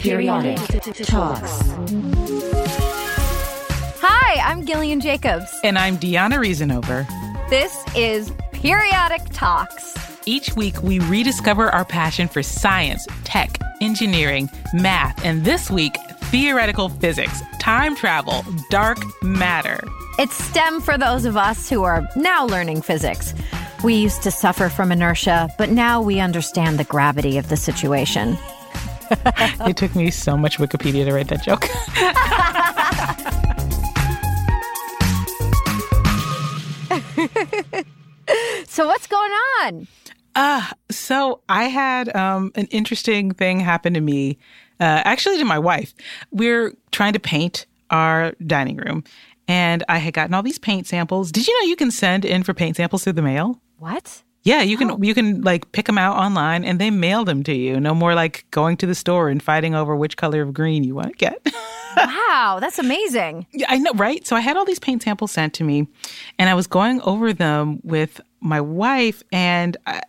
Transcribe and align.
Periodic 0.00 0.56
Talks. 1.04 1.60
Hi, 4.00 4.40
I'm 4.50 4.64
Gillian 4.64 4.98
Jacobs. 4.98 5.54
And 5.62 5.78
I'm 5.78 5.98
Diona 5.98 6.38
Reasonover. 6.38 7.06
This 7.50 7.84
is 7.94 8.32
Periodic 8.52 9.20
Talks. 9.30 9.94
Each 10.24 10.56
week, 10.56 10.82
we 10.82 11.00
rediscover 11.00 11.68
our 11.68 11.84
passion 11.84 12.28
for 12.28 12.42
science, 12.42 13.06
tech, 13.24 13.58
engineering, 13.82 14.48
math, 14.72 15.22
and 15.22 15.44
this 15.44 15.70
week, 15.70 15.98
theoretical 16.30 16.88
physics, 16.88 17.42
time 17.58 17.94
travel, 17.94 18.42
dark 18.70 18.96
matter. 19.22 19.86
It's 20.18 20.34
STEM 20.46 20.80
for 20.80 20.96
those 20.96 21.26
of 21.26 21.36
us 21.36 21.68
who 21.68 21.82
are 21.82 22.08
now 22.16 22.46
learning 22.46 22.80
physics. 22.80 23.34
We 23.84 23.96
used 23.96 24.22
to 24.22 24.30
suffer 24.30 24.70
from 24.70 24.92
inertia, 24.92 25.50
but 25.58 25.68
now 25.68 26.00
we 26.00 26.20
understand 26.20 26.78
the 26.78 26.84
gravity 26.84 27.36
of 27.36 27.50
the 27.50 27.56
situation. 27.58 28.38
it 29.66 29.76
took 29.76 29.94
me 29.96 30.10
so 30.10 30.36
much 30.36 30.58
Wikipedia 30.58 31.04
to 31.04 31.12
write 31.12 31.28
that 31.28 31.42
joke. 31.42 31.64
so 38.68 38.86
what's 38.86 39.06
going 39.06 39.32
on? 39.62 39.86
Uh, 40.34 40.66
so 40.90 41.40
I 41.48 41.64
had 41.64 42.14
um, 42.14 42.52
an 42.54 42.66
interesting 42.66 43.32
thing 43.32 43.60
happen 43.60 43.94
to 43.94 44.00
me, 44.00 44.38
uh, 44.78 45.02
actually 45.04 45.38
to 45.38 45.44
my 45.44 45.58
wife. 45.58 45.94
We're 46.30 46.72
trying 46.92 47.14
to 47.14 47.20
paint 47.20 47.66
our 47.90 48.32
dining 48.46 48.76
room, 48.76 49.02
and 49.48 49.82
I 49.88 49.98
had 49.98 50.14
gotten 50.14 50.34
all 50.34 50.42
these 50.42 50.58
paint 50.58 50.86
samples. 50.86 51.32
Did 51.32 51.48
you 51.48 51.60
know 51.60 51.68
you 51.68 51.76
can 51.76 51.90
send 51.90 52.24
in 52.24 52.44
for 52.44 52.54
paint 52.54 52.76
samples 52.76 53.04
through 53.04 53.14
the 53.14 53.22
mail? 53.22 53.60
What? 53.78 54.22
Yeah, 54.42 54.62
you 54.62 54.78
can 54.78 54.90
oh. 54.90 54.98
you 55.02 55.14
can 55.14 55.42
like 55.42 55.70
pick 55.72 55.86
them 55.86 55.98
out 55.98 56.16
online 56.16 56.64
and 56.64 56.78
they 56.78 56.90
mail 56.90 57.24
them 57.24 57.42
to 57.44 57.54
you. 57.54 57.78
No 57.78 57.94
more 57.94 58.14
like 58.14 58.46
going 58.50 58.76
to 58.78 58.86
the 58.86 58.94
store 58.94 59.28
and 59.28 59.42
fighting 59.42 59.74
over 59.74 59.94
which 59.94 60.16
color 60.16 60.40
of 60.40 60.54
green 60.54 60.82
you 60.82 60.94
want 60.94 61.08
to 61.08 61.16
get. 61.16 61.46
wow, 61.96 62.58
that's 62.60 62.78
amazing. 62.78 63.46
Yeah, 63.52 63.66
I 63.68 63.78
know, 63.78 63.92
right? 63.94 64.26
So 64.26 64.36
I 64.36 64.40
had 64.40 64.56
all 64.56 64.64
these 64.64 64.78
paint 64.78 65.02
samples 65.02 65.30
sent 65.30 65.52
to 65.54 65.64
me 65.64 65.86
and 66.38 66.48
I 66.48 66.54
was 66.54 66.66
going 66.66 67.02
over 67.02 67.32
them 67.32 67.80
with 67.82 68.20
my 68.40 68.60
wife 68.62 69.22
and 69.30 69.76
I, 69.86 70.00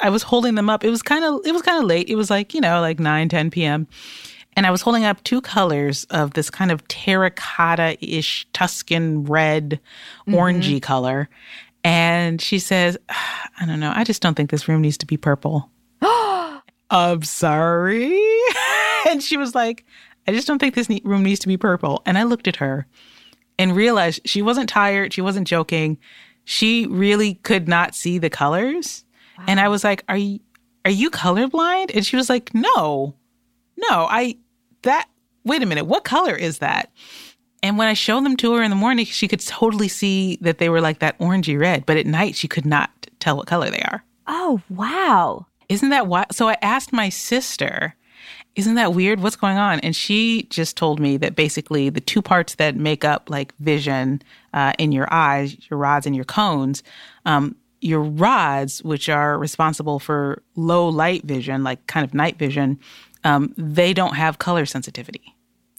I 0.00 0.10
was 0.10 0.24
holding 0.24 0.56
them 0.56 0.68
up. 0.68 0.82
It 0.82 0.90
was 0.90 1.02
kind 1.02 1.24
of 1.24 1.46
it 1.46 1.52
was 1.52 1.62
kind 1.62 1.78
of 1.78 1.84
late. 1.84 2.08
It 2.08 2.16
was 2.16 2.28
like, 2.28 2.54
you 2.54 2.60
know, 2.60 2.80
like 2.80 2.98
9 2.98 3.28
10 3.28 3.50
p.m. 3.50 3.86
And 4.56 4.66
I 4.66 4.70
was 4.70 4.80
holding 4.80 5.04
up 5.04 5.22
two 5.22 5.42
colors 5.42 6.06
of 6.08 6.32
this 6.32 6.48
kind 6.48 6.72
of 6.72 6.86
terracotta-ish 6.88 8.48
Tuscan 8.54 9.24
red 9.24 9.78
mm-hmm. 10.26 10.34
orangey 10.34 10.80
color. 10.80 11.28
And 11.86 12.42
she 12.42 12.58
says, 12.58 12.98
I 13.08 13.64
don't 13.64 13.78
know. 13.78 13.92
I 13.94 14.02
just 14.02 14.20
don't 14.20 14.34
think 14.34 14.50
this 14.50 14.66
room 14.66 14.82
needs 14.82 14.98
to 14.98 15.06
be 15.06 15.16
purple. 15.16 15.70
I'm 16.90 17.22
sorry. 17.22 18.20
and 19.08 19.22
she 19.22 19.36
was 19.36 19.54
like, 19.54 19.84
I 20.26 20.32
just 20.32 20.48
don't 20.48 20.58
think 20.58 20.74
this 20.74 20.90
room 21.04 21.22
needs 21.22 21.38
to 21.40 21.46
be 21.46 21.56
purple. 21.56 22.02
And 22.04 22.18
I 22.18 22.24
looked 22.24 22.48
at 22.48 22.56
her 22.56 22.88
and 23.56 23.76
realized 23.76 24.22
she 24.24 24.42
wasn't 24.42 24.68
tired. 24.68 25.12
She 25.12 25.20
wasn't 25.20 25.46
joking. 25.46 25.98
She 26.44 26.88
really 26.88 27.34
could 27.34 27.68
not 27.68 27.94
see 27.94 28.18
the 28.18 28.30
colors. 28.30 29.04
Wow. 29.38 29.44
And 29.46 29.60
I 29.60 29.68
was 29.68 29.84
like, 29.84 30.02
Are 30.08 30.16
you, 30.16 30.40
are 30.84 30.90
you 30.90 31.08
colorblind? 31.08 31.94
And 31.94 32.04
she 32.04 32.16
was 32.16 32.28
like, 32.28 32.52
No, 32.52 33.14
no, 33.76 34.08
I, 34.10 34.38
that, 34.82 35.08
wait 35.44 35.62
a 35.62 35.66
minute. 35.66 35.84
What 35.84 36.02
color 36.02 36.34
is 36.34 36.58
that? 36.58 36.90
And 37.66 37.76
when 37.76 37.88
I 37.88 37.94
showed 37.94 38.24
them 38.24 38.36
to 38.36 38.54
her 38.54 38.62
in 38.62 38.70
the 38.70 38.76
morning, 38.76 39.04
she 39.04 39.26
could 39.26 39.40
totally 39.40 39.88
see 39.88 40.38
that 40.40 40.58
they 40.58 40.68
were 40.68 40.80
like 40.80 41.00
that 41.00 41.18
orangey 41.18 41.58
red, 41.58 41.84
but 41.84 41.96
at 41.96 42.06
night 42.06 42.36
she 42.36 42.46
could 42.46 42.64
not 42.64 42.90
tell 43.18 43.36
what 43.36 43.48
color 43.48 43.70
they 43.70 43.82
are. 43.82 44.04
Oh, 44.28 44.60
wow. 44.68 45.46
Isn't 45.68 45.88
that 45.90 46.06
why? 46.06 46.26
So 46.30 46.48
I 46.48 46.56
asked 46.62 46.92
my 46.92 47.08
sister, 47.08 47.96
isn't 48.54 48.76
that 48.76 48.94
weird? 48.94 49.20
What's 49.20 49.34
going 49.34 49.58
on? 49.58 49.80
And 49.80 49.96
she 49.96 50.44
just 50.44 50.76
told 50.76 51.00
me 51.00 51.16
that 51.16 51.34
basically 51.34 51.90
the 51.90 52.00
two 52.00 52.22
parts 52.22 52.54
that 52.54 52.76
make 52.76 53.04
up 53.04 53.28
like 53.30 53.52
vision 53.56 54.22
uh, 54.54 54.72
in 54.78 54.92
your 54.92 55.12
eyes, 55.12 55.56
your 55.68 55.78
rods 55.78 56.06
and 56.06 56.14
your 56.14 56.24
cones, 56.24 56.84
um, 57.24 57.56
your 57.80 58.00
rods, 58.00 58.80
which 58.84 59.08
are 59.08 59.38
responsible 59.38 59.98
for 59.98 60.40
low 60.54 60.88
light 60.88 61.24
vision, 61.24 61.64
like 61.64 61.84
kind 61.88 62.04
of 62.04 62.14
night 62.14 62.38
vision, 62.38 62.78
um, 63.24 63.52
they 63.58 63.92
don't 63.92 64.14
have 64.14 64.38
color 64.38 64.66
sensitivity. 64.66 65.35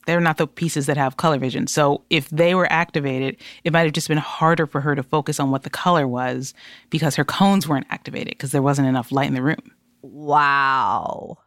They're 0.07 0.21
not 0.21 0.37
the 0.37 0.47
pieces 0.47 0.85
that 0.85 0.95
have 0.95 1.17
color 1.17 1.37
vision. 1.37 1.67
So 1.67 2.01
if 2.09 2.29
they 2.29 2.55
were 2.55 2.71
activated, 2.71 3.35
it 3.65 3.73
might 3.73 3.81
have 3.81 3.91
just 3.91 4.07
been 4.07 4.17
harder 4.17 4.65
for 4.65 4.79
her 4.79 4.95
to 4.95 5.03
focus 5.03 5.37
on 5.37 5.51
what 5.51 5.63
the 5.63 5.69
color 5.69 6.07
was 6.07 6.53
because 6.89 7.17
her 7.17 7.25
cones 7.25 7.67
weren't 7.67 7.87
activated 7.89 8.29
because 8.29 8.53
there 8.53 8.61
wasn't 8.61 8.87
enough 8.87 9.11
light 9.11 9.27
in 9.27 9.33
the 9.33 9.41
room. 9.41 9.73
Wow. 10.01 11.39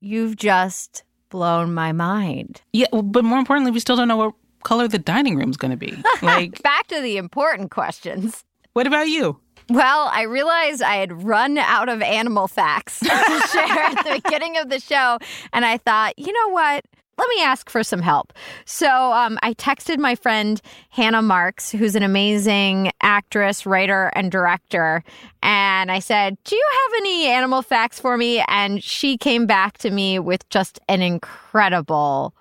You've 0.00 0.34
just 0.34 1.04
blown 1.30 1.74
my 1.74 1.92
mind. 1.92 2.60
Yeah, 2.72 2.88
but 2.90 3.24
more 3.24 3.38
importantly, 3.38 3.70
we 3.70 3.78
still 3.78 3.94
don't 3.94 4.08
know 4.08 4.16
what 4.16 4.34
color 4.64 4.88
the 4.88 4.98
dining 4.98 5.36
room's 5.36 5.56
going 5.56 5.70
to 5.70 5.76
be. 5.76 5.96
Like 6.22 6.60
back 6.64 6.88
to 6.88 7.00
the 7.00 7.18
important 7.18 7.70
questions. 7.70 8.42
What 8.72 8.88
about 8.88 9.08
you? 9.08 9.38
Well, 9.68 10.10
I 10.12 10.22
realized 10.22 10.82
I 10.82 10.96
had 10.96 11.22
run 11.22 11.56
out 11.56 11.88
of 11.88 12.02
animal 12.02 12.48
facts 12.48 12.98
to 13.00 13.06
share 13.06 13.78
at 13.78 14.04
the 14.04 14.20
beginning 14.24 14.58
of 14.58 14.70
the 14.70 14.80
show. 14.80 15.18
And 15.52 15.64
I 15.64 15.76
thought, 15.78 16.18
you 16.18 16.32
know 16.32 16.52
what? 16.52 16.84
Let 17.18 17.28
me 17.28 17.42
ask 17.42 17.70
for 17.70 17.82
some 17.82 18.02
help. 18.02 18.32
So 18.64 18.88
um, 19.12 19.38
I 19.42 19.54
texted 19.54 19.98
my 19.98 20.14
friend 20.14 20.60
Hannah 20.90 21.22
Marks, 21.22 21.70
who's 21.70 21.94
an 21.96 22.02
amazing 22.02 22.92
actress, 23.00 23.64
writer, 23.64 24.10
and 24.14 24.30
director. 24.30 25.02
And 25.42 25.90
I 25.90 25.98
said, 25.98 26.36
Do 26.44 26.56
you 26.56 26.68
have 26.70 27.00
any 27.00 27.26
animal 27.28 27.62
facts 27.62 28.00
for 28.00 28.16
me? 28.16 28.42
And 28.48 28.82
she 28.82 29.16
came 29.16 29.46
back 29.46 29.78
to 29.78 29.90
me 29.90 30.18
with 30.18 30.48
just 30.50 30.78
an 30.88 31.02
incredible, 31.02 32.34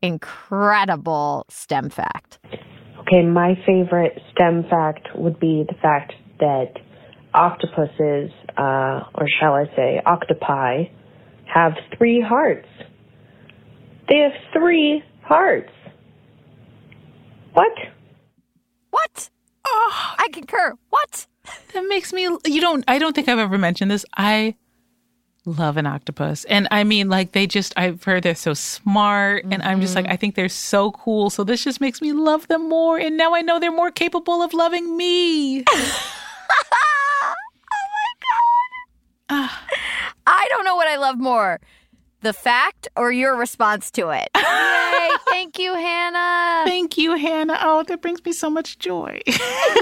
incredible 0.00 1.44
STEM 1.48 1.90
fact. 1.90 2.38
Okay, 3.00 3.22
my 3.26 3.54
favorite 3.66 4.18
STEM 4.32 4.64
fact 4.70 5.08
would 5.14 5.38
be 5.38 5.64
the 5.68 5.74
fact 5.82 6.14
that 6.38 6.72
octopuses, 7.34 8.30
uh, 8.56 9.00
or 9.14 9.26
shall 9.40 9.54
I 9.54 9.64
say, 9.76 10.00
octopi, 10.06 10.84
have 11.52 11.72
three 11.96 12.24
hearts. 12.26 12.68
They 14.12 14.18
have 14.18 14.34
three 14.52 15.02
hearts. 15.22 15.72
What? 17.54 17.72
What? 18.90 19.30
Oh, 19.64 20.14
I 20.18 20.28
concur. 20.30 20.74
What? 20.90 21.26
That 21.72 21.88
makes 21.88 22.12
me 22.12 22.28
you 22.44 22.60
don't 22.60 22.84
I 22.86 22.98
don't 22.98 23.14
think 23.14 23.30
I've 23.30 23.38
ever 23.38 23.56
mentioned 23.56 23.90
this. 23.90 24.04
I 24.14 24.56
love 25.46 25.78
an 25.78 25.86
octopus. 25.86 26.44
And 26.44 26.68
I 26.70 26.84
mean 26.84 27.08
like 27.08 27.32
they 27.32 27.46
just 27.46 27.72
I've 27.74 28.04
heard 28.04 28.22
they're 28.22 28.34
so 28.34 28.52
smart 28.52 29.44
mm-hmm. 29.44 29.54
and 29.54 29.62
I'm 29.62 29.80
just 29.80 29.94
like 29.94 30.06
I 30.06 30.16
think 30.16 30.34
they're 30.34 30.50
so 30.50 30.90
cool. 30.90 31.30
So 31.30 31.42
this 31.42 31.64
just 31.64 31.80
makes 31.80 32.02
me 32.02 32.12
love 32.12 32.46
them 32.48 32.68
more 32.68 32.98
and 32.98 33.16
now 33.16 33.34
I 33.34 33.40
know 33.40 33.58
they're 33.58 33.72
more 33.72 33.90
capable 33.90 34.42
of 34.42 34.52
loving 34.52 34.94
me. 34.94 35.64
oh 35.70 37.34
my 37.70 38.12
god. 39.30 39.50
I 40.26 40.46
don't 40.50 40.66
know 40.66 40.76
what 40.76 40.88
I 40.88 40.96
love 40.96 41.18
more 41.18 41.60
the 42.22 42.32
fact 42.32 42.88
or 42.96 43.12
your 43.12 43.36
response 43.36 43.90
to 43.92 44.10
it? 44.10 44.28
Yay. 44.36 45.10
Thank 45.28 45.58
you, 45.58 45.74
Hannah. 45.74 46.64
Thank 46.64 46.96
you, 46.96 47.16
Hannah. 47.16 47.58
Oh, 47.60 47.82
that 47.84 48.00
brings 48.00 48.24
me 48.24 48.32
so 48.32 48.48
much 48.48 48.78
joy. 48.78 49.20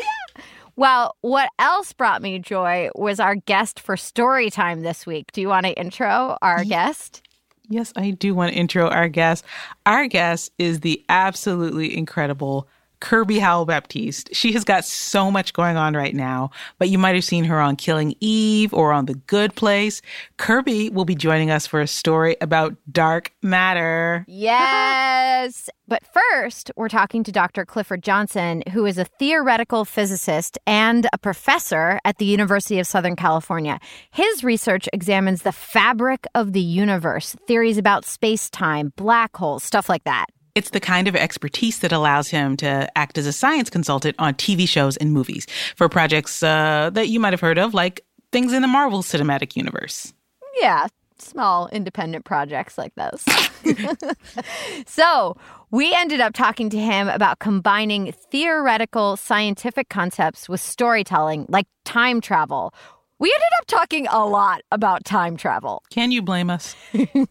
well, 0.77 1.17
what 1.21 1.51
else 1.59 1.93
brought 1.93 2.23
me 2.23 2.39
joy 2.39 2.91
was 2.95 3.21
our 3.21 3.37
guest 3.37 3.79
for 3.79 3.97
story 3.97 4.51
time 4.51 4.83
this 4.83 5.07
week. 5.07 5.33
Do 5.33 5.41
you 5.41 5.49
want 5.49 5.67
to 5.67 5.73
intro 5.73 6.37
our 6.43 6.65
guest? 6.65 7.23
Yes, 7.69 7.93
I 7.95 8.11
do 8.11 8.35
want 8.35 8.53
to 8.53 8.59
intro 8.59 8.89
our 8.89 9.09
guest. 9.09 9.45
Our 9.87 10.09
guest 10.09 10.51
is 10.59 10.81
the 10.81 11.05
absolutely 11.09 11.97
incredible 11.97 12.67
Kirby 13.01 13.39
Howell 13.39 13.67
Baptiste. 13.67 14.35
She 14.35 14.53
has 14.53 14.65
got 14.65 14.85
so 14.85 15.31
much 15.31 15.53
going 15.53 15.77
on 15.77 15.95
right 15.95 16.15
now, 16.15 16.51
but 16.79 16.89
you 16.89 16.99
might 16.99 17.15
have 17.15 17.25
seen 17.25 17.45
her 17.45 17.61
on 17.61 17.77
Killing 17.77 18.15
Eve 18.21 18.73
or 18.73 18.93
on 18.93 19.07
The 19.07 19.15
Good 19.15 19.55
Place. 19.55 20.03
Kirby 20.37 20.91
will 20.91 21.05
be 21.05 21.15
joining 21.15 21.51
us 21.51 21.67
for 21.67 21.81
a 21.81 21.87
story 21.87 22.37
about 22.41 22.77
dark 22.91 23.33
matter. 23.43 24.25
Yes. 24.29 25.71
but 25.89 26.03
first, 26.13 26.71
we're 26.77 26.89
talking 26.89 27.25
to 27.25 27.33
Dr. 27.33 27.65
Clifford 27.65 28.03
Johnson, 28.03 28.63
who 28.73 28.87
is 28.87 28.99
a 28.99 29.05
theoretical 29.05 29.85
physicist 29.85 30.59
and 30.67 31.07
a 31.13 31.19
professor 31.19 32.01
at 32.05 32.19
the 32.19 32.27
University 32.27 32.79
of 32.79 32.87
Southern 32.87 33.17
California. 33.17 33.81
His 34.11 34.45
research 34.45 34.89
examines 34.93 35.43
the 35.43 35.53
fabric 35.53 36.27
of 36.35 36.53
the 36.53 36.61
universe, 36.61 37.35
theories 37.47 37.79
about 37.79 38.05
space 38.05 38.51
time, 38.51 38.93
black 38.97 39.37
holes, 39.37 39.65
stuff 39.65 39.89
like 39.89 40.05
that. 40.05 40.27
It's 40.55 40.71
the 40.71 40.81
kind 40.81 41.09
of 41.09 41.17
expertise 41.17 41.81
that 41.81 41.93
allows 41.93 42.29
him 42.29 42.57
to 42.59 42.91
act 42.99 43.19
as 43.19 43.27
a 43.27 43.33
science 43.33 43.71
consultant 43.71 44.17
on 44.19 44.35
TV 44.35 44.69
shows 44.69 44.97
and 44.97 45.13
movies 45.13 45.47
for 45.77 45.89
projects 45.89 46.43
uh, 46.43 46.91
that 46.93 47.09
you 47.09 47.21
might 47.21 47.33
have 47.33 47.41
heard 47.41 47.59
of, 47.59 47.75
like 47.75 48.01
things 48.33 48.53
in 48.53 48.63
the 48.63 48.69
Marvel 48.69 49.03
Cinematic 49.03 49.57
Universe. 49.57 50.13
Yeah, 50.61 50.89
small 51.19 51.69
independent 51.69 52.25
projects 52.25 52.79
like 52.79 52.93
those. 52.97 53.25
so, 54.87 55.37
we 55.71 55.95
ended 55.95 56.21
up 56.21 56.35
talking 56.35 56.71
to 56.71 56.79
him 56.79 57.09
about 57.09 57.39
combining 57.39 58.13
theoretical 58.13 59.17
scientific 59.17 59.89
concepts 59.89 60.49
with 60.49 60.61
storytelling, 60.61 61.47
like 61.49 61.67
time 61.85 62.21
travel. 62.21 62.75
We 63.21 63.29
ended 63.29 63.49
up 63.61 63.67
talking 63.67 64.07
a 64.07 64.25
lot 64.25 64.63
about 64.73 65.05
time 65.05 65.37
travel. 65.37 65.85
Can 65.91 66.11
you 66.11 66.23
blame 66.23 66.49
us? 66.49 66.75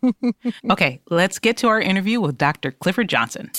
okay, 0.69 1.01
let's 1.09 1.39
get 1.39 1.57
to 1.57 1.67
our 1.67 1.81
interview 1.81 2.21
with 2.21 2.37
Dr. 2.37 2.71
Clifford 2.71 3.09
Johnson. 3.09 3.49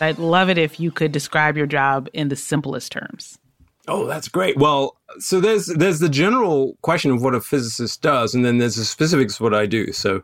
I'd 0.00 0.18
love 0.18 0.48
it 0.48 0.56
if 0.56 0.80
you 0.80 0.90
could 0.90 1.12
describe 1.12 1.58
your 1.58 1.66
job 1.66 2.08
in 2.14 2.28
the 2.28 2.36
simplest 2.36 2.92
terms. 2.92 3.38
Oh, 3.86 4.06
that's 4.06 4.28
great. 4.28 4.56
Well, 4.56 4.96
so 5.18 5.40
there's 5.40 5.66
there's 5.66 6.00
the 6.00 6.08
general 6.08 6.78
question 6.80 7.10
of 7.10 7.22
what 7.22 7.34
a 7.34 7.40
physicist 7.42 8.00
does, 8.00 8.34
and 8.34 8.46
then 8.46 8.56
there's 8.56 8.76
the 8.76 8.84
specifics 8.86 9.34
of 9.34 9.42
what 9.42 9.52
I 9.52 9.66
do. 9.66 9.92
So, 9.92 10.22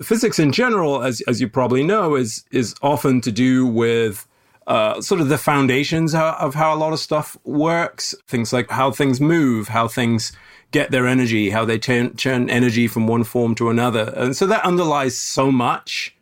physics 0.00 0.38
in 0.38 0.52
general, 0.52 1.02
as 1.02 1.22
as 1.22 1.40
you 1.40 1.48
probably 1.48 1.82
know, 1.82 2.14
is 2.14 2.44
is 2.52 2.76
often 2.82 3.20
to 3.22 3.32
do 3.32 3.66
with 3.66 4.28
uh, 4.66 5.00
sort 5.00 5.20
of 5.20 5.28
the 5.28 5.38
foundations 5.38 6.14
of 6.14 6.54
how 6.54 6.74
a 6.74 6.76
lot 6.76 6.92
of 6.92 6.98
stuff 6.98 7.36
works. 7.44 8.14
Things 8.26 8.52
like 8.52 8.70
how 8.70 8.90
things 8.90 9.20
move, 9.20 9.68
how 9.68 9.88
things 9.88 10.32
get 10.72 10.90
their 10.90 11.06
energy, 11.06 11.50
how 11.50 11.64
they 11.64 11.78
turn 11.78 12.16
turn 12.16 12.50
energy 12.50 12.88
from 12.88 13.06
one 13.06 13.24
form 13.24 13.54
to 13.56 13.70
another, 13.70 14.12
and 14.16 14.36
so 14.36 14.46
that 14.46 14.64
underlies 14.64 15.16
so 15.16 15.52
much 15.52 16.16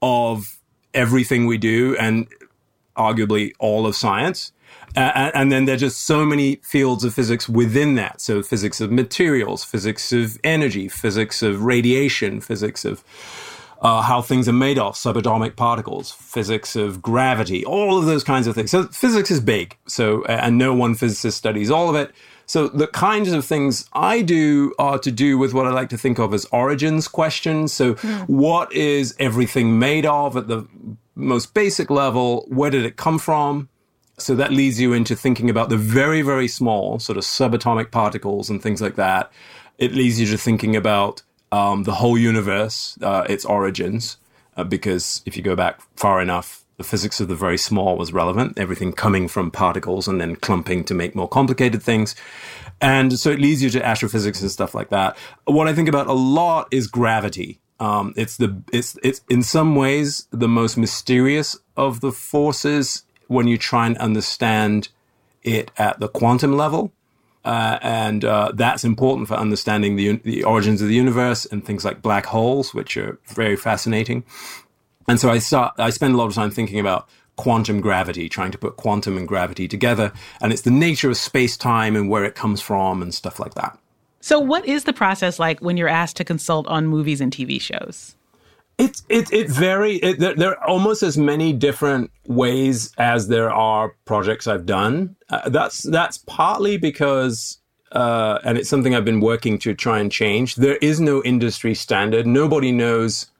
of 0.00 0.58
everything 0.94 1.46
we 1.46 1.58
do, 1.58 1.96
and 1.98 2.26
arguably 2.96 3.52
all 3.58 3.86
of 3.86 3.94
science. 3.94 4.52
Uh, 4.96 5.30
and 5.34 5.52
then 5.52 5.66
there 5.66 5.74
are 5.74 5.78
just 5.78 6.06
so 6.06 6.24
many 6.24 6.56
fields 6.56 7.04
of 7.04 7.12
physics 7.12 7.48
within 7.48 7.96
that. 7.96 8.18
So 8.18 8.42
physics 8.42 8.80
of 8.80 8.90
materials, 8.90 9.62
physics 9.62 10.10
of 10.10 10.38
energy, 10.42 10.88
physics 10.88 11.42
of 11.42 11.62
radiation, 11.64 12.40
physics 12.40 12.86
of 12.86 13.04
uh, 13.80 14.02
how 14.02 14.22
things 14.22 14.48
are 14.48 14.52
made 14.52 14.78
of, 14.78 14.94
subatomic 14.94 15.56
particles, 15.56 16.10
physics 16.10 16.76
of 16.76 17.02
gravity, 17.02 17.64
all 17.64 17.98
of 17.98 18.06
those 18.06 18.24
kinds 18.24 18.46
of 18.46 18.54
things. 18.54 18.70
So 18.70 18.84
physics 18.84 19.30
is 19.30 19.40
big. 19.40 19.76
So, 19.86 20.24
and 20.24 20.58
no 20.58 20.74
one 20.74 20.94
physicist 20.94 21.36
studies 21.36 21.70
all 21.70 21.88
of 21.88 21.96
it. 21.96 22.12
So 22.46 22.68
the 22.68 22.86
kinds 22.86 23.32
of 23.32 23.44
things 23.44 23.88
I 23.92 24.22
do 24.22 24.72
are 24.78 24.98
to 25.00 25.10
do 25.10 25.36
with 25.36 25.52
what 25.52 25.66
I 25.66 25.70
like 25.70 25.88
to 25.90 25.98
think 25.98 26.18
of 26.18 26.32
as 26.32 26.46
origins 26.46 27.08
questions. 27.08 27.72
So 27.72 27.94
mm. 27.94 28.28
what 28.28 28.72
is 28.72 29.14
everything 29.18 29.78
made 29.78 30.06
of 30.06 30.36
at 30.36 30.46
the 30.46 30.66
most 31.16 31.54
basic 31.54 31.90
level? 31.90 32.46
Where 32.48 32.70
did 32.70 32.84
it 32.84 32.96
come 32.96 33.18
from? 33.18 33.68
So 34.18 34.34
that 34.36 34.52
leads 34.52 34.80
you 34.80 34.92
into 34.92 35.14
thinking 35.16 35.50
about 35.50 35.68
the 35.68 35.76
very, 35.76 36.22
very 36.22 36.48
small 36.48 36.98
sort 36.98 37.18
of 37.18 37.24
subatomic 37.24 37.90
particles 37.90 38.48
and 38.48 38.62
things 38.62 38.80
like 38.80 38.94
that. 38.94 39.30
It 39.76 39.92
leads 39.92 40.18
you 40.18 40.26
to 40.28 40.38
thinking 40.38 40.74
about 40.74 41.22
um, 41.56 41.84
the 41.84 41.96
whole 42.00 42.18
universe, 42.18 42.98
uh, 43.02 43.24
its 43.28 43.44
origins, 43.44 44.18
uh, 44.56 44.64
because 44.64 45.22
if 45.26 45.36
you 45.36 45.42
go 45.42 45.56
back 45.56 45.80
far 45.96 46.20
enough, 46.20 46.64
the 46.76 46.84
physics 46.84 47.20
of 47.20 47.28
the 47.28 47.34
very 47.34 47.56
small 47.56 47.96
was 47.96 48.12
relevant, 48.12 48.58
everything 48.58 48.92
coming 48.92 49.28
from 49.28 49.50
particles 49.50 50.06
and 50.06 50.20
then 50.20 50.36
clumping 50.36 50.84
to 50.84 50.94
make 50.94 51.14
more 51.14 51.28
complicated 51.28 51.82
things. 51.82 52.14
And 52.80 53.18
so 53.18 53.30
it 53.30 53.40
leads 53.40 53.62
you 53.62 53.70
to 53.70 53.86
astrophysics 53.86 54.42
and 54.42 54.50
stuff 54.50 54.74
like 54.74 54.90
that. 54.90 55.16
What 55.46 55.66
I 55.66 55.72
think 55.72 55.88
about 55.88 56.06
a 56.08 56.12
lot 56.12 56.68
is 56.70 56.86
gravity. 56.86 57.60
Um, 57.80 58.12
it's 58.16 58.36
the 58.36 58.62
it's 58.72 58.98
it's 59.02 59.20
in 59.28 59.42
some 59.42 59.76
ways 59.76 60.26
the 60.30 60.48
most 60.48 60.76
mysterious 60.76 61.58
of 61.76 62.00
the 62.00 62.12
forces 62.12 63.04
when 63.28 63.46
you 63.48 63.58
try 63.58 63.86
and 63.86 63.96
understand 63.98 64.88
it 65.42 65.70
at 65.76 66.00
the 66.00 66.08
quantum 66.08 66.56
level. 66.56 66.92
Uh, 67.46 67.78
and 67.80 68.24
uh, 68.24 68.50
that's 68.54 68.84
important 68.84 69.28
for 69.28 69.34
understanding 69.34 69.94
the, 69.94 70.16
the 70.24 70.42
origins 70.42 70.82
of 70.82 70.88
the 70.88 70.94
universe 70.94 71.46
and 71.46 71.64
things 71.64 71.84
like 71.84 72.02
black 72.02 72.26
holes, 72.26 72.74
which 72.74 72.96
are 72.96 73.20
very 73.26 73.54
fascinating. 73.54 74.24
And 75.06 75.20
so 75.20 75.30
I 75.30 75.38
start, 75.38 75.74
I 75.78 75.90
spend 75.90 76.14
a 76.14 76.16
lot 76.16 76.26
of 76.26 76.34
time 76.34 76.50
thinking 76.50 76.80
about 76.80 77.08
quantum 77.36 77.80
gravity, 77.80 78.28
trying 78.28 78.50
to 78.50 78.58
put 78.58 78.76
quantum 78.76 79.16
and 79.16 79.28
gravity 79.28 79.68
together. 79.68 80.12
And 80.40 80.52
it's 80.52 80.62
the 80.62 80.72
nature 80.72 81.08
of 81.08 81.16
space 81.16 81.56
time 81.56 81.94
and 81.94 82.10
where 82.10 82.24
it 82.24 82.34
comes 82.34 82.60
from 82.60 83.00
and 83.00 83.14
stuff 83.14 83.38
like 83.38 83.54
that. 83.54 83.78
So, 84.20 84.40
what 84.40 84.66
is 84.66 84.82
the 84.82 84.92
process 84.92 85.38
like 85.38 85.60
when 85.60 85.76
you're 85.76 85.86
asked 85.86 86.16
to 86.16 86.24
consult 86.24 86.66
on 86.66 86.88
movies 86.88 87.20
and 87.20 87.30
TV 87.30 87.60
shows? 87.60 88.15
It 88.78 89.00
it 89.08 89.32
it 89.32 89.48
very 89.48 89.96
it, 89.96 90.18
there, 90.18 90.34
there, 90.34 90.50
are 90.58 90.68
almost 90.68 91.02
as 91.02 91.16
many 91.16 91.54
different 91.54 92.10
ways 92.26 92.92
as 92.98 93.28
there 93.28 93.50
are 93.50 93.94
projects 94.04 94.46
I've 94.46 94.66
done. 94.66 95.16
Uh, 95.30 95.48
that's 95.48 95.82
that's 95.82 96.18
partly 96.18 96.76
because 96.76 97.58
uh, 97.92 98.38
and 98.44 98.58
it's 98.58 98.68
something 98.68 98.94
I've 98.94 99.04
been 99.04 99.20
working 99.20 99.58
to 99.60 99.74
try 99.74 99.98
and 99.98 100.12
change. 100.12 100.56
There 100.56 100.76
is 100.76 101.00
no 101.00 101.22
industry 101.22 101.74
standard. 101.74 102.26
Nobody 102.26 102.70
knows 102.70 103.30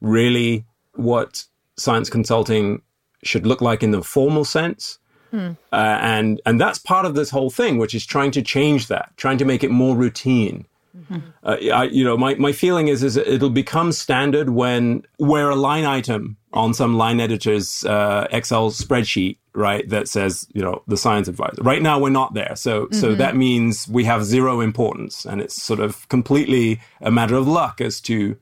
really 0.00 0.64
what 0.94 1.44
science 1.76 2.10
consulting 2.10 2.82
should 3.22 3.46
look 3.46 3.60
like 3.60 3.82
in 3.82 3.92
the 3.92 4.02
formal 4.02 4.44
sense. 4.44 4.98
Hmm. 5.30 5.52
Uh, 5.72 5.98
and 6.00 6.40
and 6.44 6.60
that's 6.60 6.78
part 6.78 7.06
of 7.06 7.14
this 7.14 7.30
whole 7.30 7.50
thing, 7.50 7.78
which 7.78 7.94
is 7.94 8.04
trying 8.04 8.32
to 8.32 8.42
change 8.42 8.88
that, 8.88 9.12
trying 9.16 9.38
to 9.38 9.44
make 9.44 9.62
it 9.62 9.70
more 9.70 9.96
routine. 9.96 10.66
Mm-hmm. 10.96 11.18
Uh, 11.42 11.56
I, 11.74 11.84
you 11.84 12.04
know, 12.04 12.16
my, 12.16 12.34
my 12.34 12.52
feeling 12.52 12.88
is 12.88 13.02
is 13.02 13.16
it'll 13.16 13.50
become 13.50 13.92
standard 13.92 14.50
when 14.50 15.04
where 15.16 15.48
a 15.48 15.56
line 15.56 15.84
item 15.84 16.36
on 16.52 16.74
some 16.74 16.98
line 16.98 17.18
editor's 17.18 17.84
uh, 17.84 18.26
Excel 18.30 18.70
spreadsheet, 18.70 19.38
right, 19.54 19.88
that 19.88 20.06
says 20.08 20.46
you 20.52 20.60
know 20.60 20.82
the 20.86 20.96
science 20.96 21.28
advisor. 21.28 21.62
Right 21.62 21.80
now, 21.80 21.98
we're 21.98 22.10
not 22.10 22.34
there, 22.34 22.54
so 22.56 22.86
mm-hmm. 22.86 23.00
so 23.00 23.14
that 23.14 23.36
means 23.36 23.88
we 23.88 24.04
have 24.04 24.24
zero 24.24 24.60
importance, 24.60 25.24
and 25.24 25.40
it's 25.40 25.60
sort 25.60 25.80
of 25.80 26.06
completely 26.08 26.80
a 27.00 27.10
matter 27.10 27.36
of 27.36 27.48
luck 27.48 27.80
as 27.80 28.00
to 28.02 28.36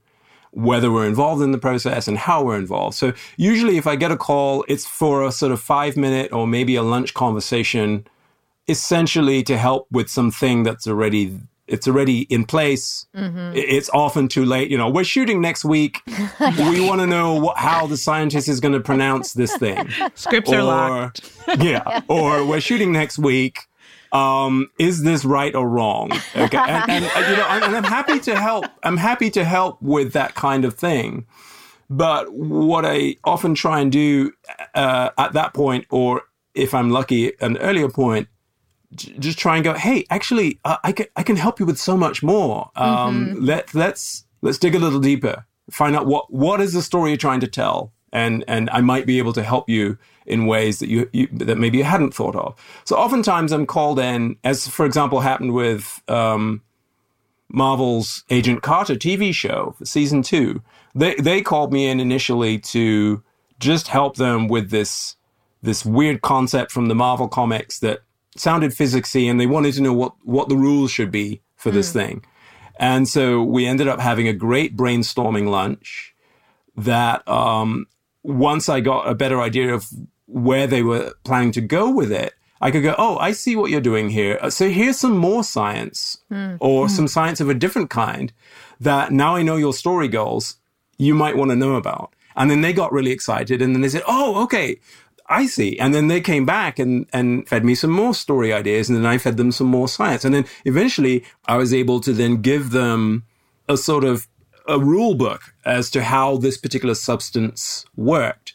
whether 0.53 0.91
we're 0.91 1.07
involved 1.07 1.43
in 1.43 1.53
the 1.53 1.59
process 1.59 2.09
and 2.09 2.19
how 2.19 2.43
we're 2.43 2.59
involved. 2.59 2.97
So 2.97 3.13
usually, 3.37 3.77
if 3.77 3.87
I 3.87 3.95
get 3.95 4.11
a 4.11 4.17
call, 4.17 4.65
it's 4.67 4.87
for 4.87 5.25
a 5.25 5.31
sort 5.31 5.53
of 5.53 5.61
five 5.61 5.97
minute 5.97 6.33
or 6.33 6.49
maybe 6.49 6.75
a 6.75 6.83
lunch 6.83 7.15
conversation, 7.15 8.07
essentially 8.67 9.45
to 9.45 9.57
help 9.57 9.87
with 9.93 10.09
something 10.09 10.65
that's 10.65 10.89
already 10.89 11.39
it's 11.71 11.87
already 11.87 12.23
in 12.23 12.45
place. 12.45 13.07
Mm-hmm. 13.17 13.53
It's 13.55 13.89
often 13.91 14.29
too 14.29 14.45
late. 14.45 14.71
You 14.71 14.77
know, 14.77 14.91
we're 14.91 15.05
shooting 15.05 15.41
next 15.41 15.65
week. 15.65 16.03
we 16.41 16.87
want 16.87 17.01
to 17.01 17.07
know 17.07 17.35
what, 17.35 17.57
how 17.57 17.87
the 17.87 17.97
scientist 17.97 18.49
is 18.49 18.61
going 18.61 18.75
to 18.75 18.81
pronounce 18.81 19.35
this 19.35 19.57
thing. 19.57 19.89
Scripts 20.15 20.51
or, 20.51 20.57
are 20.57 20.63
locked. 20.63 21.33
yeah. 21.59 22.01
Or 22.09 22.45
we're 22.45 22.61
shooting 22.61 22.93
next 22.93 23.19
week. 23.19 23.61
Um, 24.13 24.69
is 24.79 25.05
this 25.05 25.25
right 25.25 25.55
or 25.55 25.69
wrong? 25.69 26.11
Okay. 26.35 26.59
And, 26.59 26.91
and 26.91 27.05
uh, 27.05 27.31
you 27.31 27.37
know, 27.37 27.47
and 27.49 27.77
I'm 27.77 27.85
happy 27.85 28.19
to 28.21 28.37
help. 28.37 28.67
I'm 28.83 28.97
happy 28.97 29.31
to 29.31 29.45
help 29.45 29.81
with 29.81 30.13
that 30.15 30.35
kind 30.35 30.65
of 30.65 30.75
thing. 30.75 31.27
But 31.89 32.33
what 32.33 32.85
I 32.85 33.17
often 33.23 33.55
try 33.55 33.81
and 33.81 33.93
do 33.93 34.33
uh, 34.75 35.11
at 35.17 35.33
that 35.35 35.55
point, 35.55 35.87
or 35.91 36.23
if 36.55 36.75
I'm 36.75 36.91
lucky, 36.91 37.33
an 37.41 37.57
earlier 37.59 37.89
point, 37.89 38.29
just 38.95 39.39
try 39.39 39.57
and 39.57 39.65
go, 39.65 39.75
hey, 39.75 40.05
actually, 40.11 40.59
uh, 40.65 40.79
I 40.83 40.93
can 40.93 41.07
I 41.17 41.23
can 41.23 41.37
help 41.37 41.61
you 41.61 41.67
with 41.67 41.79
so 41.79 41.97
much 41.97 42.23
more. 42.23 42.71
Um, 42.77 43.27
mm-hmm. 43.27 43.45
Let 43.45 43.75
let's 43.75 44.25
let's 44.43 44.59
dig 44.59 44.75
a 44.75 44.79
little 44.79 45.01
deeper, 45.01 45.45
find 45.71 45.95
out 45.95 46.07
what 46.07 46.33
what 46.33 46.61
is 46.61 46.73
the 46.73 46.83
story 46.83 47.11
you're 47.11 47.17
trying 47.17 47.41
to 47.41 47.49
tell, 47.49 47.93
and 48.13 48.45
and 48.49 48.69
I 48.71 48.81
might 48.81 49.07
be 49.07 49.19
able 49.19 49.33
to 49.35 49.43
help 49.43 49.69
you 49.69 49.99
in 50.27 50.47
ways 50.47 50.79
that 50.81 50.89
you, 50.89 51.09
you 51.13 51.29
that 51.33 51.59
maybe 51.59 51.79
you 51.79 51.85
hadn't 51.85 52.15
thought 52.15 52.37
of. 52.37 52.55
So 52.85 52.97
oftentimes 52.97 53.53
I'm 53.53 53.67
called 53.67 53.99
in, 53.99 54.37
as 54.45 54.67
for 54.67 54.87
example 54.87 55.21
happened 55.21 55.53
with 55.53 56.03
um, 56.09 56.63
Marvel's 57.49 58.25
Agent 58.31 58.63
Carter 58.63 58.95
TV 58.95 59.35
show 59.35 59.77
season 59.85 60.23
two. 60.23 60.63
They 60.95 61.15
they 61.15 61.43
called 61.43 61.73
me 61.73 61.89
in 61.89 62.01
initially 62.01 62.59
to 62.59 63.23
just 63.61 63.89
help 63.89 64.17
them 64.17 64.49
with 64.49 64.71
this 64.71 65.17
this 65.63 65.85
weird 65.85 66.23
concept 66.23 66.73
from 66.73 66.87
the 66.87 66.95
Marvel 66.95 67.29
comics 67.29 67.79
that 67.81 68.01
sounded 68.37 68.73
physicsy 68.73 69.31
and 69.31 69.41
they 69.41 69.47
wanted 69.47 69.75
to 69.75 69.83
know 69.83 69.93
what, 69.93 70.15
what 70.23 70.49
the 70.49 70.57
rules 70.57 70.91
should 70.91 71.11
be 71.11 71.43
for 71.57 71.71
this 71.71 71.91
mm. 71.91 71.95
thing. 71.95 72.25
And 72.79 73.09
so 73.09 73.43
we 73.43 73.67
ended 73.67 73.89
up 73.89 74.01
having 74.01 74.29
a 74.29 74.33
great 74.33 74.77
brainstorming 74.77 75.49
lunch 75.51 76.15
that 76.77 77.27
um, 77.29 77.87
once 78.23 78.69
I 78.69 78.81
got 78.81 79.09
a 79.09 79.15
better 79.15 79.41
idea 79.41 79.75
of 79.75 79.87
where 80.27 80.67
they 80.67 80.83
were 80.83 81.15
planning 81.25 81.53
to 81.53 81.61
go 81.61 81.91
with 81.91 82.13
it, 82.13 82.35
I 82.61 82.71
could 82.71 82.83
go, 82.83 82.95
oh, 82.99 83.17
I 83.19 83.33
see 83.33 83.57
what 83.57 83.71
you're 83.71 83.81
doing 83.81 84.11
here. 84.11 84.39
Uh, 84.41 84.51
So 84.51 84.69
here's 84.69 84.99
some 84.99 85.17
more 85.17 85.43
science 85.43 86.19
or 86.61 86.89
some 86.89 87.09
science 87.09 87.41
of 87.41 87.49
a 87.49 87.55
different 87.55 87.91
kind 87.91 88.33
that 88.79 89.13
now 89.13 89.35
I 89.37 89.43
know 89.43 89.57
your 89.57 89.73
story 89.73 90.09
goals, 90.09 90.57
you 90.99 91.15
might 91.15 91.37
want 91.37 91.51
to 91.51 91.57
know 91.57 91.75
about. 91.75 92.15
And 92.37 92.51
then 92.51 92.61
they 92.61 92.73
got 92.73 92.93
really 92.93 93.11
excited 93.11 93.61
and 93.61 93.75
then 93.75 93.83
they 93.83 93.89
said, 93.89 94.03
oh, 94.07 94.43
okay. 94.45 94.79
I 95.31 95.47
see. 95.47 95.79
And 95.79 95.95
then 95.95 96.09
they 96.09 96.21
came 96.21 96.45
back 96.45 96.79
and, 96.79 97.07
and 97.13 97.49
fed 97.49 97.65
me 97.65 97.75
some 97.75 97.91
more 97.91 98.13
story 98.15 98.53
ideas. 98.53 98.89
And 98.91 98.99
then 98.99 99.07
I 99.07 99.17
fed 99.17 99.37
them 99.37 99.53
some 99.53 99.69
more 99.69 99.89
science. 99.89 100.25
And 100.25 100.35
then 100.35 100.45
eventually 100.65 101.25
I 101.47 101.57
was 101.57 101.73
able 101.73 102.01
to 102.01 102.13
then 102.13 102.43
give 102.43 102.71
them 102.73 103.25
a 103.69 103.77
sort 103.77 104.05
of 104.05 104.27
a 104.69 104.79
rule 104.79 105.15
book 105.15 105.55
as 105.65 105.91
to 105.93 106.03
how 106.03 106.37
this 106.37 106.59
particular 106.59 106.95
substance 106.95 107.85
worked. 107.97 108.55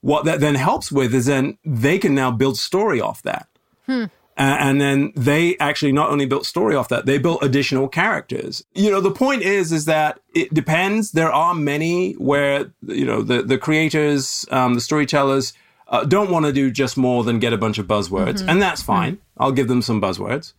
What 0.00 0.24
that 0.24 0.38
then 0.40 0.54
helps 0.54 0.92
with 0.92 1.12
is 1.14 1.26
then 1.26 1.58
they 1.64 1.98
can 1.98 2.14
now 2.14 2.30
build 2.30 2.56
story 2.58 3.00
off 3.00 3.20
that. 3.22 3.48
A- 3.88 4.02
And 4.36 4.80
then 4.80 5.12
they 5.16 5.56
actually 5.58 5.90
not 5.92 6.10
only 6.10 6.26
built 6.26 6.46
story 6.46 6.76
off 6.76 6.88
that, 6.88 7.06
they 7.06 7.18
built 7.18 7.42
additional 7.42 7.88
characters. 7.88 8.62
You 8.74 8.90
know, 8.92 9.00
the 9.00 9.10
point 9.10 9.42
is, 9.42 9.72
is 9.72 9.84
that 9.86 10.20
it 10.34 10.54
depends. 10.54 11.10
There 11.10 11.32
are 11.32 11.54
many 11.54 12.12
where, 12.12 12.70
you 12.86 13.04
know, 13.04 13.22
the, 13.22 13.42
the 13.42 13.58
creators, 13.58 14.46
um, 14.52 14.74
the 14.74 14.80
storytellers, 14.80 15.52
uh, 15.88 16.04
don't 16.04 16.30
want 16.30 16.46
to 16.46 16.52
do 16.52 16.70
just 16.70 16.96
more 16.96 17.24
than 17.24 17.38
get 17.38 17.52
a 17.52 17.58
bunch 17.58 17.78
of 17.78 17.86
buzzwords. 17.86 18.44
And 18.46 18.60
that's 18.60 18.82
fine. 18.82 19.18
I'll 19.38 19.52
give 19.52 19.68
them 19.68 19.82
some 19.82 20.00
buzzwords. 20.00 20.52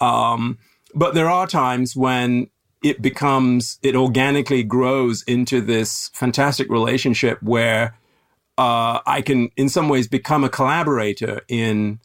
Um, 0.00 0.58
but 0.94 1.14
there 1.14 1.30
are 1.30 1.46
times 1.46 1.96
when 1.96 2.50
it 2.82 3.00
becomes, 3.00 3.78
it 3.82 3.96
organically 3.96 4.62
grows 4.62 5.22
into 5.22 5.60
this 5.60 6.10
fantastic 6.12 6.68
relationship 6.70 7.42
where 7.42 7.96
uh, 8.58 9.00
I 9.06 9.22
can, 9.22 9.50
in 9.56 9.68
some 9.68 9.88
ways, 9.88 10.06
become 10.06 10.44
a 10.44 10.48
collaborator 10.48 11.40
in 11.48 12.00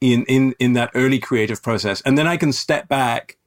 in 0.00 0.24
in 0.26 0.54
in 0.58 0.74
that 0.74 0.90
early 0.94 1.18
creative 1.18 1.62
process, 1.62 2.02
and 2.02 2.18
then 2.18 2.26
I 2.26 2.36
can 2.36 2.52
step 2.52 2.86
back, 2.86 3.38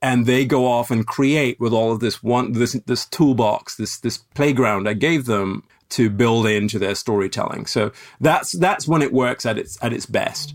and 0.00 0.24
they 0.24 0.46
go 0.46 0.66
off 0.66 0.90
and 0.90 1.06
create 1.06 1.60
with 1.60 1.74
all 1.74 1.92
of 1.92 2.00
this 2.00 2.22
one 2.22 2.52
this 2.52 2.72
this 2.86 3.04
toolbox, 3.04 3.76
this 3.76 3.98
this 3.98 4.16
playground 4.16 4.88
I 4.88 4.94
gave 4.94 5.26
them 5.26 5.64
to 5.92 6.10
build 6.10 6.46
into 6.46 6.78
their 6.78 6.94
storytelling. 6.94 7.66
So 7.66 7.92
that's 8.20 8.52
that's 8.52 8.86
when 8.88 9.02
it 9.02 9.12
works 9.12 9.46
at 9.46 9.58
its 9.58 9.78
at 9.82 9.92
its 9.92 10.06
best. 10.06 10.54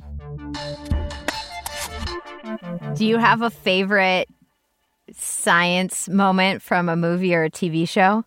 Do 2.96 3.06
you 3.06 3.18
have 3.18 3.42
a 3.42 3.50
favorite 3.50 4.28
science 5.14 6.10
moment 6.10 6.62
from 6.62 6.90
a 6.90 6.96
movie 6.96 7.34
or 7.36 7.44
a 7.44 7.50
TV 7.50 7.88
show? 7.88 8.26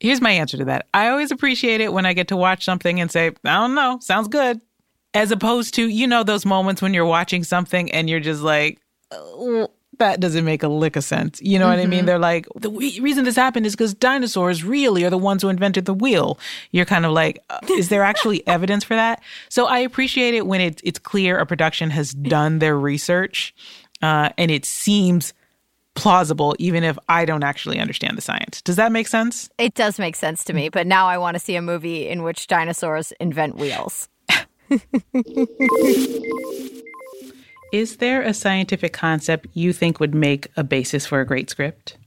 Here's 0.00 0.20
my 0.20 0.30
answer 0.30 0.56
to 0.56 0.64
that. 0.66 0.86
I 0.94 1.08
always 1.08 1.30
appreciate 1.30 1.80
it 1.80 1.92
when 1.92 2.06
I 2.06 2.12
get 2.12 2.28
to 2.28 2.36
watch 2.36 2.64
something 2.64 3.00
and 3.00 3.10
say, 3.10 3.28
I 3.44 3.54
don't 3.54 3.74
know, 3.74 3.98
sounds 4.00 4.28
good. 4.28 4.60
As 5.12 5.30
opposed 5.30 5.74
to, 5.74 5.88
you 5.88 6.06
know, 6.06 6.22
those 6.22 6.46
moments 6.46 6.80
when 6.80 6.94
you're 6.94 7.04
watching 7.04 7.42
something 7.42 7.90
and 7.90 8.08
you're 8.08 8.20
just 8.20 8.42
like, 8.42 8.78
"Oh, 9.10 9.68
that 9.98 10.20
doesn't 10.20 10.44
make 10.44 10.62
a 10.62 10.68
lick 10.68 10.96
of 10.96 11.04
sense. 11.04 11.40
You 11.42 11.58
know 11.58 11.68
what 11.68 11.78
I 11.78 11.86
mean? 11.86 12.06
They're 12.06 12.18
like, 12.18 12.46
the 12.54 12.70
we- 12.70 12.98
reason 13.00 13.24
this 13.24 13.36
happened 13.36 13.66
is 13.66 13.74
because 13.74 13.94
dinosaurs 13.94 14.64
really 14.64 15.04
are 15.04 15.10
the 15.10 15.18
ones 15.18 15.42
who 15.42 15.48
invented 15.48 15.84
the 15.84 15.94
wheel. 15.94 16.38
You're 16.70 16.84
kind 16.84 17.06
of 17.06 17.12
like, 17.12 17.42
uh, 17.50 17.58
is 17.70 17.88
there 17.88 18.02
actually 18.02 18.46
evidence 18.58 18.84
for 18.84 18.94
that? 18.94 19.22
So 19.48 19.66
I 19.66 19.78
appreciate 19.78 20.34
it 20.34 20.46
when 20.46 20.60
it, 20.60 20.80
it's 20.84 20.98
clear 20.98 21.38
a 21.38 21.46
production 21.46 21.90
has 21.90 22.12
done 22.12 22.58
their 22.58 22.78
research 22.78 23.54
uh, 24.02 24.30
and 24.38 24.50
it 24.50 24.64
seems 24.64 25.34
plausible, 25.94 26.54
even 26.60 26.84
if 26.84 26.96
I 27.08 27.24
don't 27.24 27.42
actually 27.42 27.80
understand 27.80 28.16
the 28.16 28.22
science. 28.22 28.62
Does 28.62 28.76
that 28.76 28.92
make 28.92 29.08
sense? 29.08 29.50
It 29.58 29.74
does 29.74 29.98
make 29.98 30.14
sense 30.14 30.44
to 30.44 30.52
me, 30.52 30.68
but 30.68 30.86
now 30.86 31.08
I 31.08 31.18
want 31.18 31.34
to 31.34 31.40
see 31.40 31.56
a 31.56 31.62
movie 31.62 32.08
in 32.08 32.22
which 32.22 32.46
dinosaurs 32.46 33.12
invent 33.18 33.56
wheels. 33.56 34.08
Is 37.72 37.98
there 37.98 38.22
a 38.22 38.32
scientific 38.32 38.92
concept 38.92 39.46
you 39.52 39.72
think 39.72 40.00
would 40.00 40.14
make 40.14 40.48
a 40.56 40.64
basis 40.64 41.04
for 41.06 41.20
a 41.20 41.26
great 41.26 41.50
script? 41.50 41.98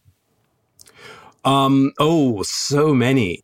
Um, 1.45 1.91
oh, 1.99 2.41
so 2.43 2.93
many. 2.93 3.43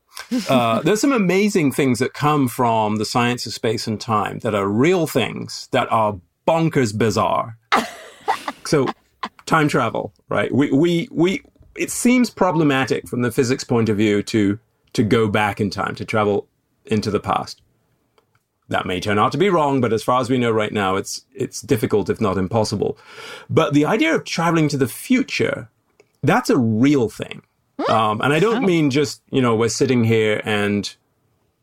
Uh, 0.50 0.81
there's 0.83 1.01
some 1.01 1.13
amazing 1.13 1.71
things 1.71 2.00
that 2.00 2.13
come 2.13 2.47
from 2.47 2.95
the 2.95 3.05
science 3.05 3.45
of 3.45 3.53
space 3.53 3.88
and 3.88 4.01
time 4.01 4.39
that 4.39 4.55
are 4.55 4.67
real 4.67 5.05
things 5.05 5.67
that 5.71 5.91
are 5.91 6.19
bonkers 6.47 6.97
bizarre. 6.97 7.57
so, 8.65 8.88
time 9.45 9.67
travel, 9.67 10.13
right? 10.29 10.53
We, 10.53 10.71
we, 10.71 11.07
we, 11.12 11.43
it 11.75 11.91
seems 11.91 12.29
problematic 12.31 13.07
from 13.07 13.21
the 13.21 13.31
physics 13.31 13.63
point 13.63 13.89
of 13.89 13.97
view 13.97 14.24
to, 14.24 14.59
to 14.93 15.03
go 15.03 15.27
back 15.27 15.62
in 15.62 15.69
time, 15.69 15.93
to 15.95 16.05
travel 16.05 16.47
into 16.86 17.12
the 17.12 17.19
past. 17.19 17.62
That 18.69 18.86
may 18.86 19.00
turn 19.00 19.17
out 19.17 19.31
to 19.31 19.38
be 19.38 19.50
wrong, 19.50 19.79
but 19.79 19.93
as 19.93 20.03
far 20.03 20.19
as 20.19 20.29
we 20.29 20.38
know 20.38 20.51
right 20.51 20.74
now, 20.74 20.97
it's, 20.97 21.25
it's 21.33 21.62
difficult, 21.62 22.09
if 22.09 22.19
not 22.19 22.38
impossible. 22.38 22.97
But 23.50 23.74
the 23.74 23.86
idea 23.86 24.13
of 24.13 24.25
traveling 24.25 24.67
to 24.69 24.77
the 24.77 24.89
future, 24.89 25.69
that's 26.21 26.50
a 26.50 26.57
real 26.57 27.09
thing. 27.09 27.43
Um, 27.89 28.21
and 28.21 28.33
I 28.33 28.39
don't 28.39 28.65
mean 28.65 28.89
just, 28.89 29.21
you 29.29 29.41
know, 29.41 29.55
we're 29.55 29.69
sitting 29.69 30.03
here 30.03 30.41
and 30.43 30.93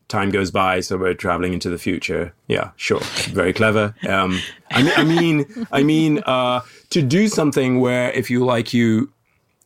time 0.07 0.29
goes 0.29 0.49
by, 0.49 0.79
so 0.79 0.97
we're 0.97 1.13
traveling 1.13 1.53
into 1.53 1.69
the 1.69 1.77
future. 1.77 2.33
Yeah, 2.47 2.71
sure. 2.75 3.01
Very 3.29 3.53
clever. 3.53 3.93
Um, 4.07 4.39
I 4.71 4.81
mean, 4.81 4.93
I 4.95 5.03
mean, 5.03 5.67
I 5.71 5.83
mean, 5.83 6.23
uh, 6.25 6.61
to 6.91 7.01
do 7.01 7.27
something 7.27 7.81
where 7.81 8.11
if 8.11 8.29
you 8.29 8.45
like, 8.45 8.73
you, 8.73 9.11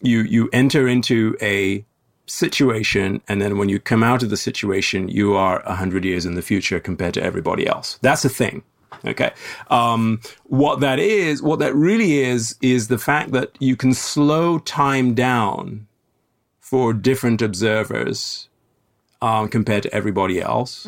you, 0.02 0.22
you 0.22 0.50
enter 0.52 0.88
into 0.88 1.38
a 1.42 1.86
situation 2.30 3.22
and 3.28 3.42
then 3.42 3.58
when 3.58 3.70
you 3.70 3.80
come 3.80 4.04
out 4.04 4.24
of 4.24 4.30
the 4.30 4.38
situation, 4.38 5.08
you 5.10 5.36
are 5.36 5.62
a 5.62 5.76
hundred 5.76 6.06
years 6.06 6.26
in 6.26 6.36
the 6.36 6.42
future 6.42 6.80
compared 6.80 7.14
to 7.16 7.24
everybody 7.24 7.68
else. 7.68 7.98
That's 8.02 8.24
a 8.24 8.30
thing. 8.30 8.64
Okay. 9.06 9.32
Um, 9.70 10.20
what 10.46 10.80
that 10.82 11.00
is, 11.00 11.42
what 11.42 11.60
that 11.60 11.74
really 11.76 12.20
is, 12.20 12.56
is 12.62 12.88
the 12.88 12.98
fact 12.98 13.32
that 13.32 13.52
you 13.60 13.76
can 13.76 13.94
slow 13.94 14.60
time 14.60 15.14
down 15.14 15.88
for 16.60 16.94
different 16.94 17.42
observers 17.42 18.50
um, 19.22 19.48
compared 19.48 19.84
to 19.84 19.94
everybody 19.94 20.42
else. 20.42 20.86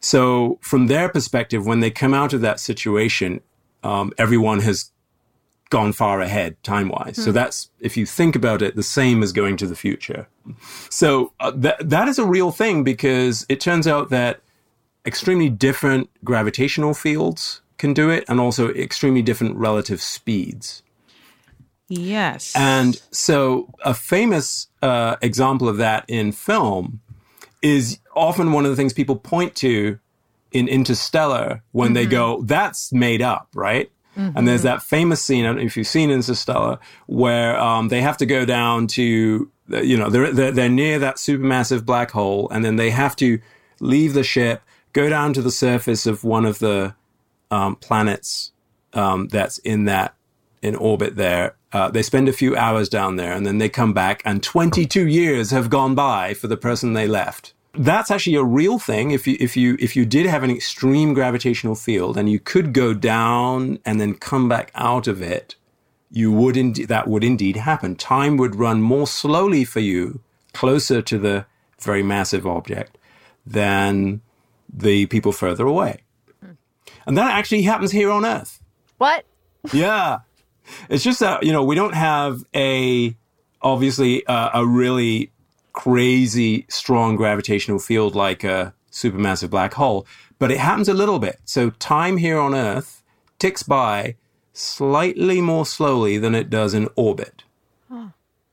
So, 0.00 0.58
from 0.60 0.86
their 0.88 1.08
perspective, 1.08 1.66
when 1.66 1.80
they 1.80 1.90
come 1.90 2.12
out 2.12 2.32
of 2.32 2.42
that 2.42 2.60
situation, 2.60 3.40
um, 3.82 4.12
everyone 4.18 4.60
has 4.60 4.90
gone 5.70 5.92
far 5.92 6.20
ahead 6.20 6.62
time 6.62 6.88
wise. 6.88 7.16
So, 7.22 7.32
that's, 7.32 7.70
if 7.80 7.96
you 7.96 8.06
think 8.06 8.36
about 8.36 8.62
it, 8.62 8.76
the 8.76 8.82
same 8.82 9.22
as 9.22 9.32
going 9.32 9.56
to 9.58 9.66
the 9.66 9.76
future. 9.76 10.28
So, 10.90 11.32
uh, 11.40 11.52
that, 11.56 11.88
that 11.88 12.08
is 12.08 12.18
a 12.18 12.24
real 12.24 12.50
thing 12.50 12.84
because 12.84 13.46
it 13.48 13.60
turns 13.60 13.86
out 13.86 14.10
that 14.10 14.40
extremely 15.06 15.50
different 15.50 16.10
gravitational 16.24 16.94
fields 16.94 17.60
can 17.78 17.92
do 17.92 18.10
it 18.10 18.24
and 18.28 18.40
also 18.40 18.70
extremely 18.70 19.22
different 19.22 19.56
relative 19.56 20.00
speeds. 20.00 20.82
Yes. 21.88 22.52
And 22.56 23.00
so, 23.10 23.72
a 23.84 23.94
famous 23.94 24.68
uh, 24.80 25.16
example 25.20 25.68
of 25.68 25.76
that 25.78 26.04
in 26.08 26.32
film 26.32 27.00
is 27.62 27.98
often 28.14 28.52
one 28.52 28.64
of 28.64 28.70
the 28.70 28.76
things 28.76 28.92
people 28.92 29.16
point 29.16 29.54
to 29.56 29.98
in 30.52 30.68
Interstellar 30.68 31.62
when 31.72 31.94
they 31.94 32.06
go, 32.06 32.42
that's 32.42 32.92
made 32.92 33.20
up, 33.20 33.48
right? 33.54 33.90
And 34.16 34.48
there's 34.48 34.62
that 34.62 34.82
famous 34.82 35.20
scene, 35.22 35.44
I 35.44 35.48
don't 35.48 35.56
know 35.56 35.62
if 35.62 35.76
you've 35.76 35.86
seen 35.86 36.10
Interstellar, 36.10 36.78
where 37.06 37.58
um, 37.60 37.88
they 37.88 38.00
have 38.00 38.16
to 38.18 38.26
go 38.26 38.44
down 38.44 38.86
to, 38.88 39.50
you 39.68 39.96
know, 39.96 40.10
they're, 40.10 40.32
they're, 40.32 40.52
they're 40.52 40.68
near 40.68 40.98
that 40.98 41.16
supermassive 41.16 41.84
black 41.84 42.10
hole, 42.10 42.48
and 42.50 42.64
then 42.64 42.76
they 42.76 42.90
have 42.90 43.16
to 43.16 43.40
leave 43.80 44.14
the 44.14 44.22
ship, 44.22 44.62
go 44.92 45.08
down 45.08 45.32
to 45.32 45.42
the 45.42 45.50
surface 45.50 46.06
of 46.06 46.24
one 46.24 46.44
of 46.44 46.58
the 46.58 46.94
um, 47.50 47.76
planets 47.76 48.52
um, 48.92 49.28
that's 49.28 49.58
in 49.58 49.84
that 49.84 50.14
in 50.62 50.74
orbit 50.76 51.16
there. 51.16 51.54
Uh, 51.72 51.90
they 51.90 52.02
spend 52.02 52.28
a 52.28 52.32
few 52.32 52.56
hours 52.56 52.88
down 52.88 53.16
there 53.16 53.32
and 53.32 53.44
then 53.44 53.58
they 53.58 53.68
come 53.68 53.92
back 53.92 54.22
and 54.24 54.42
22 54.42 55.06
years 55.06 55.50
have 55.50 55.68
gone 55.68 55.94
by 55.94 56.32
for 56.32 56.46
the 56.46 56.56
person 56.56 56.92
they 56.92 57.06
left. 57.06 57.52
That's 57.76 58.10
actually 58.10 58.36
a 58.36 58.44
real 58.44 58.78
thing. 58.78 59.10
If 59.10 59.26
you, 59.26 59.36
if 59.40 59.56
you, 59.56 59.76
if 59.80 59.96
you 59.96 60.04
did 60.04 60.26
have 60.26 60.42
an 60.42 60.50
extreme 60.50 61.14
gravitational 61.14 61.74
field 61.74 62.16
and 62.16 62.28
you 62.28 62.38
could 62.38 62.72
go 62.72 62.94
down 62.94 63.78
and 63.84 64.00
then 64.00 64.14
come 64.14 64.48
back 64.48 64.70
out 64.74 65.06
of 65.08 65.20
it, 65.20 65.56
you 66.10 66.30
would 66.30 66.56
indeed, 66.56 66.88
that 66.88 67.08
would 67.08 67.24
indeed 67.24 67.56
happen. 67.56 67.96
Time 67.96 68.36
would 68.36 68.54
run 68.54 68.80
more 68.80 69.06
slowly 69.06 69.64
for 69.64 69.80
you 69.80 70.20
closer 70.52 71.02
to 71.02 71.18
the 71.18 71.46
very 71.80 72.02
massive 72.02 72.46
object 72.46 72.96
than 73.44 74.20
the 74.72 75.06
people 75.06 75.32
further 75.32 75.66
away. 75.66 76.00
And 77.06 77.18
that 77.18 77.32
actually 77.32 77.62
happens 77.62 77.90
here 77.90 78.10
on 78.10 78.24
Earth. 78.24 78.62
What? 78.98 79.24
Yeah. 79.72 80.20
It's 80.88 81.04
just 81.04 81.20
that, 81.20 81.42
you 81.42 81.52
know, 81.52 81.62
we 81.64 81.74
don't 81.74 81.94
have 81.94 82.42
a, 82.54 83.14
obviously, 83.60 84.26
uh, 84.26 84.50
a 84.54 84.66
really 84.66 85.30
crazy 85.74 86.64
strong 86.70 87.16
gravitational 87.16 87.78
field 87.78 88.14
like 88.14 88.42
a 88.42 88.72
supermassive 88.90 89.50
black 89.50 89.74
hole, 89.74 90.06
but 90.38 90.50
it 90.50 90.58
happens 90.58 90.88
a 90.88 90.94
little 90.94 91.18
bit. 91.18 91.40
So 91.44 91.70
time 91.70 92.16
here 92.16 92.38
on 92.38 92.54
Earth 92.54 93.02
ticks 93.38 93.62
by 93.62 94.16
slightly 94.54 95.40
more 95.40 95.66
slowly 95.66 96.16
than 96.16 96.34
it 96.34 96.48
does 96.48 96.72
in 96.72 96.88
orbit. 96.96 97.44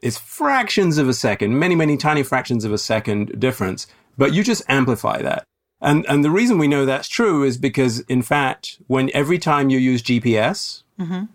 It's 0.02 0.18
fractions 0.18 0.98
of 0.98 1.08
a 1.08 1.14
second, 1.14 1.58
many, 1.58 1.76
many 1.76 1.96
tiny 1.96 2.24
fractions 2.24 2.66
of 2.66 2.74
a 2.74 2.78
second 2.78 3.40
difference, 3.40 3.86
but 4.18 4.34
you 4.34 4.44
just 4.44 4.64
amplify 4.68 5.22
that. 5.22 5.44
And, 5.80 6.06
and 6.08 6.26
the 6.26 6.32
reason 6.32 6.58
we 6.58 6.68
know 6.68 6.86
that's 6.86 7.08
true 7.08 7.44
is 7.44 7.58
because, 7.58 8.02
in 8.02 8.22
fact, 8.22 8.80
when 8.88 9.10
every 9.14 9.38
time 9.38 9.70
you 9.70 9.78
use 9.78 10.02
GPS, 10.02 10.84
mm-hmm. 11.00 11.26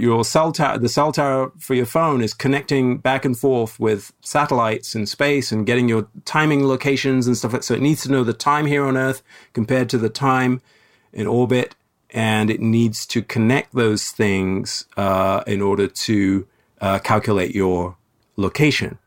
Your 0.00 0.24
cell 0.24 0.52
tower, 0.52 0.78
the 0.78 0.88
cell 0.88 1.12
tower 1.12 1.52
for 1.58 1.74
your 1.74 1.86
phone 1.86 2.22
is 2.22 2.34
connecting 2.34 2.98
back 2.98 3.24
and 3.24 3.38
forth 3.38 3.78
with 3.78 4.12
satellites 4.20 4.94
in 4.94 5.06
space 5.06 5.52
and 5.52 5.66
getting 5.66 5.88
your 5.88 6.08
timing 6.24 6.66
locations 6.66 7.26
and 7.26 7.36
stuff. 7.36 7.62
So 7.62 7.74
it 7.74 7.82
needs 7.82 8.02
to 8.04 8.10
know 8.10 8.24
the 8.24 8.32
time 8.32 8.66
here 8.66 8.84
on 8.84 8.96
Earth 8.96 9.22
compared 9.52 9.88
to 9.90 9.98
the 9.98 10.08
time 10.08 10.60
in 11.12 11.26
orbit, 11.26 11.74
and 12.10 12.50
it 12.50 12.60
needs 12.60 13.06
to 13.06 13.22
connect 13.22 13.74
those 13.74 14.10
things 14.10 14.86
uh, 14.96 15.42
in 15.46 15.60
order 15.60 15.86
to 15.86 16.46
uh, 16.80 16.98
calculate 16.98 17.54
your 17.54 17.96
location. 18.36 18.98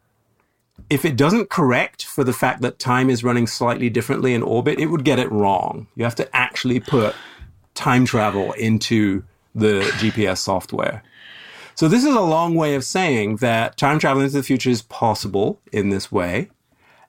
If 0.90 1.06
it 1.06 1.16
doesn't 1.16 1.50
correct 1.50 2.06
for 2.06 2.24
the 2.24 2.34
fact 2.34 2.62
that 2.62 2.78
time 2.78 3.10
is 3.10 3.24
running 3.24 3.48
slightly 3.48 3.90
differently 3.90 4.34
in 4.34 4.44
orbit, 4.44 4.80
it 4.80 4.88
would 4.88 5.04
get 5.04 5.20
it 5.20 5.32
wrong. 5.32 5.88
You 5.96 6.04
have 6.04 6.16
to 6.16 6.36
actually 6.36 6.80
put 6.80 7.16
time 7.74 8.06
travel 8.06 8.54
into 8.54 9.24
the 9.54 9.82
GPS 10.00 10.40
software. 10.40 11.04
So 11.76 11.88
this 11.88 12.04
is 12.04 12.14
a 12.14 12.22
long 12.22 12.56
way 12.56 12.76
of 12.76 12.84
saying 12.84 13.38
that 13.38 13.78
time 13.78 14.00
travel 14.00 14.22
into 14.22 14.38
the 14.38 14.44
future 14.44 14.70
is 14.70 14.82
possible 14.84 15.60
in 15.72 15.90
this 15.90 16.12
way. 16.12 16.50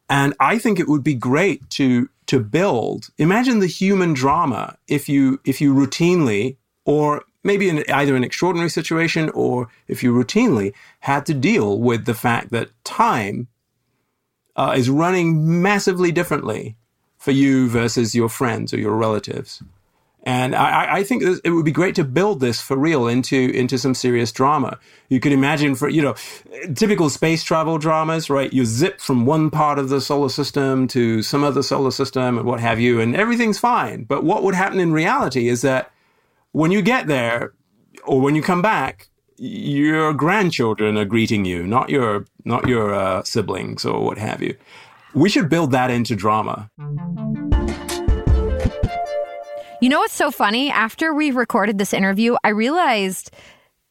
And 0.08 0.34
I 0.40 0.58
think 0.58 0.78
it 0.78 0.88
would 0.88 1.04
be 1.04 1.14
great 1.14 1.68
to 1.70 2.08
to 2.26 2.40
build. 2.40 3.10
Imagine 3.18 3.58
the 3.58 3.66
human 3.66 4.14
drama 4.14 4.76
if 4.88 5.08
you 5.08 5.40
if 5.44 5.60
you 5.60 5.74
routinely 5.74 6.56
or 6.84 7.24
maybe 7.42 7.68
in 7.68 7.84
either 7.92 8.16
an 8.16 8.24
extraordinary 8.24 8.70
situation 8.70 9.30
or 9.30 9.68
if 9.86 10.02
you 10.02 10.12
routinely 10.12 10.72
had 11.00 11.26
to 11.26 11.34
deal 11.34 11.78
with 11.78 12.06
the 12.06 12.14
fact 12.14 12.50
that 12.50 12.70
time 12.84 13.48
uh, 14.56 14.74
is 14.76 14.88
running 14.88 15.60
massively 15.60 16.10
differently 16.10 16.76
for 17.18 17.32
you 17.32 17.68
versus 17.68 18.14
your 18.14 18.28
friends 18.28 18.72
or 18.72 18.78
your 18.78 18.96
relatives. 18.96 19.62
And 20.26 20.54
I, 20.54 20.96
I 20.96 21.04
think 21.04 21.22
it 21.44 21.50
would 21.50 21.66
be 21.66 21.70
great 21.70 21.94
to 21.96 22.04
build 22.04 22.40
this 22.40 22.58
for 22.58 22.78
real 22.78 23.06
into 23.06 23.36
into 23.36 23.76
some 23.76 23.94
serious 23.94 24.32
drama. 24.32 24.78
You 25.10 25.20
could 25.20 25.32
imagine 25.32 25.74
for 25.74 25.90
you 25.90 26.00
know 26.00 26.14
typical 26.74 27.10
space 27.10 27.44
travel 27.44 27.76
dramas, 27.76 28.30
right? 28.30 28.50
You 28.50 28.64
zip 28.64 29.00
from 29.00 29.26
one 29.26 29.50
part 29.50 29.78
of 29.78 29.90
the 29.90 30.00
solar 30.00 30.30
system 30.30 30.88
to 30.88 31.22
some 31.22 31.44
other 31.44 31.62
solar 31.62 31.90
system 31.90 32.38
and 32.38 32.46
what 32.46 32.60
have 32.60 32.80
you, 32.80 33.00
and 33.00 33.14
everything's 33.14 33.58
fine. 33.58 34.04
But 34.04 34.24
what 34.24 34.42
would 34.42 34.54
happen 34.54 34.80
in 34.80 34.94
reality 34.94 35.48
is 35.48 35.60
that 35.60 35.90
when 36.52 36.70
you 36.70 36.80
get 36.80 37.06
there 37.06 37.52
or 38.04 38.18
when 38.22 38.34
you 38.34 38.40
come 38.40 38.62
back, 38.62 39.08
your 39.36 40.14
grandchildren 40.14 40.96
are 40.96 41.04
greeting 41.04 41.44
you, 41.44 41.66
not 41.66 41.90
your 41.90 42.24
not 42.46 42.66
your 42.66 42.94
uh, 42.94 43.22
siblings 43.24 43.84
or 43.84 44.02
what 44.02 44.16
have 44.16 44.42
you. 44.42 44.56
We 45.14 45.28
should 45.28 45.50
build 45.50 45.70
that 45.72 45.90
into 45.90 46.16
drama. 46.16 46.70
You 49.84 49.90
know 49.90 49.98
what's 49.98 50.14
so 50.14 50.30
funny? 50.30 50.70
After 50.70 51.12
we 51.12 51.30
recorded 51.30 51.76
this 51.76 51.92
interview, 51.92 52.36
I 52.42 52.48
realized 52.48 53.30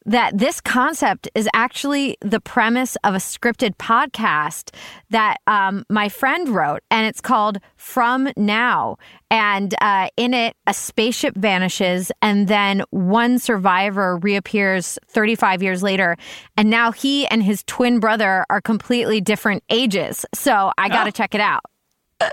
that 0.04 0.36
this 0.36 0.60
concept 0.60 1.28
is 1.36 1.48
actually 1.54 2.16
the 2.20 2.40
premise 2.40 2.96
of 3.04 3.14
a 3.14 3.18
scripted 3.18 3.76
podcast 3.76 4.74
that 5.10 5.36
um, 5.46 5.84
my 5.88 6.08
friend 6.08 6.48
wrote, 6.48 6.82
and 6.90 7.06
it's 7.06 7.20
called 7.20 7.60
From 7.76 8.28
Now. 8.36 8.96
And 9.30 9.72
uh, 9.80 10.08
in 10.16 10.34
it, 10.34 10.56
a 10.66 10.74
spaceship 10.74 11.36
vanishes, 11.36 12.10
and 12.20 12.48
then 12.48 12.82
one 12.90 13.38
survivor 13.38 14.16
reappears 14.16 14.98
35 15.06 15.62
years 15.62 15.80
later. 15.80 16.16
And 16.56 16.70
now 16.70 16.90
he 16.90 17.24
and 17.28 17.40
his 17.40 17.62
twin 17.68 18.00
brother 18.00 18.44
are 18.50 18.60
completely 18.60 19.20
different 19.20 19.62
ages. 19.70 20.26
So 20.34 20.72
I 20.76 20.88
got 20.88 21.04
to 21.04 21.12
check 21.12 21.36
it 21.36 21.40
out. 21.40 21.62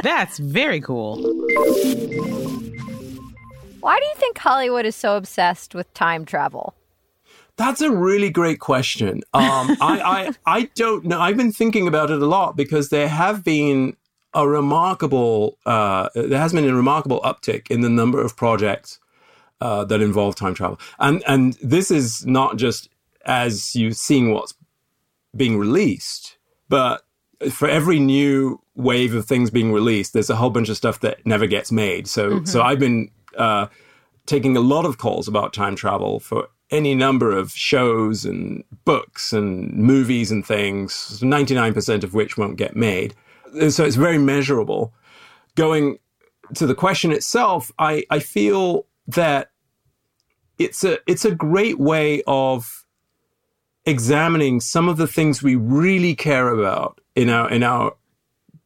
That's 0.02 0.40
very 0.40 0.82
cool. 0.82 1.22
Why 3.82 4.00
do 4.00 4.06
you 4.06 4.16
think 4.16 4.38
Hollywood 4.38 4.86
is 4.86 4.96
so 4.96 5.18
obsessed 5.18 5.76
with 5.76 5.94
time 5.94 6.26
travel? 6.26 6.76
That's 7.58 7.82
a 7.82 7.92
really 7.92 8.30
great 8.30 8.60
question. 8.60 9.22
Um, 9.34 9.78
I, 9.82 10.02
I 10.02 10.32
I 10.46 10.70
don't 10.76 11.06
know. 11.06 11.20
I've 11.20 11.38
been 11.38 11.52
thinking 11.52 11.88
about 11.88 12.10
it 12.10 12.22
a 12.22 12.26
lot 12.26 12.56
because 12.56 12.90
there 12.90 13.08
have 13.08 13.44
been 13.44 13.96
a 14.34 14.48
remarkable 14.48 15.58
uh, 15.66 16.10
there 16.16 16.40
has 16.40 16.54
been 16.54 16.68
a 16.68 16.76
remarkable 16.76 17.22
uptick 17.22 17.70
in 17.70 17.82
the 17.82 17.90
number 17.90 18.22
of 18.22 18.36
projects 18.36 19.00
uh, 19.60 19.84
that 19.86 20.02
involve 20.02 20.36
time 20.36 20.54
travel, 20.54 20.80
and 21.00 21.24
and 21.28 21.54
this 21.62 21.92
is 21.92 22.26
not 22.26 22.58
just 22.58 22.90
as 23.26 23.76
you 23.76 23.92
seeing 23.92 24.34
what's 24.34 24.56
being 25.36 25.58
released, 25.58 26.38
but 26.70 27.04
for 27.52 27.68
every 27.68 28.00
new 28.00 28.62
wave 28.76 29.14
of 29.14 29.26
things 29.26 29.50
being 29.50 29.72
released, 29.72 30.14
there's 30.14 30.30
a 30.30 30.36
whole 30.36 30.50
bunch 30.50 30.70
of 30.70 30.78
stuff 30.78 31.00
that 31.02 31.26
never 31.26 31.48
gets 31.48 31.72
made. 31.72 32.08
So 32.08 32.44
so 32.46 32.62
I've 32.62 32.80
been 32.80 33.12
uh, 33.38 33.68
taking 34.26 34.56
a 34.56 34.62
lot 34.62 34.86
of 34.86 34.98
calls 34.98 35.28
about 35.28 35.54
time 35.54 35.76
travel 35.76 36.20
for 36.20 36.48
any 36.70 36.96
number 36.96 37.32
of 37.32 37.52
shows 37.52 38.24
and 38.24 38.64
books 38.86 39.34
and 39.34 39.74
movies 39.74 40.32
and 40.32 40.46
things, 40.46 41.20
99% 41.22 42.04
of 42.04 42.14
which 42.14 42.38
won't 42.38 42.58
get 42.58 42.76
made. 42.76 43.14
So 43.70 43.84
it's 43.84 43.98
very 43.98 44.18
measurable. 44.18 44.94
Going 45.56 46.00
to 46.56 46.66
the 46.66 46.76
question 46.76 47.12
itself, 47.12 47.72
I, 47.78 48.06
I 48.10 48.20
feel 48.20 48.86
that 49.08 49.52
it's 50.58 50.84
a 50.84 51.00
it's 51.08 51.26
a 51.26 51.36
great 51.36 51.80
way 51.80 52.22
of 52.28 52.86
examining 53.86 54.60
some 54.60 54.88
of 54.88 54.98
the 54.98 55.08
things 55.08 55.42
we 55.42 55.56
really 55.56 56.16
care 56.16 56.50
about 56.50 57.02
in 57.16 57.30
our 57.30 57.50
in 57.50 57.64
our 57.64 57.96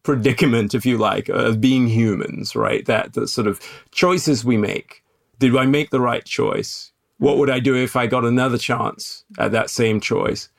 predicament, 0.06 0.74
if 0.74 0.86
you 0.86 0.98
like, 0.98 1.28
of 1.28 1.60
being 1.60 1.88
humans, 1.88 2.56
right? 2.56 2.86
That 2.86 3.14
the 3.14 3.28
sort 3.28 3.48
of 3.48 3.60
choices 3.92 4.46
we 4.46 4.56
make. 4.56 5.04
Did 5.40 5.56
I 5.58 5.66
make 5.66 5.90
the 5.90 6.00
right 6.00 6.24
choice? 6.24 6.94
What 7.18 7.38
would 7.38 7.50
I 7.50 7.60
do 7.60 7.76
if 7.76 7.96
I 7.96 8.08
got 8.08 8.24
another 8.24 8.58
chance 8.58 9.26
at 9.38 9.52
that 9.52 9.70
same 9.70 10.00
choice? 10.00 10.50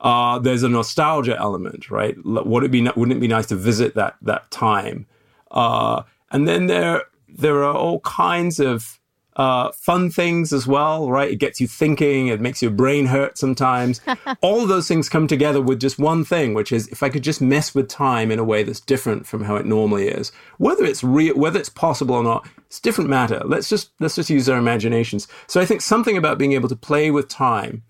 Uh, 0.00 0.38
there's 0.38 0.62
a 0.62 0.68
nostalgia 0.68 1.36
element, 1.38 1.90
right? 1.90 2.16
Would 2.24 2.64
it 2.64 2.70
be 2.70 2.82
wouldn't 2.82 3.16
it 3.16 3.20
be 3.20 3.28
nice 3.28 3.46
to 3.46 3.56
visit 3.56 3.94
that 3.94 4.16
that 4.22 4.50
time? 4.50 5.06
Uh, 5.50 6.02
and 6.30 6.46
then 6.46 6.66
there 6.66 7.04
there 7.28 7.64
are 7.64 7.74
all 7.74 8.00
kinds 8.00 8.60
of 8.60 8.98
uh, 9.38 9.70
fun 9.70 10.10
things 10.10 10.52
as 10.52 10.66
well, 10.66 11.08
right? 11.10 11.30
It 11.30 11.36
gets 11.36 11.60
you 11.60 11.68
thinking, 11.68 12.26
it 12.26 12.40
makes 12.40 12.60
your 12.60 12.72
brain 12.72 13.06
hurt 13.06 13.38
sometimes. 13.38 14.00
All 14.40 14.66
those 14.66 14.88
things 14.88 15.08
come 15.08 15.28
together 15.28 15.62
with 15.62 15.80
just 15.80 15.96
one 15.96 16.24
thing, 16.24 16.54
which 16.54 16.72
is 16.72 16.88
if 16.88 17.04
I 17.04 17.08
could 17.08 17.22
just 17.22 17.40
mess 17.40 17.72
with 17.72 17.88
time 17.88 18.32
in 18.32 18.40
a 18.40 18.44
way 18.44 18.64
that's 18.64 18.80
different 18.80 19.28
from 19.28 19.44
how 19.44 19.54
it 19.54 19.64
normally 19.64 20.08
is, 20.08 20.32
whether 20.58 20.84
it's 20.84 21.04
real, 21.04 21.36
whether 21.36 21.60
it's 21.60 21.68
possible 21.68 22.16
or 22.16 22.24
not, 22.24 22.48
it's 22.66 22.80
a 22.80 22.82
different 22.82 23.08
matter. 23.08 23.40
Let's 23.44 23.68
just 23.68 23.90
let's 24.00 24.16
just 24.16 24.28
use 24.28 24.48
our 24.48 24.58
imaginations. 24.58 25.28
So 25.46 25.60
I 25.60 25.64
think 25.64 25.82
something 25.82 26.16
about 26.16 26.38
being 26.38 26.52
able 26.52 26.68
to 26.68 26.76
play 26.76 27.12
with 27.12 27.28
time, 27.28 27.84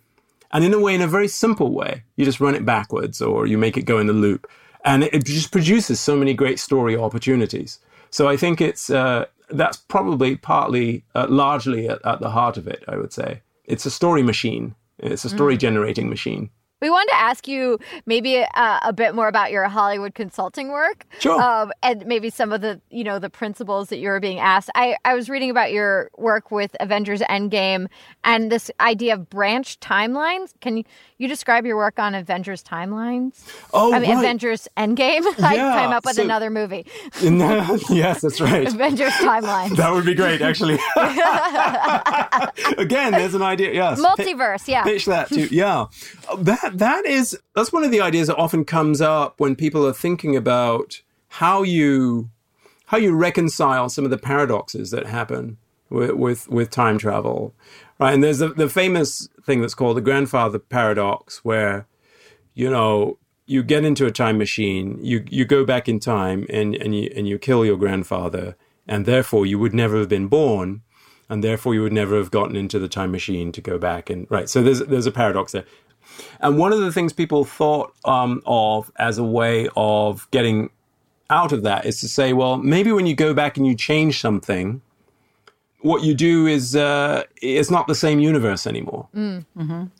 and 0.52 0.64
in 0.64 0.74
a 0.74 0.78
way, 0.78 0.94
in 0.94 1.00
a 1.00 1.08
very 1.08 1.28
simple 1.28 1.72
way, 1.72 2.04
you 2.16 2.26
just 2.26 2.40
run 2.40 2.54
it 2.54 2.66
backwards 2.66 3.22
or 3.22 3.46
you 3.46 3.56
make 3.56 3.78
it 3.78 3.86
go 3.86 3.98
in 3.98 4.10
a 4.10 4.12
loop, 4.12 4.46
and 4.84 5.02
it, 5.02 5.14
it 5.14 5.24
just 5.24 5.50
produces 5.50 5.98
so 5.98 6.14
many 6.14 6.34
great 6.34 6.58
story 6.58 6.94
opportunities. 6.94 7.78
So 8.10 8.28
I 8.28 8.36
think 8.36 8.60
it's 8.60 8.90
uh, 8.90 9.26
that's 9.50 9.76
probably 9.76 10.36
partly, 10.36 11.04
uh, 11.14 11.26
largely 11.28 11.88
at, 11.88 12.04
at, 12.04 12.20
the 12.20 12.30
heart 12.30 12.56
of 12.56 12.66
it, 12.66 12.84
I 12.88 12.96
would 12.96 13.12
say. 13.12 13.42
It's 13.64 13.86
a 13.86 13.90
story 13.90 14.22
machine, 14.22 14.74
it's 14.98 15.24
a 15.24 15.28
story 15.28 15.56
generating 15.56 16.08
machine. 16.08 16.50
We 16.80 16.90
wanted 16.90 17.10
to 17.10 17.16
ask 17.16 17.48
you 17.48 17.78
maybe 18.06 18.38
uh, 18.54 18.78
a 18.82 18.92
bit 18.92 19.14
more 19.14 19.26
about 19.28 19.50
your 19.50 19.64
Hollywood 19.68 20.14
consulting 20.14 20.68
work, 20.68 21.06
sure, 21.18 21.40
um, 21.42 21.72
and 21.82 22.06
maybe 22.06 22.30
some 22.30 22.52
of 22.52 22.60
the 22.60 22.80
you 22.90 23.02
know 23.02 23.18
the 23.18 23.30
principles 23.30 23.88
that 23.88 23.98
you 23.98 24.08
were 24.08 24.20
being 24.20 24.38
asked. 24.38 24.70
I, 24.76 24.96
I 25.04 25.14
was 25.14 25.28
reading 25.28 25.50
about 25.50 25.72
your 25.72 26.10
work 26.16 26.50
with 26.52 26.76
Avengers 26.78 27.20
Endgame 27.22 27.88
and 28.22 28.52
this 28.52 28.70
idea 28.80 29.14
of 29.14 29.28
branch 29.28 29.80
timelines. 29.80 30.52
Can 30.60 30.76
you 30.76 30.84
you 31.18 31.26
describe 31.26 31.66
your 31.66 31.76
work 31.76 31.98
on 31.98 32.14
Avengers 32.14 32.62
timelines? 32.62 33.42
Oh, 33.72 33.92
I 33.92 33.98
mean 33.98 34.10
right. 34.10 34.18
Avengers 34.18 34.68
Endgame. 34.76 35.22
I 35.42 35.56
Yeah, 35.56 35.80
came 35.80 35.90
up 35.90 36.04
with 36.04 36.14
so- 36.16 36.22
another 36.22 36.48
movie, 36.50 36.86
yes, 37.20 38.20
that's 38.20 38.40
right. 38.40 38.68
Avengers 38.68 39.12
timelines. 39.14 39.76
That 39.76 39.92
would 39.92 40.04
be 40.06 40.14
great, 40.14 40.40
actually. 40.42 40.78
Again, 42.78 43.12
there's 43.12 43.34
an 43.34 43.42
idea. 43.42 43.72
Yes, 43.72 44.00
Multiverse, 44.00 44.68
yeah. 44.68 44.84
pitch 44.84 45.06
that 45.06 45.28
too. 45.28 45.48
Yeah, 45.50 45.86
that 46.38 46.67
that 46.68 47.06
is 47.06 47.38
that's 47.54 47.72
one 47.72 47.84
of 47.84 47.90
the 47.90 48.00
ideas 48.00 48.28
that 48.28 48.36
often 48.36 48.64
comes 48.64 49.00
up 49.00 49.40
when 49.40 49.56
people 49.56 49.86
are 49.86 49.92
thinking 49.92 50.36
about 50.36 51.02
how 51.28 51.62
you 51.62 52.30
how 52.86 52.96
you 52.96 53.14
reconcile 53.14 53.88
some 53.88 54.04
of 54.04 54.10
the 54.10 54.18
paradoxes 54.18 54.90
that 54.90 55.06
happen 55.06 55.58
with 55.90 56.12
with, 56.12 56.48
with 56.48 56.70
time 56.70 56.98
travel, 56.98 57.54
right? 57.98 58.14
And 58.14 58.22
there's 58.22 58.38
the, 58.38 58.48
the 58.48 58.68
famous 58.68 59.28
thing 59.44 59.60
that's 59.60 59.74
called 59.74 59.96
the 59.96 60.02
grandfather 60.02 60.58
paradox, 60.58 61.44
where 61.44 61.86
you 62.54 62.70
know 62.70 63.18
you 63.46 63.62
get 63.62 63.84
into 63.84 64.06
a 64.06 64.10
time 64.10 64.38
machine, 64.38 64.98
you 65.02 65.24
you 65.28 65.44
go 65.44 65.64
back 65.64 65.88
in 65.88 66.00
time, 66.00 66.46
and 66.50 66.74
and 66.76 66.94
you 66.94 67.10
and 67.14 67.28
you 67.28 67.38
kill 67.38 67.64
your 67.64 67.76
grandfather, 67.76 68.56
and 68.86 69.06
therefore 69.06 69.46
you 69.46 69.58
would 69.58 69.74
never 69.74 69.98
have 69.98 70.08
been 70.08 70.28
born 70.28 70.82
and 71.30 71.44
therefore 71.44 71.74
you 71.74 71.82
would 71.82 71.92
never 71.92 72.16
have 72.16 72.30
gotten 72.30 72.56
into 72.56 72.78
the 72.78 72.88
time 72.88 73.10
machine 73.10 73.52
to 73.52 73.60
go 73.60 73.78
back 73.78 74.08
and 74.10 74.26
right 74.30 74.48
so 74.48 74.62
there's 74.62 74.80
there's 74.80 75.06
a 75.06 75.12
paradox 75.12 75.52
there 75.52 75.64
And 76.40 76.58
one 76.58 76.72
of 76.72 76.80
the 76.80 76.92
things 76.92 77.12
people 77.12 77.44
thought 77.44 77.92
um, 78.04 78.42
of 78.46 78.90
as 78.96 79.18
a 79.18 79.24
way 79.24 79.68
of 79.76 80.28
getting 80.30 80.70
out 81.30 81.52
of 81.52 81.62
that 81.62 81.84
is 81.84 82.00
to 82.00 82.08
say, 82.08 82.32
well, 82.32 82.56
maybe 82.56 82.90
when 82.92 83.06
you 83.06 83.14
go 83.14 83.34
back 83.34 83.56
and 83.56 83.66
you 83.66 83.74
change 83.74 84.20
something, 84.20 84.80
what 85.80 86.02
you 86.02 86.12
do 86.14 86.46
is 86.46 86.74
uh, 86.74 87.22
it's 87.40 87.70
not 87.70 87.86
the 87.86 87.94
same 87.94 88.18
universe 88.18 88.66
anymore. 88.66 89.08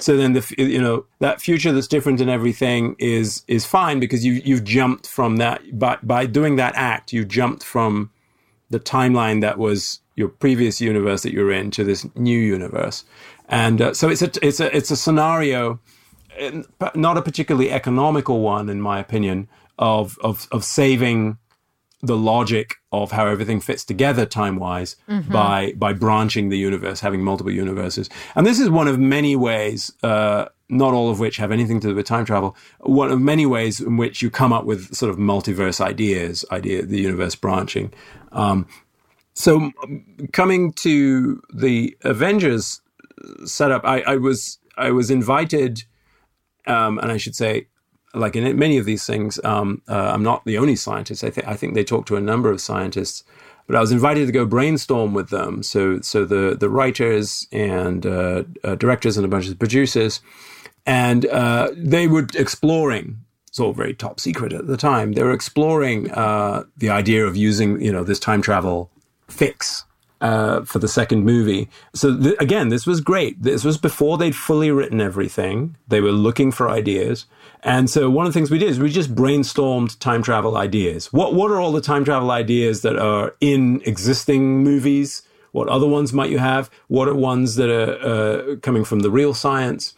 So 0.01 0.17
then 0.17 0.33
the 0.33 0.41
f- 0.41 0.59
you 0.59 0.81
know 0.81 1.05
that 1.21 1.41
future 1.41 1.71
that's 1.73 1.87
different 1.87 2.21
in 2.21 2.29
everything 2.29 2.97
is 2.99 3.45
is 3.47 3.65
fine 3.65 4.01
because 4.01 4.25
you 4.25 4.33
you've 4.45 4.65
jumped 4.65 5.07
from 5.07 5.37
that 5.37 5.79
by 5.79 5.97
by 6.03 6.27
doing 6.27 6.57
that 6.57 6.75
act 6.75 7.13
you 7.13 7.25
jumped 7.25 7.63
from 7.63 8.11
the 8.71 8.81
timeline 8.81 9.41
that 9.41 9.57
was 9.57 10.01
your 10.17 10.29
previous 10.29 10.81
universe 10.81 11.23
that 11.23 11.33
you're 11.33 11.53
in 11.53 11.71
to 11.71 11.85
this 11.85 12.05
new 12.17 12.39
universe, 12.39 13.05
and 13.49 13.81
uh, 13.81 13.95
so 13.95 14.09
it's 14.09 14.21
a 14.23 14.31
it's 14.43 14.59
a 14.59 14.77
it's 14.77 14.91
a 14.91 14.97
scenario, 14.97 15.79
not 16.95 17.17
a 17.17 17.23
particularly 17.23 17.71
economical 17.71 18.41
one 18.41 18.69
in 18.69 18.81
my 18.81 18.99
opinion 18.99 19.49
of 19.79 20.19
of 20.23 20.49
of 20.53 20.65
saving 20.65 21.39
the 22.01 22.17
logic 22.17 22.77
of 22.93 23.11
how 23.11 23.27
everything 23.27 23.61
fits 23.61 23.85
together 23.85 24.25
time 24.25 24.57
wise 24.57 24.97
by 25.29 25.73
by 25.77 25.93
branching 25.93 26.49
the 26.49 26.59
universe, 26.59 27.01
having 27.01 27.23
multiple 27.23 27.53
universes. 27.53 28.09
And 28.35 28.47
this 28.47 28.61
is 28.61 28.71
one 28.71 28.87
of 28.87 28.99
many 28.99 29.35
ways, 29.35 29.93
uh, 30.03 30.47
not 30.69 30.95
all 30.95 31.11
of 31.11 31.19
which 31.19 31.39
have 31.39 31.51
anything 31.51 31.81
to 31.81 31.89
do 31.89 31.95
with 31.95 32.07
time 32.07 32.25
travel. 32.25 32.57
One 32.81 33.11
of 33.11 33.21
many 33.21 33.47
ways 33.47 33.81
in 33.81 33.97
which 33.97 34.23
you 34.23 34.31
come 34.31 34.53
up 34.53 34.65
with 34.65 34.95
sort 34.95 35.11
of 35.11 35.19
multiverse 35.19 35.81
ideas, 35.81 36.45
idea 36.53 36.85
the 36.87 37.01
universe 37.01 37.35
branching. 37.35 37.93
Um, 38.31 38.67
so 39.35 39.73
coming 40.33 40.73
to 40.75 41.43
the 41.53 41.97
Avengers 42.03 42.81
setup, 43.45 43.85
I, 43.85 44.01
I 44.03 44.17
was 44.17 44.59
I 44.77 44.91
was 44.93 45.11
invited, 45.11 45.85
um, 46.69 46.99
and 46.99 47.11
I 47.11 47.17
should 47.17 47.35
say 47.35 47.67
like 48.15 48.37
in 48.37 48.59
many 48.59 48.79
of 48.79 48.85
these 48.85 49.07
things, 49.07 49.39
um, 49.45 49.83
uh, 49.89 50.11
I'm 50.13 50.23
not 50.23 50.45
the 50.45 50.59
only 50.59 50.77
scientist. 50.77 51.25
I, 51.25 51.31
th- 51.31 51.47
I 51.47 51.55
think 51.55 51.75
they 51.75 51.85
talk 51.85 52.07
to 52.07 52.17
a 52.17 52.21
number 52.21 52.51
of 52.51 52.61
scientists, 52.61 53.25
but 53.67 53.77
I 53.77 53.81
was 53.81 53.93
invited 53.93 54.27
to 54.27 54.33
go 54.33 54.47
brainstorm 54.47 55.15
with 55.15 55.29
them. 55.31 55.63
So, 55.63 56.01
so 56.01 56.25
the 56.25 56.57
the 56.59 56.71
writers 56.71 57.47
and 57.53 58.07
uh, 58.07 58.45
uh, 58.65 58.75
directors 58.77 59.17
and 59.17 59.27
a 59.27 59.29
bunch 59.29 59.49
of 59.49 59.59
producers, 59.59 60.21
and 60.87 61.27
uh, 61.27 61.71
they 61.77 62.07
were 62.07 62.27
exploring. 62.35 63.19
It's 63.49 63.61
all 63.61 63.73
very 63.73 63.95
top 63.95 64.21
secret 64.21 64.53
at 64.53 64.67
the 64.67 64.77
time. 64.77 65.13
They 65.13 65.23
were 65.23 65.33
exploring 65.33 66.11
uh, 66.11 66.65
the 66.77 66.91
idea 66.91 67.27
of 67.27 67.37
using, 67.37 67.81
you 67.81 67.91
know, 67.91 68.05
this 68.05 68.19
time 68.21 68.43
travel 68.43 68.91
fix 69.27 69.85
uh, 70.21 70.63
for 70.65 70.79
the 70.79 70.89
second 70.89 71.25
movie. 71.25 71.69
So 71.95 72.17
th- 72.17 72.37
again, 72.41 72.69
this 72.69 72.87
was 72.87 73.01
great. 73.01 73.43
This 73.43 73.65
was 73.65 73.79
before 73.79 74.19
they'd 74.19 74.35
fully 74.35 74.71
written 74.71 75.01
everything. 75.01 75.77
They 75.87 76.01
were 76.01 76.13
looking 76.13 76.51
for 76.53 76.69
ideas, 76.69 77.27
and 77.63 77.89
so 77.89 78.11
one 78.11 78.27
of 78.27 78.33
the 78.33 78.39
things 78.39 78.51
we 78.51 78.59
did 78.59 78.71
is 78.71 78.79
we 78.79 78.91
just 78.91 79.15
brainstormed 79.15 79.99
time 79.99 80.23
travel 80.23 80.57
ideas. 80.57 81.13
What 81.13 81.35
what 81.35 81.51
are 81.51 81.61
all 81.61 81.73
the 81.73 81.81
time 81.81 82.05
travel 82.05 82.31
ideas 82.31 82.83
that 82.83 82.97
are 82.97 83.35
in 83.41 83.81
existing 83.85 84.63
movies? 84.63 85.23
What 85.53 85.69
other 85.69 85.87
ones 85.87 86.13
might 86.13 86.31
you 86.31 86.39
have? 86.39 86.71
What 86.89 87.09
are 87.09 87.15
ones 87.15 87.57
that 87.57 87.71
are 87.71 87.95
uh, 88.03 88.57
coming 88.57 88.85
from 88.85 89.01
the 89.01 89.11
real 89.11 89.35
science? 89.35 89.95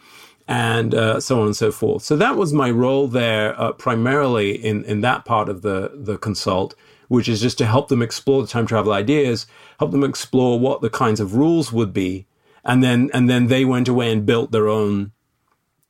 And 0.47 0.97
uh, 0.97 1.21
so 1.21 1.41
on 1.41 1.47
and 1.47 1.57
so 1.57 1.71
forth. 1.71 2.03
So 2.03 2.17
that 2.17 2.37
was 2.37 2.53
my 2.53 2.73
role 2.73 3.07
there, 3.07 3.55
uh, 3.61 3.71
primarily 3.71 4.51
in, 4.51 4.85
in 4.85 5.01
that 5.03 5.25
part 5.25 5.49
of 5.49 5.63
the 5.63 5.93
the 5.95 6.19
consult 6.19 6.75
which 7.11 7.29
is 7.29 7.41
just 7.41 7.59
to 7.59 7.67
help 7.67 7.89
them 7.89 8.03
explore 8.03 8.41
the 8.41 8.47
time 8.47 8.67
travel 8.67 8.93
ideas, 8.93 9.45
help 9.81 9.91
them 9.91 10.05
explore 10.05 10.61
what 10.61 10.81
the 10.81 10.89
kinds 10.89 11.19
of 11.19 11.35
rules 11.35 11.73
would 11.73 11.93
be, 11.93 12.25
and 12.65 12.85
then 12.85 13.11
and 13.13 13.29
then 13.29 13.49
they 13.49 13.65
went 13.65 13.89
away 13.89 14.13
and 14.13 14.25
built 14.25 14.53
their 14.53 14.69
own 14.69 15.11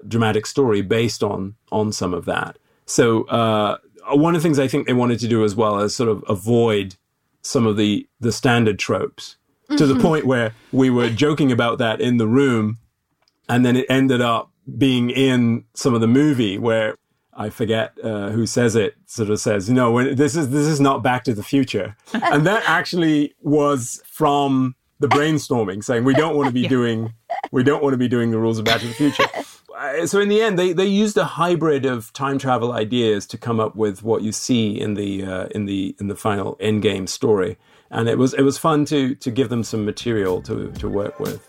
dramatic 0.08 0.46
story 0.46 0.80
based 0.80 1.22
on 1.22 1.56
on 1.70 1.92
some 1.92 2.14
of 2.14 2.24
that. 2.24 2.58
So 2.86 3.24
uh, 3.24 3.76
one 4.12 4.34
of 4.34 4.40
the 4.40 4.48
things 4.48 4.58
I 4.58 4.66
think 4.66 4.86
they 4.86 4.94
wanted 4.94 5.20
to 5.20 5.28
do 5.28 5.44
as 5.44 5.54
well 5.54 5.78
is 5.80 5.94
sort 5.94 6.08
of 6.08 6.24
avoid 6.26 6.96
some 7.42 7.66
of 7.66 7.76
the 7.76 8.08
the 8.18 8.32
standard 8.32 8.78
tropes 8.78 9.36
to 9.76 9.86
the 9.86 10.00
point 10.00 10.24
where 10.24 10.54
we 10.72 10.88
were 10.88 11.10
joking 11.10 11.52
about 11.52 11.76
that 11.78 12.00
in 12.00 12.16
the 12.16 12.26
room, 12.26 12.78
and 13.46 13.62
then 13.62 13.76
it 13.76 13.84
ended 13.90 14.22
up 14.22 14.50
being 14.78 15.10
in 15.10 15.66
some 15.74 15.92
of 15.92 16.00
the 16.00 16.08
movie 16.08 16.56
where 16.56 16.96
I 17.40 17.48
forget 17.48 17.94
uh, 18.04 18.28
who 18.28 18.44
says 18.44 18.76
it. 18.76 18.96
Sort 19.06 19.30
of 19.30 19.40
says, 19.40 19.66
you 19.66 19.74
know, 19.74 19.90
when 19.90 20.14
this 20.14 20.36
is 20.36 20.50
this 20.50 20.66
is 20.66 20.78
not 20.78 21.02
Back 21.02 21.24
to 21.24 21.32
the 21.32 21.42
Future, 21.42 21.96
and 22.12 22.46
that 22.46 22.62
actually 22.66 23.34
was 23.40 24.02
from 24.04 24.74
the 24.98 25.08
brainstorming, 25.08 25.82
saying 25.82 26.04
we 26.04 26.12
don't 26.12 26.36
want 26.36 26.48
to 26.48 26.52
be 26.52 26.68
doing 26.76 27.14
we 27.50 27.62
don't 27.64 27.82
want 27.82 27.94
to 27.94 27.98
be 27.98 28.08
doing 28.08 28.30
the 28.30 28.38
rules 28.38 28.58
of 28.58 28.66
Back 28.66 28.82
to 28.82 28.88
the 28.88 28.92
Future. 28.92 29.24
Uh, 29.74 30.06
So 30.06 30.20
in 30.20 30.28
the 30.28 30.42
end, 30.42 30.58
they, 30.58 30.74
they 30.74 30.84
used 30.84 31.16
a 31.16 31.24
hybrid 31.24 31.86
of 31.86 32.12
time 32.12 32.36
travel 32.36 32.72
ideas 32.72 33.26
to 33.28 33.38
come 33.38 33.58
up 33.58 33.74
with 33.74 34.02
what 34.02 34.20
you 34.20 34.32
see 34.32 34.78
in 34.78 34.92
the 34.92 35.24
uh, 35.24 35.46
in 35.54 35.64
the 35.64 35.96
in 35.98 36.08
the 36.08 36.16
final 36.16 36.58
end 36.60 36.82
game 36.82 37.06
story, 37.06 37.56
and 37.90 38.06
it 38.06 38.18
was 38.18 38.34
it 38.34 38.42
was 38.42 38.58
fun 38.58 38.84
to 38.86 39.14
to 39.14 39.30
give 39.30 39.48
them 39.48 39.64
some 39.64 39.86
material 39.86 40.42
to 40.42 40.70
to 40.72 40.90
work 40.90 41.18
with. 41.18 41.40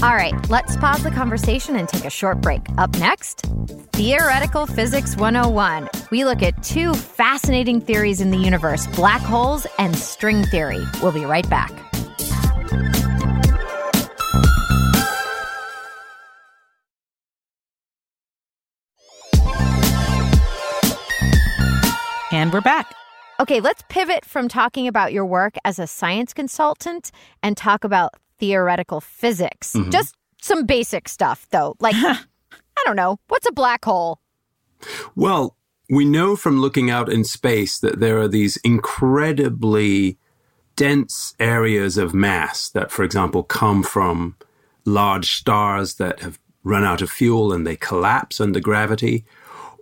All 0.00 0.14
right, 0.14 0.32
let's 0.48 0.76
pause 0.76 1.02
the 1.02 1.10
conversation 1.10 1.74
and 1.74 1.88
take 1.88 2.04
a 2.04 2.10
short 2.10 2.40
break. 2.40 2.62
Up 2.78 2.96
next, 3.00 3.46
Theoretical 3.92 4.64
Physics 4.64 5.16
101. 5.16 5.88
We 6.12 6.24
look 6.24 6.40
at 6.40 6.62
two 6.62 6.94
fascinating 6.94 7.80
theories 7.80 8.20
in 8.20 8.30
the 8.30 8.36
universe 8.36 8.86
black 8.86 9.20
holes 9.20 9.66
and 9.76 9.98
string 9.98 10.44
theory. 10.44 10.84
We'll 11.02 11.10
be 11.10 11.24
right 11.24 11.48
back. 11.50 11.72
And 22.30 22.52
we're 22.52 22.60
back. 22.60 22.94
Okay, 23.40 23.58
let's 23.58 23.82
pivot 23.88 24.24
from 24.24 24.46
talking 24.46 24.86
about 24.86 25.12
your 25.12 25.24
work 25.26 25.54
as 25.64 25.80
a 25.80 25.88
science 25.88 26.32
consultant 26.32 27.10
and 27.42 27.56
talk 27.56 27.82
about 27.82 28.14
theoretical 28.38 29.00
physics. 29.00 29.72
Mm-hmm. 29.72 29.90
Just 29.90 30.14
some 30.40 30.66
basic 30.66 31.08
stuff, 31.08 31.46
though. 31.50 31.76
Like, 31.80 31.94
I 31.96 32.82
don't 32.84 32.96
know, 32.96 33.18
what's 33.28 33.48
a 33.48 33.52
black 33.52 33.84
hole? 33.84 34.20
Well, 35.14 35.56
we 35.90 36.04
know 36.04 36.36
from 36.36 36.60
looking 36.60 36.90
out 36.90 37.10
in 37.10 37.24
space 37.24 37.78
that 37.78 37.98
there 38.00 38.18
are 38.18 38.28
these 38.28 38.56
incredibly 38.58 40.18
dense 40.76 41.34
areas 41.40 41.96
of 41.98 42.14
mass 42.14 42.68
that, 42.68 42.90
for 42.90 43.02
example, 43.02 43.42
come 43.42 43.82
from 43.82 44.36
large 44.84 45.32
stars 45.32 45.94
that 45.94 46.20
have 46.20 46.38
run 46.62 46.84
out 46.84 47.02
of 47.02 47.10
fuel 47.10 47.52
and 47.52 47.66
they 47.66 47.76
collapse 47.76 48.40
under 48.40 48.60
gravity, 48.60 49.24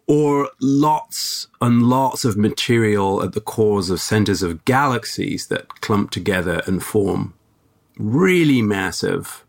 or 0.07 0.49
lots 0.61 1.49
and 1.61 1.83
lots 1.83 2.25
of 2.25 2.37
material 2.37 3.23
at 3.23 3.33
the 3.33 3.41
cores 3.41 3.91
of 3.91 4.01
centers 4.01 4.43
of 4.43 4.65
galaxies 4.65 5.49
that 5.49 5.69
clump 5.81 6.11
together 6.11 6.63
and 6.67 6.83
form 6.83 7.35
really 7.99 8.63
massive 8.63 9.45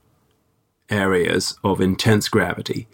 areas 0.89 1.57
of 1.63 1.81
intense 1.81 2.29
gravity. 2.29 2.87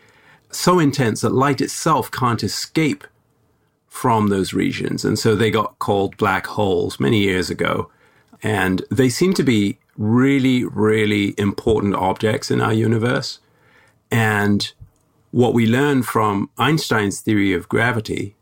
So 0.52 0.80
intense 0.80 1.22
that 1.22 1.34
light 1.34 1.62
itself 1.62 2.12
can't 2.12 2.44
escape 2.44 3.06
from 3.88 4.28
those 4.28 4.54
regions. 4.54 5.06
And 5.06 5.18
so 5.20 5.36
they 5.36 5.52
got 5.52 5.78
called 5.80 6.18
black 6.18 6.48
holes 6.48 7.00
many 7.00 7.20
years 7.20 7.50
ago. 7.50 7.92
And 8.42 8.84
they 8.90 9.10
seem 9.10 9.34
to 9.36 9.44
be 9.44 9.78
really, 9.98 10.66
really 10.66 11.36
important 11.38 11.96
objects 11.96 12.50
in 12.50 12.60
our 12.60 12.74
universe. 12.74 13.40
And 14.12 14.72
what 15.32 15.54
we 15.54 15.68
learn 15.68 16.04
from 16.04 16.50
Einstein's 16.58 17.22
theory 17.22 17.54
of 17.54 17.70
gravity 17.70 18.36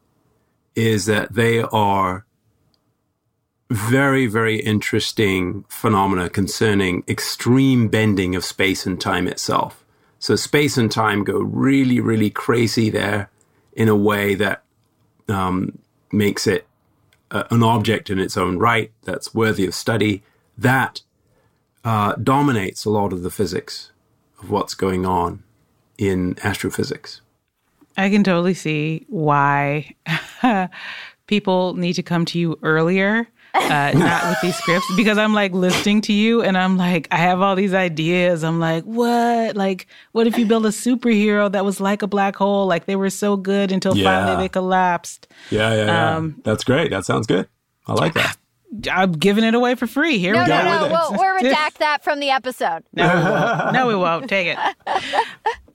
is 0.75 1.05
that 1.05 1.33
they 1.33 1.61
are 1.61 2.25
very, 3.71 4.27
very 4.27 4.59
interesting 4.59 5.63
phenomena 5.69 6.29
concerning 6.29 7.03
extreme 7.07 7.87
bending 7.87 8.35
of 8.35 8.43
space 8.43 8.85
and 8.85 8.99
time 8.99 9.27
itself. 9.27 9.83
So 10.19 10.35
space 10.35 10.77
and 10.77 10.91
time 10.91 11.23
go 11.23 11.39
really, 11.39 11.99
really 11.99 12.29
crazy 12.29 12.89
there 12.89 13.29
in 13.73 13.87
a 13.87 13.95
way 13.95 14.35
that 14.35 14.63
um, 15.29 15.79
makes 16.11 16.45
it 16.47 16.67
an 17.31 17.63
object 17.63 18.09
in 18.09 18.19
its 18.19 18.35
own 18.35 18.59
right 18.59 18.91
that's 19.03 19.33
worthy 19.33 19.65
of 19.65 19.73
study. 19.73 20.21
That 20.57 21.01
uh, 21.85 22.15
dominates 22.15 22.83
a 22.83 22.89
lot 22.89 23.13
of 23.13 23.23
the 23.23 23.31
physics 23.31 23.91
of 24.41 24.49
what's 24.49 24.73
going 24.73 25.05
on 25.05 25.43
in 25.97 26.35
astrophysics. 26.43 27.21
I 27.97 28.09
can 28.09 28.23
totally 28.23 28.53
see 28.53 29.05
why 29.07 29.95
people 31.27 31.73
need 31.75 31.93
to 31.93 32.03
come 32.03 32.25
to 32.25 32.39
you 32.39 32.59
earlier, 32.63 33.27
uh, 33.53 33.91
not 33.95 34.29
with 34.29 34.37
these 34.41 34.55
scripts, 34.55 34.85
because 34.95 35.17
I'm 35.17 35.33
like 35.33 35.51
listening 35.53 36.01
to 36.01 36.13
you 36.13 36.41
and 36.41 36.57
I'm 36.57 36.77
like, 36.77 37.07
I 37.11 37.17
have 37.17 37.41
all 37.41 37.55
these 37.55 37.73
ideas. 37.73 38.43
I'm 38.43 38.59
like, 38.59 38.83
what? 38.83 39.55
Like, 39.55 39.87
what 40.13 40.27
if 40.27 40.37
you 40.37 40.45
build 40.45 40.65
a 40.65 40.69
superhero 40.69 41.51
that 41.51 41.65
was 41.65 41.79
like 41.81 42.01
a 42.01 42.07
black 42.07 42.35
hole? 42.35 42.65
Like, 42.67 42.85
they 42.85 42.95
were 42.95 43.09
so 43.09 43.35
good 43.37 43.71
until 43.71 43.95
Yeah. 43.95 44.05
finally 44.25 44.43
they 44.43 44.49
collapsed. 44.49 45.27
Yeah, 45.49 45.73
yeah, 45.73 45.85
yeah. 45.85 46.15
Um, 46.17 46.41
That's 46.43 46.63
great. 46.63 46.91
That 46.91 47.05
sounds 47.05 47.27
good. 47.27 47.47
I 47.87 47.93
like 47.93 48.13
that. 48.13 48.37
I'm 48.89 49.11
giving 49.11 49.43
it 49.43 49.53
away 49.53 49.75
for 49.75 49.85
free. 49.85 50.17
Here 50.17 50.33
No, 50.33 50.43
we 50.43 50.47
no, 50.49 50.63
go. 50.63 50.63
no. 50.63 50.87
We'll, 50.91 51.11
we'll 51.19 51.41
redact 51.51 51.79
that 51.79 52.05
from 52.05 52.21
the 52.21 52.29
episode. 52.29 52.83
No, 52.93 53.03
we 53.03 53.21
won't. 53.23 53.73
No, 53.73 53.87
we 53.87 53.95
won't. 53.95 54.29
Take 54.29 54.55
it. 54.57 54.57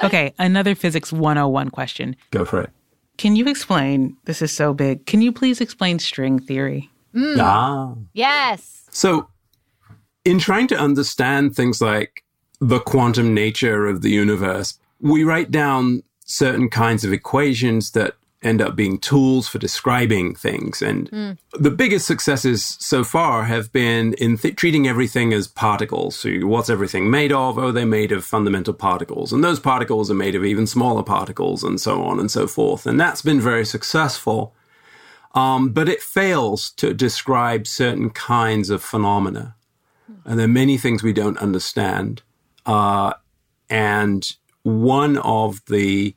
Okay, 0.03 0.33
another 0.39 0.75
physics 0.75 1.13
101 1.13 1.71
question. 1.71 2.17
Go 2.31 2.45
for 2.47 2.63
it. 2.63 2.71
Can 3.19 3.37
you 3.37 3.47
explain? 3.49 4.17
This 4.25 4.41
is 4.43 4.53
so 4.53 4.73
big. 4.75 5.05
Can 5.07 5.21
you 5.23 5.33
please 5.33 5.61
explain 5.61 5.99
string 5.99 6.39
theory? 6.39 6.91
Ah. 7.17 7.95
Yes. 8.13 8.85
So, 8.91 9.29
in 10.25 10.39
trying 10.39 10.67
to 10.69 10.77
understand 10.79 11.55
things 11.55 11.81
like 11.81 12.25
the 12.61 12.81
quantum 12.81 13.35
nature 13.35 13.87
of 13.87 14.03
the 14.03 14.11
universe, 14.11 14.79
we 15.01 15.25
write 15.25 15.51
down 15.51 16.03
certain 16.25 16.69
kinds 16.69 17.05
of 17.05 17.13
equations 17.13 17.93
that 17.93 18.15
end 18.43 18.61
up 18.61 18.77
being 18.77 18.99
tools 18.99 19.49
for 19.49 19.59
describing 19.59 20.35
things. 20.35 20.83
And 20.83 21.39
the 21.53 21.71
biggest 21.71 22.07
successes 22.07 22.77
so 22.81 23.03
far 23.03 23.45
have 23.45 23.73
been 23.73 24.15
in 24.15 24.37
th- 24.37 24.57
treating 24.57 24.87
everything 24.87 25.33
as 25.33 25.49
particles. 25.49 26.17
So, 26.17 26.31
what's 26.43 26.71
everything 26.71 27.11
made 27.11 27.33
of? 27.33 27.59
Oh, 27.59 27.73
they're 27.73 27.87
made 27.87 28.13
of 28.13 28.25
fundamental 28.25 28.75
particles. 28.75 29.33
And 29.33 29.43
those 29.43 29.61
particles 29.61 30.11
are 30.11 30.15
made 30.15 30.35
of 30.35 30.45
even 30.45 30.67
smaller 30.67 31.03
particles, 31.03 31.65
and 31.65 31.81
so 31.81 32.03
on 32.03 32.21
and 32.21 32.31
so 32.31 32.47
forth. 32.47 32.87
And 32.87 33.01
that's 33.01 33.23
been 33.23 33.41
very 33.41 33.65
successful. 33.65 34.55
Um, 35.35 35.71
but 35.71 35.89
it 35.89 36.01
fails 36.01 36.71
to 36.73 36.95
describe 36.95 37.67
certain 37.67 38.11
kinds 38.11 38.71
of 38.71 38.83
phenomena. 38.83 39.55
And 40.25 40.39
there 40.39 40.47
are 40.47 40.49
many 40.49 40.79
things 40.79 41.03
we 41.03 41.13
don't 41.13 41.39
understand. 41.39 42.23
Uh, 42.65 43.15
and 43.69 44.35
one 44.63 45.19
of 45.19 45.65
the 45.67 46.15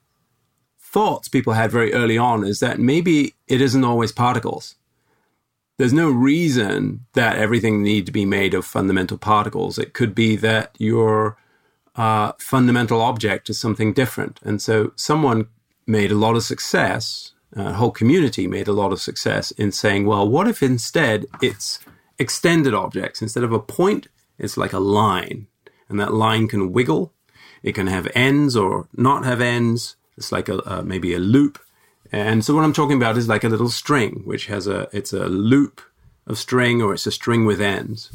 thoughts 0.79 1.27
people 1.27 1.53
had 1.53 1.71
very 1.71 1.93
early 1.93 2.17
on 2.17 2.43
is 2.43 2.59
that 2.59 2.79
maybe 2.79 3.35
it 3.47 3.61
isn't 3.61 3.83
always 3.83 4.11
particles. 4.11 4.75
There's 5.77 5.93
no 5.93 6.09
reason 6.09 7.05
that 7.13 7.37
everything 7.37 7.83
need 7.83 8.05
to 8.07 8.11
be 8.11 8.25
made 8.25 8.53
of 8.53 8.65
fundamental 8.65 9.17
particles. 9.17 9.77
It 9.77 9.93
could 9.93 10.13
be 10.15 10.35
that 10.37 10.75
your 10.77 11.37
uh, 11.95 12.33
fundamental 12.39 13.01
object 13.01 13.49
is 13.49 13.59
something 13.59 13.93
different. 13.93 14.39
And 14.43 14.61
so 14.61 14.91
someone 14.95 15.47
made 15.85 16.11
a 16.11 16.15
lot 16.15 16.35
of 16.35 16.43
success, 16.43 17.33
a 17.55 17.73
whole 17.73 17.91
community 17.91 18.47
made 18.47 18.67
a 18.67 18.73
lot 18.73 18.91
of 18.91 19.01
success 19.01 19.51
in 19.51 19.71
saying, 19.71 20.05
well, 20.05 20.27
what 20.27 20.47
if 20.47 20.61
instead 20.61 21.25
it's 21.41 21.79
extended 22.17 22.73
objects? 22.73 23.21
Instead 23.21 23.43
of 23.43 23.51
a 23.51 23.59
point, 23.59 24.07
it's 24.37 24.57
like 24.57 24.73
a 24.73 24.79
line. 24.79 25.47
And 25.87 25.99
that 25.99 26.13
line 26.13 26.47
can 26.47 26.71
wiggle. 26.71 27.13
It 27.63 27.73
can 27.73 27.87
have 27.87 28.07
ends 28.13 28.55
or 28.55 28.87
not 28.95 29.25
have 29.25 29.41
ends. 29.41 29.95
It's 30.17 30.31
like 30.31 30.47
a, 30.47 30.61
uh, 30.69 30.81
maybe 30.83 31.13
a 31.13 31.19
loop. 31.19 31.59
And 32.11 32.43
so 32.45 32.55
what 32.55 32.63
I'm 32.63 32.73
talking 32.73 32.97
about 32.97 33.17
is 33.17 33.27
like 33.27 33.43
a 33.43 33.49
little 33.49 33.69
string, 33.69 34.21
which 34.25 34.45
has 34.47 34.67
a, 34.67 34.87
it's 34.91 35.13
a 35.13 35.27
loop 35.27 35.81
of 36.27 36.37
string 36.37 36.81
or 36.81 36.93
it's 36.93 37.07
a 37.07 37.11
string 37.11 37.45
with 37.45 37.59
ends. 37.59 38.11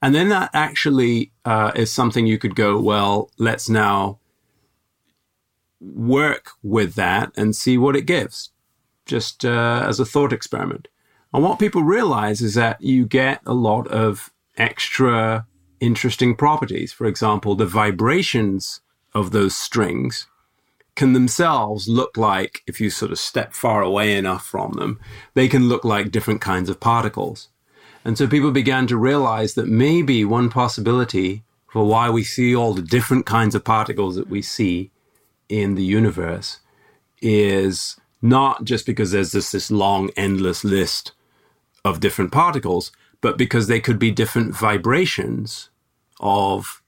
And 0.00 0.14
then 0.14 0.28
that 0.28 0.50
actually 0.54 1.32
uh, 1.44 1.72
is 1.74 1.92
something 1.92 2.26
you 2.26 2.38
could 2.38 2.54
go, 2.54 2.78
well, 2.80 3.30
let's 3.38 3.68
now 3.68 4.20
work 5.80 6.50
with 6.62 6.94
that 6.94 7.32
and 7.36 7.54
see 7.54 7.78
what 7.78 7.96
it 7.96 8.02
gives, 8.02 8.50
just 9.08 9.44
uh, 9.44 9.84
as 9.86 9.98
a 9.98 10.04
thought 10.04 10.32
experiment. 10.32 10.86
And 11.34 11.42
what 11.42 11.58
people 11.58 11.82
realize 11.82 12.40
is 12.40 12.54
that 12.54 12.80
you 12.80 13.06
get 13.06 13.40
a 13.44 13.54
lot 13.54 13.88
of 13.88 14.30
extra 14.56 15.46
interesting 15.80 16.36
properties. 16.36 16.92
For 16.92 17.06
example, 17.06 17.54
the 17.54 17.66
vibrations 17.66 18.80
of 19.14 19.30
those 19.30 19.56
strings 19.56 20.26
can 20.94 21.12
themselves 21.12 21.88
look 21.88 22.16
like, 22.16 22.62
if 22.66 22.80
you 22.80 22.90
sort 22.90 23.12
of 23.12 23.18
step 23.18 23.52
far 23.52 23.82
away 23.82 24.16
enough 24.16 24.44
from 24.44 24.72
them, 24.72 24.98
they 25.34 25.46
can 25.46 25.68
look 25.68 25.84
like 25.84 26.10
different 26.10 26.40
kinds 26.40 26.68
of 26.68 26.80
particles. 26.80 27.48
And 28.04 28.18
so 28.18 28.26
people 28.26 28.50
began 28.50 28.86
to 28.88 28.96
realize 28.96 29.54
that 29.54 29.68
maybe 29.68 30.24
one 30.24 30.50
possibility 30.50 31.44
for 31.68 31.84
why 31.84 32.10
we 32.10 32.24
see 32.24 32.56
all 32.56 32.74
the 32.74 32.82
different 32.82 33.26
kinds 33.26 33.54
of 33.54 33.64
particles 33.64 34.16
that 34.16 34.28
we 34.28 34.42
see 34.42 34.90
in 35.48 35.76
the 35.76 35.84
universe 35.84 36.60
is 37.20 37.96
not 38.20 38.64
just 38.64 38.86
because 38.86 39.12
there's 39.12 39.32
this, 39.32 39.52
this 39.52 39.70
long, 39.70 40.10
endless 40.16 40.64
list 40.64 41.12
of 41.84 42.00
different 42.00 42.32
particles, 42.32 42.92
but 43.20 43.38
because 43.38 43.66
they 43.66 43.80
could 43.80 43.98
be 43.98 44.10
different 44.10 44.54
vibrations 44.54 45.70
of 46.20 46.82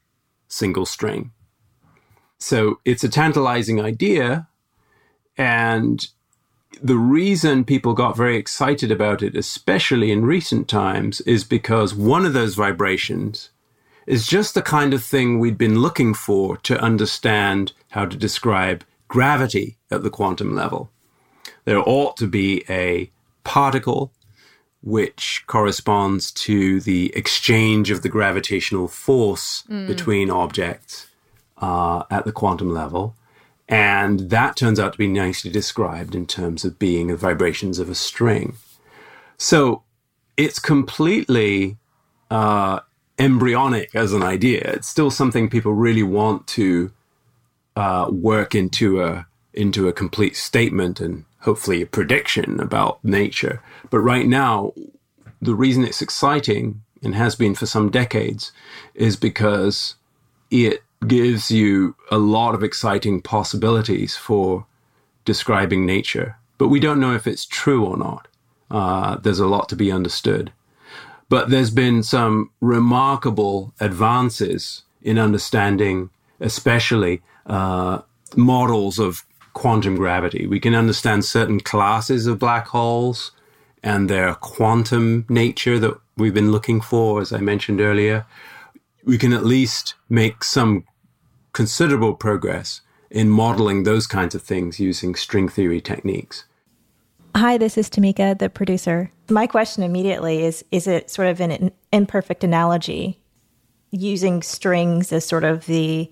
single 0.49 0.87
string. 0.87 1.33
So 2.39 2.81
it's 2.85 3.05
a 3.05 3.09
tantalizing 3.09 3.81
idea. 3.81 4.49
And 5.37 6.07
the 6.83 6.97
reason 6.97 7.65
people 7.65 7.95
got 7.95 8.17
very 8.17 8.37
excited 8.37 8.91
about 8.91 9.23
it, 9.23 9.37
especially 9.37 10.11
in 10.11 10.25
recent 10.25 10.69
times, 10.69 11.21
is 11.23 11.45
because 11.45 11.95
one 11.95 12.25
of 12.25 12.33
those 12.33 12.55
vibrations 12.55 13.51
is 14.07 14.27
just 14.27 14.55
the 14.55 14.63
kind 14.63 14.95
of 14.95 15.05
thing 15.05 15.39
we'd 15.39 15.59
been 15.59 15.81
looking 15.81 16.15
for 16.15 16.57
to 16.59 16.81
understand 16.81 17.73
how 17.91 18.07
to 18.07 18.17
describe 18.17 18.85
gravity 19.09 19.77
at 19.91 20.03
the 20.03 20.11
quantum 20.11 20.55
level. 20.55 20.91
There 21.71 21.89
ought 21.89 22.17
to 22.17 22.27
be 22.27 22.65
a 22.69 23.13
particle 23.45 24.11
which 24.83 25.45
corresponds 25.47 26.33
to 26.33 26.81
the 26.81 27.13
exchange 27.15 27.93
of 27.93 28.03
the 28.03 28.09
gravitational 28.09 28.89
force 28.89 29.63
between 29.87 30.31
objects 30.31 31.07
uh, 31.59 32.03
at 32.11 32.25
the 32.25 32.33
quantum 32.33 32.71
level. 32.71 33.15
And 33.69 34.31
that 34.31 34.57
turns 34.57 34.81
out 34.81 34.95
to 34.95 34.99
be 34.99 35.07
nicely 35.07 35.49
described 35.49 36.17
in 36.17 36.27
terms 36.27 36.65
of 36.65 36.77
being 36.77 37.07
the 37.07 37.17
vibrations 37.17 37.79
of 37.79 37.89
a 37.89 37.95
string. 37.95 38.57
So 39.37 39.85
it's 40.37 40.59
completely 40.59 41.77
uh, 42.33 42.81
embryonic 43.17 43.95
as 43.95 44.13
an 44.13 44.25
idea. 44.25 44.63
It's 44.75 44.89
still 44.89 45.13
something 45.13 45.49
people 45.49 45.75
really 45.75 46.03
want 46.03 46.49
to 46.49 46.91
uh, 47.77 48.09
work 48.11 48.57
into 48.57 49.01
a 49.05 49.29
into 49.55 49.87
a 49.87 49.93
complete 49.93 50.35
statement 50.35 51.01
and 51.01 51.25
hopefully 51.41 51.83
a 51.83 51.87
prediction 51.87 52.61
about 52.61 53.03
nature. 53.05 53.63
But 53.91 54.01
right 54.01 54.27
now, 54.27 54.73
the 55.41 55.55
reason 55.55 55.85
it's 55.85 56.03
exciting 56.03 56.83
and 57.03 57.15
has 57.15 57.35
been 57.35 57.55
for 57.55 57.67
some 57.67 57.91
decades 57.91 58.53
is 58.95 59.17
because 59.17 59.97
it 60.51 60.83
gives 61.07 61.51
you 61.51 61.97
a 62.11 62.19
lot 62.19 62.55
of 62.55 62.63
exciting 62.63 63.23
possibilities 63.23 64.17
for 64.17 64.67
describing 65.25 65.87
nature. 65.87 66.37
But 66.59 66.69
we 66.69 66.81
don't 66.81 67.01
know 67.01 67.15
if 67.15 67.27
it's 67.27 67.47
true 67.47 67.85
or 67.87 67.97
not. 67.97 68.29
Uh, 68.71 69.17
there's 69.17 69.41
a 69.41 69.47
lot 69.47 69.69
to 69.71 69.77
be 69.77 69.91
understood. 69.91 70.53
But 71.31 71.49
there's 71.49 71.71
been 71.71 72.03
some 72.03 72.51
remarkable 72.61 73.73
advances 73.81 74.83
in 75.01 75.19
understanding, 75.19 76.11
especially 76.41 77.23
uh, 77.47 78.03
models 78.37 78.99
of 78.99 79.25
quantum 79.53 79.97
gravity. 79.97 80.47
We 80.47 80.61
can 80.61 80.75
understand 80.75 81.25
certain 81.25 81.61
classes 81.61 82.27
of 82.27 82.39
black 82.39 82.69
holes 82.69 83.33
and 83.83 84.09
their 84.09 84.35
quantum 84.35 85.25
nature 85.29 85.79
that 85.79 85.99
we've 86.17 86.35
been 86.35 86.53
looking 86.53 86.81
for, 86.81 87.21
as 87.21 87.33
I 87.33 87.39
mentioned 87.39 87.81
earlier. 87.81 88.27
We 89.05 89.19
can 89.19 89.33
at 89.33 89.45
least 89.45 89.95
make 90.09 90.45
some 90.45 90.85
considerable 91.53 92.15
progress 92.15 92.83
in 93.11 93.29
modeling 93.29 93.83
those 93.83 94.07
kinds 94.07 94.35
of 94.35 94.43
things 94.43 94.79
using 94.79 95.15
string 95.15 95.49
theory 95.49 95.81
techniques. 95.81 96.45
Hi, 97.35 97.59
this 97.59 97.79
is 97.79 97.89
Tamika, 97.89 98.39
the 98.39 98.51
producer. 98.51 99.11
My 99.31 99.47
question 99.47 99.83
immediately 99.83 100.45
is 100.45 100.65
Is 100.71 100.87
it 100.87 101.11
sort 101.11 101.29
of 101.29 101.41
an 101.41 101.73
imperfect 101.93 102.45
analogy 102.45 103.21
using 103.91 104.43
strings 104.43 105.13
as 105.13 105.25
sort 105.25 105.45
of 105.45 105.67
the 105.67 106.11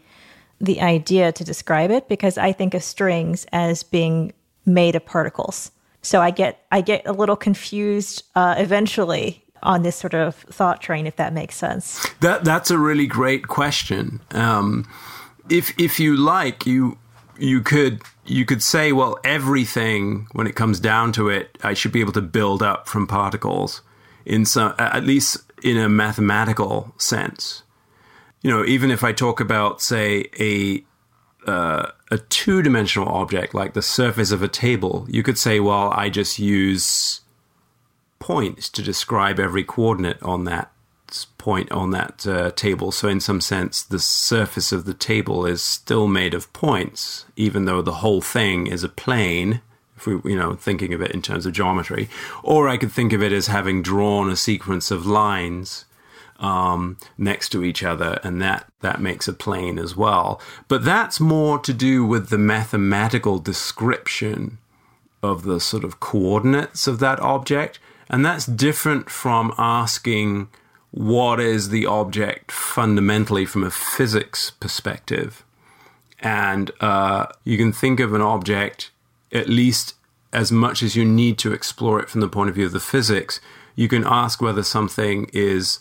the 0.60 0.80
idea 0.80 1.32
to 1.32 1.44
describe 1.44 1.90
it 1.90 2.08
because 2.08 2.36
I 2.38 2.52
think 2.52 2.74
of 2.74 2.82
strings 2.82 3.46
as 3.52 3.82
being 3.82 4.32
made 4.66 4.96
of 4.96 5.04
particles. 5.04 5.70
So 6.02 6.20
I 6.20 6.30
get 6.30 6.64
I 6.72 6.80
get 6.80 7.06
a 7.06 7.12
little 7.12 7.36
confused 7.36 8.24
uh, 8.34 8.54
eventually 8.58 9.44
on 9.62 9.82
this 9.82 9.96
sort 9.96 10.14
of 10.14 10.34
thought 10.34 10.80
train, 10.80 11.06
if 11.06 11.16
that 11.16 11.32
makes 11.32 11.56
sense. 11.56 12.06
That 12.20 12.44
that's 12.44 12.70
a 12.70 12.78
really 12.78 13.06
great 13.06 13.48
question. 13.48 14.20
Um, 14.32 14.88
if 15.48 15.78
if 15.78 15.98
you 15.98 16.16
like, 16.16 16.66
you 16.66 16.98
you 17.38 17.60
could 17.60 18.02
you 18.24 18.44
could 18.44 18.62
say, 18.62 18.92
well, 18.92 19.18
everything 19.24 20.28
when 20.32 20.46
it 20.46 20.54
comes 20.54 20.80
down 20.80 21.12
to 21.12 21.28
it, 21.28 21.58
I 21.62 21.74
should 21.74 21.92
be 21.92 22.00
able 22.00 22.12
to 22.12 22.22
build 22.22 22.62
up 22.62 22.88
from 22.88 23.06
particles 23.06 23.82
in 24.24 24.44
some 24.44 24.74
at 24.78 25.04
least 25.04 25.38
in 25.62 25.76
a 25.76 25.88
mathematical 25.88 26.94
sense 26.98 27.62
you 28.42 28.51
know, 28.51 28.64
even 28.64 28.90
if 28.90 29.03
I 29.03 29.12
talk 29.12 29.40
about, 29.40 29.81
say, 29.83 30.27
a 30.38 30.85
uh, 31.46 31.92
a 32.11 32.18
two 32.18 32.62
dimensional 32.62 33.09
object 33.09 33.55
like 33.55 33.72
the 33.72 33.83
surface 33.83 34.33
of 34.33 34.42
a 34.42 34.48
table, 34.48 35.07
you 35.09 35.22
could 35.22 35.38
say, 35.38 35.61
well, 35.61 35.90
I 35.92 36.11
just 36.11 36.38
use 36.38 37.22
points 38.18 38.68
to 38.70 38.83
describe 38.83 39.38
every 39.38 39.64
coordinate 39.64 40.22
on 40.22 40.44
that 40.44 40.70
point 41.38 41.72
on 41.72 41.90
that 41.92 42.27
uh, 42.27 42.51
table. 42.51 42.92
So, 42.92 43.09
in 43.09 43.20
some 43.20 43.40
sense, 43.40 43.83
the 43.83 43.98
surface 43.98 44.72
of 44.72 44.85
the 44.85 44.94
table 44.94 45.46
is 45.46 45.62
still 45.62 46.07
made 46.07 46.35
of 46.35 46.53
points, 46.53 47.24
even 47.37 47.64
though 47.64 47.83
the 47.83 47.94
whole 47.94 48.20
thing 48.20 48.66
is 48.66 48.85
a 48.85 48.88
plane. 48.88 49.62
If 49.96 50.07
we, 50.07 50.31
you 50.31 50.38
know, 50.38 50.55
thinking 50.55 50.94
of 50.94 51.03
it 51.03 51.11
in 51.11 51.22
terms 51.22 51.44
of 51.44 51.53
geometry, 51.55 52.09
or 52.44 52.68
I 52.68 52.77
could 52.77 52.92
think 52.92 53.12
of 53.12 53.22
it 53.22 53.33
as 53.33 53.48
having 53.48 53.83
drawn 53.83 54.31
a 54.31 54.37
sequence 54.37 54.92
of 54.92 55.07
lines 55.07 55.87
um, 56.38 56.96
next 57.16 57.48
to 57.51 57.64
each 57.64 57.83
other, 57.83 58.20
and 58.22 58.40
that 58.40 58.66
that 58.81 59.01
makes 59.01 59.29
a 59.29 59.33
plane 59.33 59.79
as 59.79 59.96
well. 59.96 60.40
But 60.68 60.85
that's 60.85 61.20
more 61.20 61.59
to 61.59 61.72
do 61.72 62.05
with 62.05 62.29
the 62.29 62.38
mathematical 62.38 63.38
description 63.38 64.59
of 65.22 65.42
the 65.42 65.61
sort 65.61 65.85
of 65.85 66.01
coordinates 66.01 66.87
of 66.87 67.01
that 67.01 67.20
object, 67.20 67.81
and 68.09 68.24
that's 68.24 68.46
different 68.46 69.11
from 69.11 69.53
asking 69.59 70.48
what 70.90 71.40
is 71.40 71.68
the 71.68 71.87
object 71.87 72.51
fundamentally 72.51 73.44
from 73.44 73.62
a 73.62 73.70
physics 73.70 74.51
perspective. 74.51 75.44
And 76.20 76.70
uh, 76.81 77.27
you 77.44 77.57
can 77.59 77.72
think 77.72 78.01
of 78.01 78.14
an 78.14 78.22
object 78.22 78.90
at 79.31 79.48
least 79.48 79.94
as 80.33 80.51
much 80.51 80.83
as 80.83 80.96
you 80.96 81.05
need 81.05 81.38
to 81.38 81.53
explore 81.53 82.01
it 82.01 82.09
from 82.09 82.20
the 82.20 82.29
point 82.29 82.48
of 82.48 82.55
view 82.55 82.66
of 82.66 82.72
the 82.72 82.81
physics. 82.81 83.40
You 83.77 83.88
can 83.88 84.05
ask 84.05 84.40
whether 84.40 84.62
something 84.62 85.31
is 85.33 85.81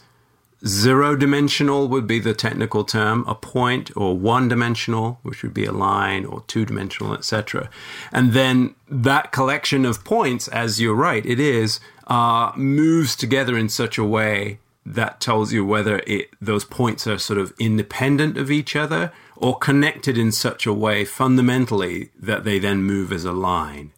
zero 0.65 1.15
dimensional 1.15 1.87
would 1.87 2.07
be 2.07 2.19
the 2.19 2.33
technical 2.33 2.83
term, 2.83 3.23
a 3.27 3.35
point, 3.35 3.95
or 3.95 4.17
one 4.17 4.47
dimensional, 4.47 5.19
which 5.23 5.43
would 5.43 5.53
be 5.53 5.65
a 5.65 5.71
line, 5.71 6.25
or 6.25 6.43
two 6.47 6.65
dimensional, 6.65 7.13
etc. 7.13 7.69
And 8.11 8.33
then 8.33 8.75
that 8.89 9.31
collection 9.31 9.85
of 9.85 10.03
points, 10.03 10.47
as 10.47 10.81
you're 10.81 10.95
right, 10.95 11.25
it 11.25 11.39
is, 11.39 11.79
uh, 12.07 12.51
moves 12.55 13.15
together 13.15 13.57
in 13.57 13.69
such 13.69 13.97
a 13.97 14.03
way 14.03 14.59
that 14.85 15.19
tells 15.19 15.51
you 15.51 15.65
whether 15.65 16.01
it, 16.07 16.29
those 16.41 16.63
points 16.63 17.05
are 17.05 17.17
sort 17.17 17.37
of 17.37 17.53
independent 17.59 18.37
of 18.37 18.49
each 18.49 18.75
other 18.75 19.11
or 19.35 19.57
connected 19.57 20.17
in 20.17 20.31
such 20.31 20.65
a 20.65 20.73
way 20.73 21.03
fundamentally 21.03 22.09
that 22.17 22.45
they 22.45 22.57
then 22.57 22.81
move 22.81 23.11
as 23.11 23.25
a 23.25 23.33
line. 23.33 23.91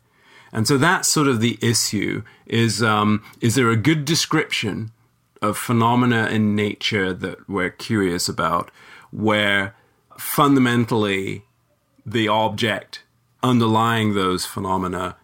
And 0.51 0.67
so 0.67 0.77
that's 0.77 1.07
sort 1.07 1.27
of 1.27 1.41
the 1.41 1.59
issue 1.61 2.23
is 2.47 2.81
um, 2.81 3.23
is 3.39 3.53
there 3.53 3.69
a 3.69 3.75
good 3.75 4.03
description 4.03 4.91
of 5.41 5.57
phenomena 5.57 6.27
in 6.27 6.55
nature 6.55 7.13
that 7.13 7.49
we're 7.49 7.69
curious 7.69 8.27
about 8.27 8.71
where 9.11 9.75
fundamentally 10.17 11.43
the 12.05 12.27
object 12.27 13.03
underlying 13.41 14.13
those 14.13 14.45
phenomena 14.45 15.15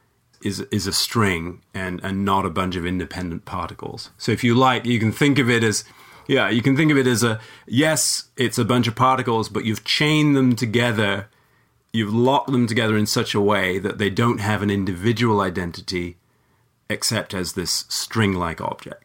is 0.41 0.61
is 0.71 0.87
a 0.87 0.93
string 0.93 1.61
and 1.73 1.99
and 2.03 2.23
not 2.23 2.45
a 2.45 2.49
bunch 2.49 2.75
of 2.75 2.85
independent 2.85 3.45
particles. 3.45 4.11
So 4.17 4.31
if 4.31 4.43
you 4.43 4.55
like, 4.55 4.85
you 4.85 4.99
can 4.99 5.11
think 5.11 5.39
of 5.39 5.49
it 5.49 5.63
as 5.63 5.83
yeah, 6.27 6.49
you 6.49 6.61
can 6.61 6.75
think 6.75 6.91
of 6.91 6.97
it 6.97 7.07
as 7.07 7.23
a 7.23 7.39
yes, 7.67 8.25
it's 8.37 8.57
a 8.57 8.65
bunch 8.65 8.87
of 8.87 8.95
particles, 8.95 9.49
but 9.49 9.65
you've 9.65 9.83
chained 9.83 10.35
them 10.35 10.55
together, 10.55 11.27
you've 11.91 12.13
locked 12.13 12.51
them 12.51 12.67
together 12.67 12.97
in 12.97 13.05
such 13.05 13.35
a 13.35 13.41
way 13.41 13.79
that 13.79 13.97
they 13.97 14.09
don't 14.09 14.39
have 14.39 14.61
an 14.61 14.69
individual 14.69 15.41
identity 15.41 16.17
except 16.89 17.33
as 17.33 17.53
this 17.53 17.85
string-like 17.89 18.61
object. 18.61 19.04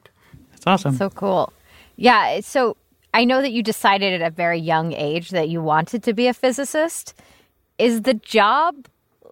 That's 0.65 0.85
awesome. 0.85 0.97
So 0.97 1.11
cool. 1.11 1.53
Yeah. 1.97 2.41
So 2.41 2.77
I 3.13 3.25
know 3.25 3.43
that 3.43 3.53
you 3.53 3.63
decided 3.63 4.21
at 4.21 4.27
a 4.27 4.31
very 4.35 4.59
young 4.59 4.93
age 4.93 5.31
that 5.31 5.49
you 5.49 5.63
wanted 5.63 6.03
to 6.05 6.13
be 6.13 6.27
a 6.27 6.35
physicist. 6.35 7.15
Is 7.79 8.03
the 8.03 8.15
job 8.15 8.87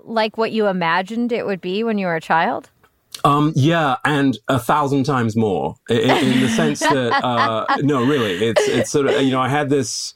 like 0.05 0.39
what 0.39 0.53
you 0.53 0.67
imagined 0.67 1.33
it 1.33 1.47
would 1.47 1.61
be 1.61 1.85
when 1.85 1.99
you 1.99 2.07
were 2.07 2.17
a 2.17 2.21
child? 2.21 2.71
Um, 3.25 3.53
yeah, 3.57 3.97
and 4.05 4.39
a 4.49 4.59
thousand 4.59 5.05
times 5.05 5.37
more 5.37 5.75
in, 5.89 6.11
in 6.11 6.41
the 6.41 6.49
sense 6.49 6.81
that 6.81 7.13
uh, 7.25 7.67
no, 7.79 8.05
really, 8.05 8.47
it's 8.47 8.67
it's 8.69 8.91
sort 8.91 9.07
of 9.07 9.21
you 9.23 9.33
know 9.33 9.41
I 9.41 9.49
had 9.49 9.71
this 9.71 10.15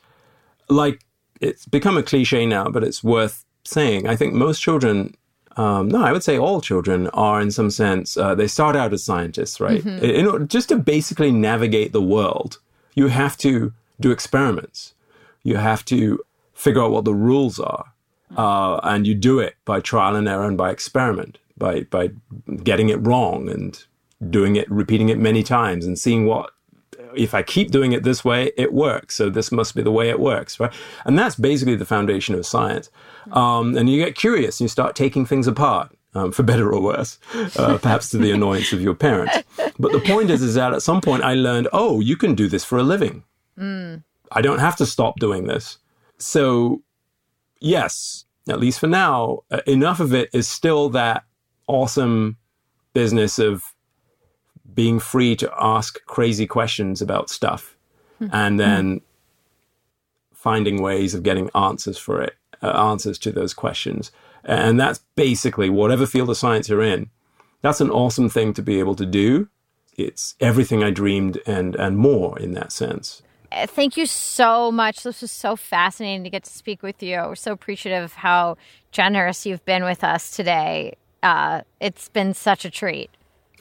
like 0.69 1.05
it's 1.41 1.67
become 1.67 1.97
a 1.97 2.03
cliche 2.03 2.47
now, 2.47 2.69
but 2.69 2.85
it's 2.85 3.03
worth 3.03 3.45
saying. 3.65 4.09
I 4.09 4.17
think 4.17 4.35
most 4.35 4.61
children, 4.61 5.15
um, 5.57 5.89
no, 5.89 6.03
I 6.03 6.13
would 6.13 6.23
say 6.23 6.39
all 6.39 6.61
children 6.61 7.09
are 7.09 7.41
in 7.41 7.51
some 7.51 7.71
sense 7.71 8.17
uh, 8.17 8.35
they 8.35 8.47
start 8.47 8.77
out 8.77 8.93
as 8.93 9.05
scientists, 9.05 9.61
right? 9.61 9.83
Mm-hmm. 9.83 10.05
In 10.05 10.27
order, 10.27 10.45
just 10.45 10.69
to 10.71 10.77
basically 10.77 11.31
navigate 11.31 11.93
the 11.93 12.03
world, 12.03 12.59
you 12.95 13.09
have 13.09 13.37
to 13.39 13.73
do 14.01 14.11
experiments. 14.11 14.95
You 15.43 15.57
have 15.57 15.85
to 15.87 16.21
figure 16.55 16.83
out 16.83 16.91
what 16.93 17.05
the 17.05 17.15
rules 17.15 17.59
are. 17.59 17.93
Uh, 18.37 18.81
and 18.83 19.07
you 19.07 19.15
do 19.15 19.39
it 19.39 19.57
by 19.67 19.79
trial 19.81 20.17
and 20.17 20.27
error 20.27 20.47
and 20.47 20.57
by 20.57 20.71
experiment, 20.71 21.39
by 21.59 21.83
by 21.83 22.11
getting 22.63 22.89
it 22.89 22.97
wrong 23.07 23.51
and 23.51 23.85
doing 24.31 24.57
it, 24.57 24.71
repeating 24.71 25.11
it 25.11 25.19
many 25.19 25.43
times, 25.43 25.85
and 25.85 25.99
seeing 25.99 26.25
what 26.25 26.51
if 27.15 27.35
I 27.35 27.43
keep 27.43 27.71
doing 27.71 27.93
it 27.93 28.03
this 28.03 28.25
way, 28.25 28.53
it 28.57 28.73
works. 28.73 29.17
So 29.17 29.31
this 29.31 29.53
must 29.53 29.75
be 29.75 29.83
the 29.83 29.93
way 29.93 30.09
it 30.09 30.21
works, 30.21 30.59
right? 30.61 30.73
And 31.05 31.19
that's 31.19 31.35
basically 31.35 31.77
the 31.77 31.85
foundation 31.85 32.35
of 32.35 32.47
science. 32.47 32.91
Um, 33.33 33.77
and 33.77 33.89
you 33.89 34.03
get 34.03 34.15
curious, 34.15 34.61
and 34.61 34.65
you 34.65 34.69
start 34.69 34.97
taking 34.97 35.27
things 35.27 35.47
apart. 35.47 35.97
Um, 36.15 36.31
for 36.31 36.43
better 36.43 36.71
or 36.71 36.83
worse, 36.83 37.19
uh, 37.57 37.79
perhaps 37.83 38.11
to 38.11 38.19
the 38.19 38.33
annoyance 38.33 38.75
of 38.75 38.83
your 38.83 38.95
parents. 38.95 39.35
But 39.79 39.93
the 39.93 39.99
point 40.01 40.29
is, 40.29 40.43
is 40.43 40.57
that 40.57 40.75
at 40.75 40.83
some 40.83 41.01
point 41.01 41.23
I 41.23 41.33
learned, 41.33 41.69
oh, 41.73 42.01
you 42.01 42.19
can 42.19 42.35
do 42.35 42.49
this 42.49 42.65
for 42.65 42.77
a 42.77 42.83
living. 42.83 43.25
I 44.31 44.43
don't 44.43 44.59
have 44.59 44.77
to 44.77 44.85
stop 44.85 45.19
doing 45.19 45.47
this. 45.47 45.79
So 46.19 46.83
yes, 47.61 48.27
at 48.49 48.61
least 48.61 48.81
for 48.81 48.89
now, 48.89 49.41
uh, 49.51 49.61
enough 49.67 50.01
of 50.01 50.13
it 50.13 50.29
is 50.33 50.49
still 50.49 50.89
that 50.91 51.25
awesome 51.67 52.37
business 52.93 53.39
of 53.39 53.72
being 54.75 54.99
free 54.99 55.37
to 55.37 55.53
ask 55.59 56.05
crazy 56.07 56.47
questions 56.47 57.03
about 57.03 57.31
stuff 57.31 57.77
and 58.31 58.61
then 58.61 59.01
finding 60.33 60.83
ways 60.83 61.15
of 61.15 61.23
getting 61.23 61.51
answers 61.55 61.99
for 61.99 62.21
it, 62.21 62.37
uh, 62.63 62.71
answers 62.91 63.19
to 63.19 63.33
those 63.33 63.55
questions. 63.55 64.13
And 64.45 64.79
that's 64.79 65.01
basically 65.15 65.71
whatever 65.71 66.07
field 66.07 66.31
of 66.31 66.37
science 66.37 66.69
you're 66.69 66.83
in. 66.83 67.11
That's 67.63 67.81
an 67.81 67.91
awesome 67.91 68.29
thing 68.29 68.55
to 68.55 68.63
be 68.63 68.81
able 68.81 68.97
to 68.97 69.07
do. 69.07 69.49
It's 69.97 70.35
everything 70.41 70.83
I 70.83 70.91
dreamed 70.91 71.39
and 71.47 71.77
and 71.77 71.97
more 71.97 72.39
in 72.39 72.53
that 72.53 72.73
sense. 72.73 73.23
Uh, 73.53 73.67
Thank 73.67 73.97
you 73.97 74.07
so 74.07 74.73
much. 74.73 75.03
This 75.03 75.21
was 75.21 75.31
so 75.31 75.55
fascinating 75.55 76.25
to 76.25 76.31
get 76.31 76.45
to 76.45 76.51
speak 76.51 76.83
with 76.83 77.03
you. 77.03 77.19
We're 77.19 77.35
so 77.37 77.53
appreciative 77.53 78.03
of 78.03 78.15
how 78.15 78.57
generous 78.91 79.47
you've 79.47 79.65
been 79.65 79.85
with 79.85 80.03
us 80.03 80.31
today. 80.31 80.97
Uh, 81.23 81.61
it's 81.79 82.09
been 82.09 82.35
such 82.35 82.65
a 82.65 82.71
treat. 82.71 83.11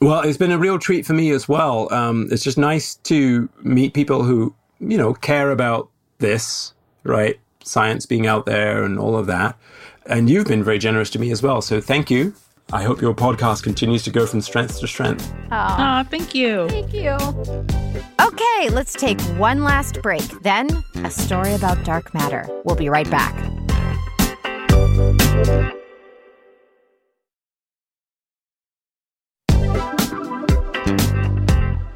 Well, 0.01 0.21
it's 0.21 0.37
been 0.37 0.51
a 0.51 0.57
real 0.57 0.79
treat 0.79 1.05
for 1.05 1.13
me 1.13 1.29
as 1.29 1.47
well. 1.47 1.93
Um, 1.93 2.27
it's 2.31 2.43
just 2.43 2.57
nice 2.57 2.95
to 2.95 3.47
meet 3.61 3.93
people 3.93 4.23
who, 4.23 4.53
you 4.79 4.97
know, 4.97 5.13
care 5.13 5.51
about 5.51 5.89
this, 6.17 6.73
right? 7.03 7.39
Science 7.63 8.07
being 8.07 8.25
out 8.25 8.47
there 8.47 8.83
and 8.83 8.97
all 8.97 9.15
of 9.15 9.27
that. 9.27 9.55
And 10.07 10.27
you've 10.27 10.47
been 10.47 10.63
very 10.63 10.79
generous 10.79 11.11
to 11.11 11.19
me 11.19 11.29
as 11.29 11.43
well. 11.43 11.61
So 11.61 11.79
thank 11.79 12.09
you. 12.09 12.33
I 12.73 12.81
hope 12.83 12.99
your 12.99 13.13
podcast 13.13 13.61
continues 13.61 14.01
to 14.03 14.09
go 14.09 14.25
from 14.25 14.41
strength 14.41 14.79
to 14.79 14.87
strength. 14.87 15.31
Aw, 15.51 16.03
thank 16.09 16.33
you. 16.33 16.67
Thank 16.69 16.93
you. 16.93 17.11
Okay, 18.19 18.69
let's 18.69 18.93
take 18.93 19.21
one 19.37 19.63
last 19.63 20.01
break. 20.01 20.23
Then, 20.41 20.83
a 21.03 21.11
story 21.11 21.53
about 21.53 21.83
dark 21.83 22.13
matter. 22.13 22.47
We'll 22.63 22.75
be 22.75 22.89
right 22.89 23.09
back. 23.11 23.35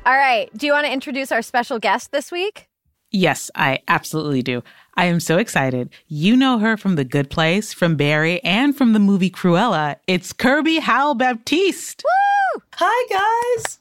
All 0.05 0.15
right. 0.15 0.55
Do 0.55 0.67
you 0.67 0.73
want 0.73 0.85
to 0.85 0.93
introduce 0.93 1.31
our 1.31 1.41
special 1.41 1.79
guest 1.79 2.11
this 2.11 2.31
week? 2.31 2.67
Yes, 3.09 3.49
I 3.55 3.79
absolutely 3.87 4.43
do. 4.43 4.61
I 4.95 5.05
am 5.05 5.19
so 5.19 5.37
excited. 5.37 5.89
You 6.07 6.35
know 6.35 6.59
her 6.59 6.77
from 6.77 6.95
The 6.95 7.03
Good 7.03 7.31
Place, 7.31 7.73
from 7.73 7.95
Barry, 7.95 8.43
and 8.43 8.77
from 8.77 8.93
the 8.93 8.99
movie 8.99 9.31
Cruella. 9.31 9.95
It's 10.05 10.31
Kirby 10.31 10.77
Howell 10.77 11.15
Baptiste. 11.15 12.03
Woo! 12.03 12.61
Hi, 12.75 13.53
guys. 13.55 13.79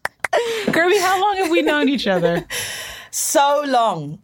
Kirby, 0.73 0.99
how 0.99 1.21
long 1.21 1.37
have 1.37 1.51
we 1.51 1.63
known 1.63 1.89
each 1.89 2.07
other? 2.07 2.47
So 3.17 3.63
long. 3.65 4.19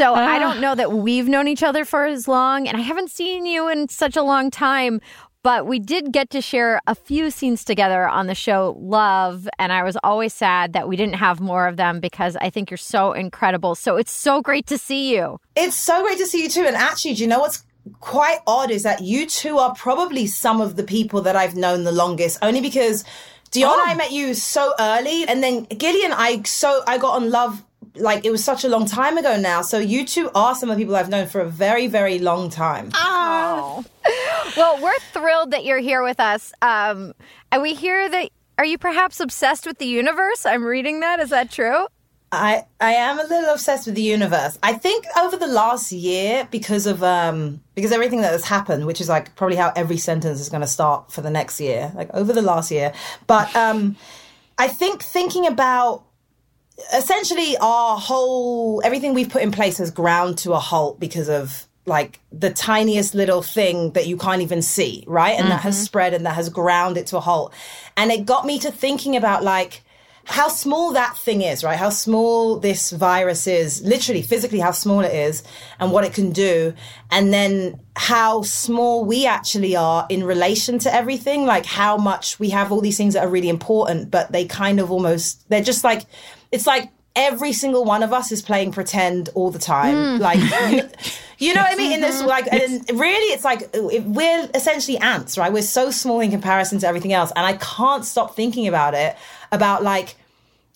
So 0.00 0.14
I 0.14 0.36
ah. 0.36 0.38
don't 0.38 0.60
know 0.62 0.74
that 0.74 0.92
we've 0.92 1.28
known 1.28 1.46
each 1.46 1.62
other 1.62 1.84
for 1.84 2.06
as 2.06 2.26
long, 2.26 2.66
and 2.66 2.74
I 2.74 2.80
haven't 2.80 3.10
seen 3.10 3.44
you 3.44 3.68
in 3.68 3.86
such 3.90 4.16
a 4.16 4.22
long 4.22 4.50
time. 4.50 4.98
But 5.42 5.66
we 5.66 5.78
did 5.78 6.12
get 6.12 6.28
to 6.30 6.42
share 6.42 6.80
a 6.86 6.94
few 6.94 7.30
scenes 7.30 7.64
together 7.64 8.06
on 8.06 8.26
the 8.26 8.34
show 8.34 8.76
Love, 8.78 9.48
and 9.58 9.72
I 9.72 9.82
was 9.84 9.96
always 10.02 10.34
sad 10.34 10.74
that 10.74 10.86
we 10.86 10.96
didn't 10.96 11.14
have 11.14 11.40
more 11.40 11.66
of 11.66 11.78
them 11.78 11.98
because 11.98 12.36
I 12.36 12.50
think 12.50 12.70
you're 12.70 12.76
so 12.76 13.12
incredible. 13.12 13.74
So 13.74 13.96
it's 13.96 14.12
so 14.12 14.42
great 14.42 14.66
to 14.66 14.76
see 14.76 15.14
you. 15.14 15.40
It's 15.56 15.76
so 15.76 16.02
great 16.02 16.18
to 16.18 16.26
see 16.26 16.42
you 16.42 16.50
too. 16.50 16.64
And 16.66 16.76
actually, 16.76 17.14
do 17.14 17.22
you 17.22 17.28
know 17.28 17.40
what's 17.40 17.64
quite 18.00 18.40
odd 18.46 18.70
is 18.70 18.82
that 18.82 19.00
you 19.00 19.26
two 19.26 19.56
are 19.58 19.74
probably 19.74 20.26
some 20.26 20.60
of 20.60 20.76
the 20.76 20.84
people 20.84 21.22
that 21.22 21.36
I've 21.36 21.56
known 21.56 21.84
the 21.84 21.92
longest, 21.92 22.38
only 22.42 22.60
because 22.60 23.04
Dion, 23.50 23.72
oh. 23.74 23.84
I 23.86 23.94
met 23.94 24.12
you 24.12 24.34
so 24.34 24.74
early, 24.78 25.26
and 25.26 25.42
then 25.42 25.66
Gillian, 25.76 26.12
I 26.12 26.42
so 26.42 26.82
I 26.86 26.98
got 26.98 27.16
on 27.16 27.30
love 27.30 27.64
like 28.00 28.24
it 28.24 28.30
was 28.30 28.42
such 28.42 28.64
a 28.64 28.68
long 28.68 28.86
time 28.86 29.18
ago 29.18 29.38
now. 29.38 29.62
So 29.62 29.78
you 29.78 30.04
two 30.04 30.30
are 30.34 30.54
some 30.54 30.70
of 30.70 30.76
the 30.76 30.82
people 30.82 30.96
I've 30.96 31.08
known 31.08 31.26
for 31.28 31.40
a 31.40 31.48
very, 31.48 31.86
very 31.86 32.18
long 32.18 32.50
time. 32.50 32.90
Oh. 32.94 33.84
well, 34.56 34.82
we're 34.82 34.98
thrilled 35.12 35.52
that 35.52 35.64
you're 35.64 35.78
here 35.78 36.02
with 36.02 36.20
us. 36.20 36.52
Um, 36.62 37.14
and 37.52 37.62
we 37.62 37.74
hear 37.74 38.08
that. 38.08 38.30
Are 38.58 38.64
you 38.64 38.76
perhaps 38.76 39.20
obsessed 39.20 39.66
with 39.66 39.78
the 39.78 39.86
universe? 39.86 40.44
I'm 40.44 40.64
reading 40.64 41.00
that. 41.00 41.18
Is 41.18 41.30
that 41.30 41.50
true? 41.50 41.86
I 42.32 42.64
I 42.80 42.92
am 42.92 43.18
a 43.18 43.24
little 43.24 43.52
obsessed 43.52 43.86
with 43.86 43.96
the 43.96 44.02
universe. 44.02 44.58
I 44.62 44.74
think 44.74 45.04
over 45.18 45.36
the 45.36 45.48
last 45.48 45.90
year, 45.90 46.46
because 46.50 46.86
of 46.86 47.02
um 47.02 47.60
because 47.74 47.90
everything 47.90 48.20
that 48.20 48.32
has 48.32 48.44
happened, 48.44 48.86
which 48.86 49.00
is 49.00 49.08
like 49.08 49.34
probably 49.34 49.56
how 49.56 49.72
every 49.74 49.96
sentence 49.96 50.40
is 50.40 50.48
going 50.48 50.60
to 50.60 50.66
start 50.66 51.10
for 51.10 51.22
the 51.22 51.30
next 51.30 51.60
year, 51.60 51.90
like 51.94 52.10
over 52.14 52.32
the 52.32 52.42
last 52.42 52.70
year. 52.70 52.92
But 53.26 53.54
um, 53.56 53.96
I 54.58 54.68
think 54.68 55.02
thinking 55.02 55.46
about 55.46 56.04
essentially 56.94 57.56
our 57.58 57.98
whole 57.98 58.80
everything 58.84 59.14
we've 59.14 59.28
put 59.28 59.42
in 59.42 59.52
place 59.52 59.78
has 59.78 59.90
ground 59.90 60.38
to 60.38 60.52
a 60.52 60.58
halt 60.58 61.00
because 61.00 61.28
of 61.28 61.66
like 61.86 62.20
the 62.30 62.50
tiniest 62.50 63.14
little 63.14 63.42
thing 63.42 63.92
that 63.92 64.06
you 64.06 64.16
can't 64.16 64.42
even 64.42 64.62
see, 64.62 65.04
right? 65.06 65.38
And 65.38 65.50
that 65.50 65.60
has 65.60 65.76
mm-hmm. 65.76 65.84
spread 65.84 66.14
and 66.14 66.26
that 66.26 66.34
has 66.34 66.48
ground 66.48 66.96
it 66.96 67.06
to 67.08 67.16
a 67.16 67.20
halt. 67.20 67.52
And 67.96 68.12
it 68.12 68.26
got 68.26 68.46
me 68.46 68.58
to 68.60 68.70
thinking 68.70 69.16
about 69.16 69.42
like 69.42 69.82
how 70.24 70.48
small 70.48 70.92
that 70.92 71.16
thing 71.16 71.42
is, 71.42 71.64
right? 71.64 71.78
How 71.78 71.90
small 71.90 72.60
this 72.60 72.90
virus 72.90 73.46
is, 73.46 73.82
literally, 73.82 74.22
physically, 74.22 74.60
how 74.60 74.70
small 74.70 75.00
it 75.00 75.12
is 75.12 75.42
and 75.80 75.90
what 75.90 76.04
it 76.04 76.12
can 76.12 76.30
do. 76.30 76.74
And 77.10 77.32
then 77.32 77.80
how 77.96 78.42
small 78.42 79.04
we 79.04 79.26
actually 79.26 79.74
are 79.74 80.06
in 80.08 80.22
relation 80.22 80.78
to 80.80 80.94
everything, 80.94 81.46
like 81.46 81.66
how 81.66 81.96
much 81.96 82.38
we 82.38 82.50
have 82.50 82.70
all 82.70 82.80
these 82.80 82.96
things 82.96 83.14
that 83.14 83.24
are 83.24 83.30
really 83.30 83.48
important, 83.48 84.10
but 84.10 84.30
they 84.30 84.44
kind 84.44 84.78
of 84.78 84.92
almost, 84.92 85.48
they're 85.48 85.62
just 85.62 85.82
like, 85.82 86.04
it's 86.52 86.66
like 86.66 86.90
every 87.16 87.52
single 87.52 87.84
one 87.84 88.02
of 88.02 88.12
us 88.12 88.30
is 88.32 88.42
playing 88.42 88.72
pretend 88.72 89.28
all 89.34 89.50
the 89.50 89.58
time. 89.58 89.94
Mm. 89.94 90.20
Like, 90.20 90.38
you, 91.38 91.48
you 91.48 91.54
know 91.54 91.62
what 91.62 91.72
I 91.72 91.76
mean? 91.76 91.92
In 91.92 92.00
this, 92.00 92.18
uh-huh. 92.18 92.28
like, 92.28 92.52
and 92.52 92.88
really, 92.98 93.32
it's 93.32 93.44
like 93.44 93.70
we're 93.74 94.48
essentially 94.54 94.98
ants, 94.98 95.36
right? 95.36 95.52
We're 95.52 95.62
so 95.62 95.90
small 95.90 96.20
in 96.20 96.30
comparison 96.30 96.78
to 96.80 96.86
everything 96.86 97.12
else. 97.12 97.32
And 97.34 97.44
I 97.44 97.54
can't 97.54 98.04
stop 98.04 98.36
thinking 98.36 98.68
about 98.68 98.94
it, 98.94 99.16
about 99.52 99.82
like, 99.82 100.16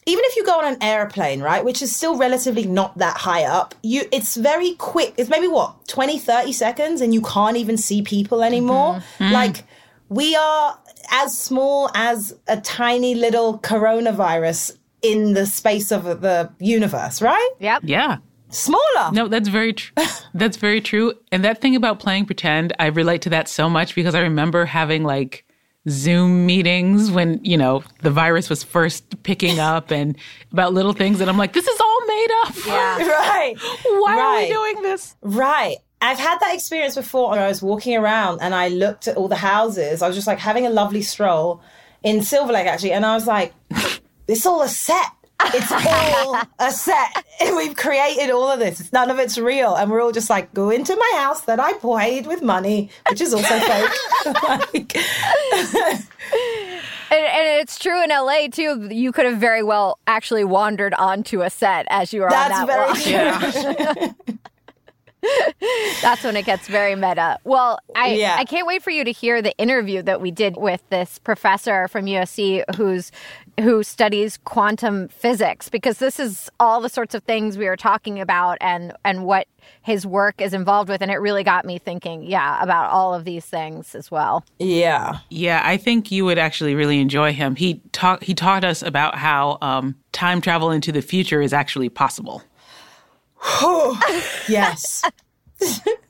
even 0.06 0.22
if 0.26 0.36
you 0.36 0.44
go 0.44 0.58
on 0.58 0.74
an 0.74 0.82
airplane, 0.82 1.40
right, 1.40 1.64
which 1.64 1.80
is 1.80 1.94
still 1.94 2.16
relatively 2.16 2.66
not 2.66 2.98
that 2.98 3.16
high 3.16 3.44
up, 3.44 3.74
you 3.82 4.02
it's 4.12 4.36
very 4.36 4.74
quick. 4.74 5.14
It's 5.16 5.30
maybe 5.30 5.48
what, 5.48 5.88
20, 5.88 6.18
30 6.18 6.52
seconds 6.52 7.00
and 7.00 7.14
you 7.14 7.22
can't 7.22 7.56
even 7.56 7.78
see 7.78 8.02
people 8.02 8.42
anymore. 8.42 8.96
Mm-hmm. 8.96 9.24
Mm. 9.24 9.32
Like 9.32 9.64
we 10.10 10.36
are 10.36 10.78
as 11.10 11.38
small 11.38 11.90
as 11.94 12.36
a 12.48 12.60
tiny 12.60 13.14
little 13.14 13.58
coronavirus 13.60 14.76
in 15.04 15.34
the 15.34 15.46
space 15.46 15.92
of 15.92 16.04
the 16.22 16.50
universe, 16.58 17.20
right? 17.20 17.50
Yep. 17.60 17.82
Yeah. 17.84 18.16
Smaller. 18.48 19.12
No, 19.12 19.28
that's 19.28 19.48
very 19.48 19.72
true. 19.72 19.94
that's 20.34 20.56
very 20.56 20.80
true. 20.80 21.12
And 21.30 21.44
that 21.44 21.60
thing 21.60 21.76
about 21.76 21.98
playing 21.98 22.26
pretend, 22.26 22.72
I 22.78 22.86
relate 22.86 23.22
to 23.22 23.30
that 23.30 23.48
so 23.48 23.68
much 23.68 23.94
because 23.94 24.14
I 24.14 24.20
remember 24.20 24.64
having 24.64 25.02
like 25.04 25.44
Zoom 25.88 26.46
meetings 26.46 27.10
when, 27.10 27.44
you 27.44 27.58
know, 27.58 27.84
the 28.00 28.10
virus 28.10 28.48
was 28.48 28.62
first 28.62 29.22
picking 29.24 29.58
up 29.58 29.90
and 29.90 30.16
about 30.52 30.72
little 30.72 30.94
things 30.94 31.20
and 31.20 31.28
I'm 31.28 31.36
like, 31.36 31.52
this 31.52 31.66
is 31.66 31.80
all 31.80 32.06
made 32.06 32.28
up. 32.44 32.54
Yeah. 32.66 32.98
Right. 33.34 33.54
Why 33.84 34.18
are 34.18 34.40
we 34.40 34.48
doing 34.48 34.82
this? 34.82 35.16
Right. 35.20 35.76
I've 36.00 36.18
had 36.18 36.38
that 36.38 36.54
experience 36.54 36.94
before 36.94 37.30
where 37.30 37.40
I 37.40 37.48
was 37.48 37.60
walking 37.62 37.96
around 37.96 38.40
and 38.40 38.54
I 38.54 38.68
looked 38.68 39.08
at 39.08 39.16
all 39.16 39.28
the 39.28 39.36
houses. 39.36 40.00
I 40.00 40.06
was 40.06 40.16
just 40.16 40.26
like 40.26 40.38
having 40.38 40.66
a 40.66 40.70
lovely 40.70 41.02
stroll 41.02 41.60
in 42.02 42.22
Silver 42.22 42.52
Lake 42.52 42.66
actually, 42.66 42.92
and 42.92 43.04
I 43.06 43.14
was 43.14 43.26
like, 43.26 43.52
it's 44.28 44.46
all 44.46 44.62
a 44.62 44.68
set. 44.68 45.06
It's 45.46 45.70
all 45.70 46.40
a 46.58 46.70
set. 46.72 47.24
And 47.40 47.56
We've 47.56 47.76
created 47.76 48.30
all 48.30 48.50
of 48.50 48.58
this. 48.60 48.92
None 48.92 49.10
of 49.10 49.18
it's 49.18 49.36
real. 49.36 49.74
And 49.74 49.90
we're 49.90 50.00
all 50.02 50.12
just 50.12 50.30
like, 50.30 50.52
go 50.54 50.70
into 50.70 50.96
my 50.96 51.12
house 51.16 51.42
that 51.42 51.60
I 51.60 51.74
paid 51.74 52.26
with 52.26 52.40
money, 52.42 52.90
which 53.10 53.20
is 53.20 53.34
also 53.34 53.58
fake. 53.58 53.90
like, 54.48 54.96
And, 57.10 57.24
and 57.24 57.60
it's 57.60 57.78
true 57.78 58.02
in 58.02 58.10
LA 58.10 58.48
too. 58.50 58.88
You 58.90 59.12
could 59.12 59.26
have 59.26 59.38
very 59.38 59.62
well 59.62 59.98
actually 60.06 60.44
wandered 60.44 60.94
onto 60.94 61.42
a 61.42 61.50
set 61.50 61.86
as 61.90 62.12
you 62.12 62.22
were 62.22 62.30
that's 62.30 62.54
on 62.58 62.66
that 62.66 62.96
very 63.52 63.74
walk. 63.76 64.14
true. 64.24 64.34
That's 66.02 66.22
when 66.24 66.36
it 66.36 66.44
gets 66.44 66.66
very 66.68 66.94
meta. 66.96 67.38
Well, 67.44 67.78
I 67.94 68.14
Yeah. 68.14 68.36
I 68.38 68.44
can't 68.44 68.66
wait 68.66 68.82
for 68.82 68.90
you 68.90 69.04
to 69.04 69.12
hear 69.12 69.40
the 69.40 69.56
interview 69.58 70.02
that 70.02 70.20
we 70.20 70.30
did 70.30 70.56
with 70.56 70.82
this 70.90 71.18
professor 71.18 71.88
from 71.88 72.04
USC 72.06 72.62
who's 72.76 73.10
who 73.60 73.82
studies 73.82 74.38
quantum 74.38 75.08
physics 75.08 75.68
because 75.68 75.98
this 75.98 76.18
is 76.18 76.50
all 76.58 76.80
the 76.80 76.88
sorts 76.88 77.14
of 77.14 77.22
things 77.24 77.56
we 77.56 77.66
are 77.66 77.76
talking 77.76 78.20
about 78.20 78.58
and 78.60 78.92
and 79.04 79.24
what 79.24 79.46
his 79.82 80.06
work 80.06 80.40
is 80.40 80.52
involved 80.52 80.88
with 80.88 81.00
and 81.00 81.10
it 81.10 81.16
really 81.16 81.44
got 81.44 81.64
me 81.64 81.78
thinking, 81.78 82.22
yeah, 82.22 82.62
about 82.62 82.90
all 82.90 83.14
of 83.14 83.24
these 83.24 83.44
things 83.44 83.94
as 83.94 84.10
well. 84.10 84.44
Yeah. 84.58 85.18
Yeah, 85.30 85.62
I 85.64 85.76
think 85.76 86.10
you 86.10 86.24
would 86.24 86.38
actually 86.38 86.74
really 86.74 87.00
enjoy 87.00 87.32
him. 87.32 87.56
He 87.56 87.80
taught 87.92 88.22
he 88.22 88.34
taught 88.34 88.64
us 88.64 88.82
about 88.82 89.16
how 89.16 89.58
um, 89.62 89.96
time 90.12 90.40
travel 90.40 90.70
into 90.70 90.92
the 90.92 91.02
future 91.02 91.40
is 91.40 91.52
actually 91.52 91.88
possible. 91.88 92.42
Yes. 94.48 95.02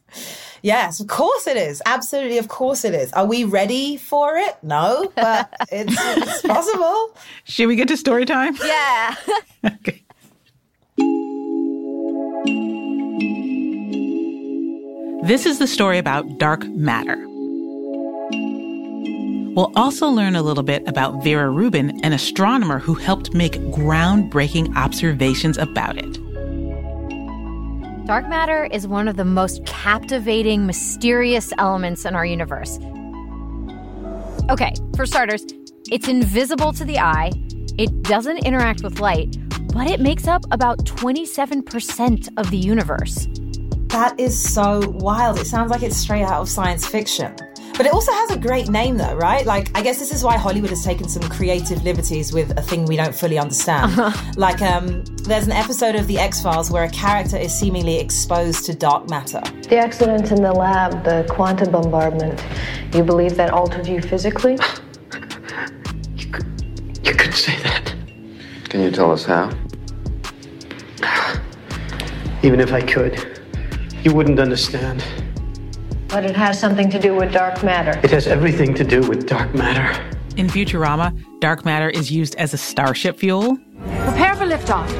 yes, 0.65 0.99
of 0.99 1.07
course 1.07 1.47
it 1.47 1.57
is. 1.57 1.81
Absolutely, 1.87 2.39
of 2.39 2.49
course 2.49 2.85
it 2.85 2.95
is. 2.95 3.12
Are 3.12 3.27
we 3.27 3.45
ready 3.45 3.97
for 3.97 4.37
it? 4.37 4.57
No, 4.62 5.12
but 5.15 5.55
it's, 5.71 5.95
it's 5.97 6.43
possible. 6.43 7.17
Should 7.45 7.69
we 7.69 7.77
get 7.77 7.89
to 7.89 7.97
story 7.97 8.25
time? 8.27 8.57
Yeah. 8.65 9.15
okay. 9.67 10.01
This 15.27 15.47
is 15.47 15.59
the 15.59 15.67
story 15.67 15.99
about 15.99 16.39
dark 16.39 16.67
matter. 16.69 17.17
We'll 19.55 19.73
also 19.77 20.09
learn 20.09 20.35
a 20.35 20.43
little 20.43 20.65
bit 20.65 20.83
about 20.89 21.23
Vera 21.23 21.49
Rubin, 21.49 22.05
an 22.05 22.12
astronomer 22.12 22.79
who 22.81 22.95
helped 22.95 23.33
make 23.35 23.55
groundbreaking 23.71 24.77
observations 24.77 25.57
about 25.59 25.97
it. 25.97 26.19
Dark 28.07 28.29
matter 28.29 28.67
is 28.67 28.87
one 28.87 29.09
of 29.09 29.17
the 29.17 29.25
most 29.25 29.65
captivating, 29.65 30.67
mysterious 30.67 31.55
elements 31.57 32.05
in 32.05 32.15
our 32.15 32.27
universe. 32.27 32.79
Okay, 34.51 34.75
for 34.95 35.07
starters, 35.07 35.43
it's 35.91 36.07
invisible 36.07 36.75
to 36.75 36.85
the 36.85 36.99
eye, 36.99 37.31
it 37.79 38.03
doesn't 38.03 38.45
interact 38.45 38.83
with 38.83 39.01
light, 39.01 39.39
but 39.73 39.91
it 39.91 40.01
makes 40.01 40.29
up 40.29 40.45
about 40.51 40.85
27% 40.85 42.29
of 42.37 42.51
the 42.51 42.59
universe. 42.59 43.27
That 43.89 44.21
is 44.21 44.39
so 44.39 44.81
wild. 44.91 45.39
It 45.39 45.47
sounds 45.47 45.71
like 45.71 45.83
it's 45.83 45.97
straight 45.97 46.25
out 46.25 46.43
of 46.43 46.51
science 46.51 46.87
fiction. 46.87 47.35
But 47.77 47.87
it 47.87 47.93
also 47.93 48.12
has 48.12 48.31
a 48.31 48.39
great 48.39 48.68
name, 48.68 48.97
though, 48.97 49.16
right? 49.16 49.45
Like, 49.45 49.77
I 49.77 49.83
guess 49.83 49.99
this 49.99 50.12
is 50.14 50.22
why 50.22 50.37
Hollywood 50.37 50.70
has 50.70 50.85
taken 50.85 51.09
some 51.09 51.22
creative 51.25 51.83
liberties 51.83 52.33
with 52.33 52.57
a 52.57 52.62
thing 52.62 52.85
we 52.85 52.97
don't 52.97 53.14
fully 53.14 53.37
understand. 53.39 53.97
Like, 54.37 54.62
um, 54.62 55.05
there's 55.25 55.47
an 55.47 55.53
episode 55.53 55.97
of 55.97 56.07
The 56.07 56.18
X 56.18 56.41
Files 56.41 56.70
where 56.70 56.85
a 56.85 56.89
character 56.91 57.37
is 57.37 57.53
seemingly 57.53 57.99
exposed 57.99 58.64
to 58.66 58.75
dark 58.75 59.11
matter. 59.11 59.41
The 59.68 59.79
accident 59.79 60.31
in 60.31 60.43
the 60.43 60.53
lab, 60.53 61.03
the 61.03 61.27
quantum 61.29 61.72
bombardment, 61.72 62.45
you 62.95 63.03
believe 63.03 63.37
that 63.37 63.51
altered 63.51 63.87
you 63.87 64.01
physically? 64.01 64.59
You 67.05 67.12
could 67.12 67.35
say 67.35 67.61
that. 67.62 67.95
Can 68.70 68.81
you 68.81 68.91
tell 68.91 69.12
us 69.12 69.27
how? 69.27 69.51
Even 72.43 72.61
if 72.61 72.72
I 72.72 72.81
could, 72.81 73.43
you 74.03 74.14
wouldn't 74.14 74.41
understand. 74.41 75.05
But 76.09 76.25
it 76.25 76.37
has 76.37 76.59
something 76.59 76.91
to 76.91 76.99
do 76.99 77.15
with 77.15 77.33
dark 77.33 77.63
matter. 77.63 77.99
It 78.03 78.11
has 78.11 78.27
everything 78.27 78.75
to 78.75 78.85
do 78.85 79.01
with 79.01 79.27
dark 79.27 79.55
matter. 79.55 80.01
In 80.37 80.49
Futurama, 80.49 81.13
dark 81.41 81.65
matter 81.65 81.89
is 81.89 82.11
used 82.11 82.35
as 82.37 82.55
a 82.55 82.59
starship 82.59 83.19
fuel. 83.19 83.57
Prepare 84.05 84.35
for 84.37 84.45
liftoff. 84.45 84.91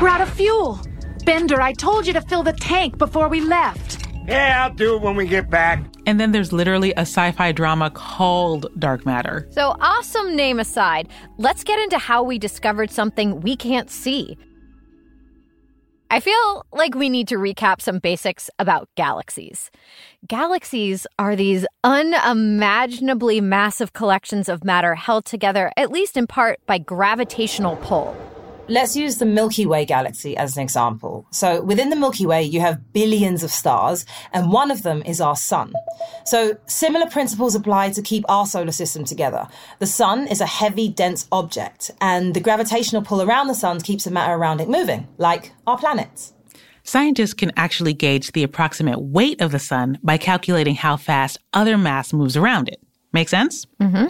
We're 0.00 0.08
out 0.08 0.20
of 0.20 0.30
fuel. 0.30 0.80
Bender, 1.24 1.60
I 1.60 1.72
told 1.72 2.06
you 2.06 2.12
to 2.14 2.20
fill 2.22 2.42
the 2.42 2.52
tank 2.54 2.98
before 2.98 3.28
we 3.28 3.40
left. 3.40 4.06
Yeah, 4.26 4.64
I'll 4.64 4.74
do 4.74 4.96
it 4.96 5.02
when 5.02 5.16
we 5.16 5.26
get 5.26 5.50
back. 5.50 5.84
And 6.06 6.18
then 6.20 6.32
there's 6.32 6.52
literally 6.52 6.92
a 6.92 7.00
sci 7.00 7.32
fi 7.32 7.52
drama 7.52 7.90
called 7.90 8.66
Dark 8.78 9.04
Matter. 9.04 9.48
So, 9.50 9.76
awesome 9.80 10.36
name 10.36 10.58
aside, 10.60 11.08
let's 11.38 11.64
get 11.64 11.78
into 11.78 11.98
how 11.98 12.22
we 12.22 12.38
discovered 12.38 12.90
something 12.90 13.40
we 13.40 13.56
can't 13.56 13.90
see. 13.90 14.36
I 16.12 16.18
feel 16.18 16.66
like 16.72 16.96
we 16.96 17.08
need 17.08 17.28
to 17.28 17.36
recap 17.36 17.80
some 17.80 18.00
basics 18.00 18.50
about 18.58 18.88
galaxies. 18.96 19.70
Galaxies 20.26 21.06
are 21.20 21.36
these 21.36 21.64
unimaginably 21.84 23.40
massive 23.40 23.92
collections 23.92 24.48
of 24.48 24.64
matter 24.64 24.96
held 24.96 25.24
together, 25.24 25.70
at 25.76 25.92
least 25.92 26.16
in 26.16 26.26
part, 26.26 26.58
by 26.66 26.78
gravitational 26.78 27.76
pull. 27.76 28.16
Let's 28.70 28.94
use 28.94 29.16
the 29.16 29.26
Milky 29.26 29.66
Way 29.66 29.84
galaxy 29.84 30.36
as 30.36 30.56
an 30.56 30.62
example. 30.62 31.26
So 31.32 31.60
within 31.60 31.90
the 31.90 31.96
Milky 31.96 32.24
Way, 32.24 32.44
you 32.44 32.60
have 32.60 32.92
billions 32.92 33.42
of 33.42 33.50
stars, 33.50 34.06
and 34.32 34.52
one 34.52 34.70
of 34.70 34.84
them 34.84 35.02
is 35.04 35.20
our 35.20 35.34
sun. 35.34 35.72
So 36.24 36.56
similar 36.66 37.10
principles 37.10 37.56
apply 37.56 37.90
to 37.90 38.00
keep 38.00 38.24
our 38.28 38.46
solar 38.46 38.70
system 38.70 39.04
together. 39.04 39.48
The 39.80 39.88
sun 39.88 40.28
is 40.28 40.40
a 40.40 40.46
heavy, 40.46 40.88
dense 40.88 41.26
object, 41.32 41.90
and 42.00 42.32
the 42.32 42.38
gravitational 42.38 43.02
pull 43.02 43.20
around 43.20 43.48
the 43.48 43.56
sun 43.56 43.80
keeps 43.80 44.04
the 44.04 44.12
matter 44.12 44.34
around 44.34 44.60
it 44.60 44.68
moving, 44.68 45.08
like 45.18 45.50
our 45.66 45.76
planets. 45.76 46.32
Scientists 46.84 47.34
can 47.34 47.50
actually 47.56 47.92
gauge 47.92 48.30
the 48.30 48.44
approximate 48.44 49.00
weight 49.00 49.40
of 49.40 49.50
the 49.50 49.58
sun 49.58 49.98
by 50.00 50.16
calculating 50.16 50.76
how 50.76 50.96
fast 50.96 51.38
other 51.52 51.76
mass 51.76 52.12
moves 52.12 52.36
around 52.36 52.68
it. 52.68 52.80
Make 53.12 53.28
sense? 53.28 53.66
Mm-hmm. 53.80 54.06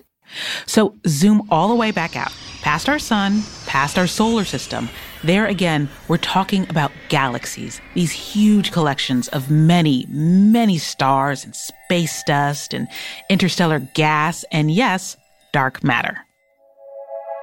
So 0.67 0.97
zoom 1.07 1.47
all 1.51 1.69
the 1.69 1.75
way 1.75 1.91
back 1.91 2.17
out, 2.17 2.33
past 2.63 2.89
our 2.89 2.99
sun, 2.99 3.43
past 3.67 3.99
our 3.99 4.07
solar 4.07 4.45
system. 4.45 4.89
There 5.23 5.47
again, 5.47 5.89
we're 6.09 6.17
talking 6.17 6.69
about 6.71 6.93
galaxies, 7.09 7.81
these 7.95 8.13
huge 8.13 8.73
collections 8.73 9.29
of 9.29 9.51
many, 9.51 10.07
many 10.09 10.79
stars 10.79 11.45
and 11.45 11.55
space 11.55 12.23
dust 12.25 12.73
and 12.73 12.89
interstellar 13.29 13.81
gas, 13.95 14.45
and 14.51 14.71
yes, 14.71 15.17
dark 15.53 15.85
matter. 15.85 16.19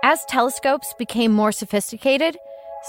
As 0.03 0.23
telescopes 0.25 0.93
became 0.97 1.31
more 1.31 1.51
sophisticated, 1.51 2.37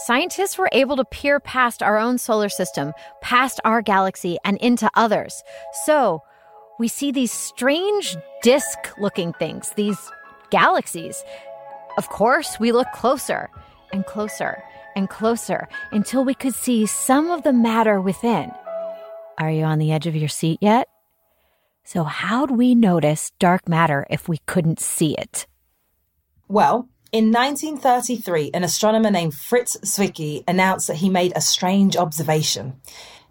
scientists 0.05 0.57
were 0.57 0.68
able 0.72 0.96
to 0.96 1.05
peer 1.05 1.40
past 1.40 1.82
our 1.82 1.99
own 1.99 2.18
solar 2.18 2.49
system, 2.49 2.92
past 3.20 3.61
our 3.64 3.82
galaxy, 3.82 4.36
and 4.44 4.57
into 4.59 4.90
others. 4.94 5.42
So, 5.84 6.22
we 6.79 6.89
see 6.89 7.11
these 7.11 7.33
strange 7.33 8.16
disk 8.43 8.79
looking 8.99 9.33
things, 9.35 9.70
these 9.76 9.99
galaxies. 10.51 11.24
Of 11.97 12.09
course, 12.09 12.59
we 12.61 12.72
look 12.72 12.91
closer 12.93 13.51
and 13.93 14.07
closer 14.07 14.62
and 14.95 15.09
closer 15.09 15.68
until 15.93 16.24
we 16.24 16.35
could 16.35 16.55
see 16.55 16.87
some 16.87 17.31
of 17.31 17.43
the 17.43 17.53
matter 17.53 18.01
within. 18.01 18.53
Are 19.39 19.51
you 19.51 19.64
on 19.64 19.79
the 19.79 19.93
edge 19.93 20.07
of 20.07 20.16
your 20.16 20.29
seat 20.29 20.59
yet? 20.61 20.89
So, 21.85 22.05
how'd 22.05 22.51
we 22.51 22.74
notice 22.74 23.33
dark 23.39 23.68
matter 23.68 24.07
if 24.11 24.29
we 24.29 24.39
couldn't 24.47 24.81
see 24.81 25.16
it? 25.16 25.47
Well, 26.49 26.89
in 27.12 27.33
1933, 27.33 28.51
an 28.53 28.64
astronomer 28.64 29.11
named 29.11 29.33
Fritz 29.33 29.79
Zwicky 29.79 30.45
announced 30.47 30.89
that 30.89 30.97
he 30.97 31.09
made 31.09 31.33
a 31.35 31.41
strange 31.41 31.97
observation. 31.97 32.81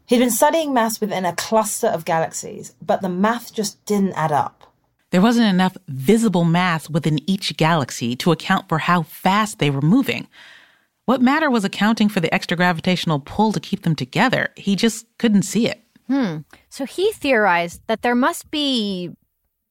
He'd 0.08 0.20
been 0.20 0.32
studying 0.32 0.74
mass 0.74 1.02
within 1.02 1.26
a 1.26 1.36
cluster 1.36 1.88
of 1.88 2.06
galaxies, 2.06 2.74
but 2.82 3.02
the 3.02 3.10
math 3.10 3.54
just 3.54 3.84
didn't 3.86 4.14
add 4.14 4.32
up. 4.32 4.74
There 5.10 5.22
wasn't 5.22 5.48
enough 5.48 5.76
visible 5.90 6.46
mass 6.46 6.90
within 6.90 7.20
each 7.30 7.58
galaxy 7.58 8.16
to 8.18 8.32
account 8.32 8.70
for 8.70 8.80
how 8.80 9.04
fast 9.04 9.60
they 9.60 9.70
were 9.70 9.82
moving. 9.82 10.30
What 11.06 11.22
matter 11.22 11.50
was 11.50 11.66
accounting 11.66 12.08
for 12.08 12.22
the 12.22 12.34
extra 12.34 12.56
gravitational 12.56 13.20
pull 13.20 13.52
to 13.52 13.60
keep 13.60 13.84
them 13.84 13.96
together? 13.96 14.50
He 14.56 14.78
just 14.78 15.06
couldn't 15.18 15.44
see 15.44 15.68
it. 15.68 15.82
Hmm. 16.08 16.38
So 16.70 16.86
he 16.86 17.12
theorized 17.12 17.82
that 17.88 18.02
there 18.02 18.16
must 18.16 18.50
be 18.50 19.12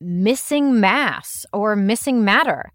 missing 0.01 0.79
mass 0.81 1.47
or 1.51 1.77
missing 1.77 2.25
matter. 2.25 2.73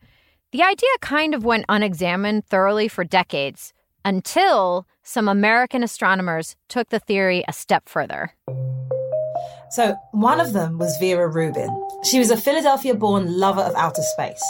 The 0.52 0.64
idea 0.64 0.90
kind 1.02 1.36
of 1.36 1.46
went 1.46 1.66
unexamined 1.70 2.48
thoroughly 2.48 2.88
for 2.88 3.04
decades 3.04 3.72
until 4.04 4.88
some 5.04 5.28
American 5.28 5.84
astronomers 5.84 6.56
took 6.70 6.90
the 6.90 7.00
theory 7.00 7.44
a 7.48 7.54
step 7.54 7.88
further. 7.88 8.34
So, 9.72 9.96
one 10.12 10.40
of 10.40 10.54
them 10.54 10.78
was 10.78 10.98
Vera 10.98 11.28
Rubin. 11.28 11.70
She 12.04 12.20
was 12.20 12.30
a 12.30 12.38
Philadelphia 12.38 12.94
born 12.94 13.40
lover 13.40 13.62
of 13.62 13.74
outer 13.76 14.02
space. 14.02 14.44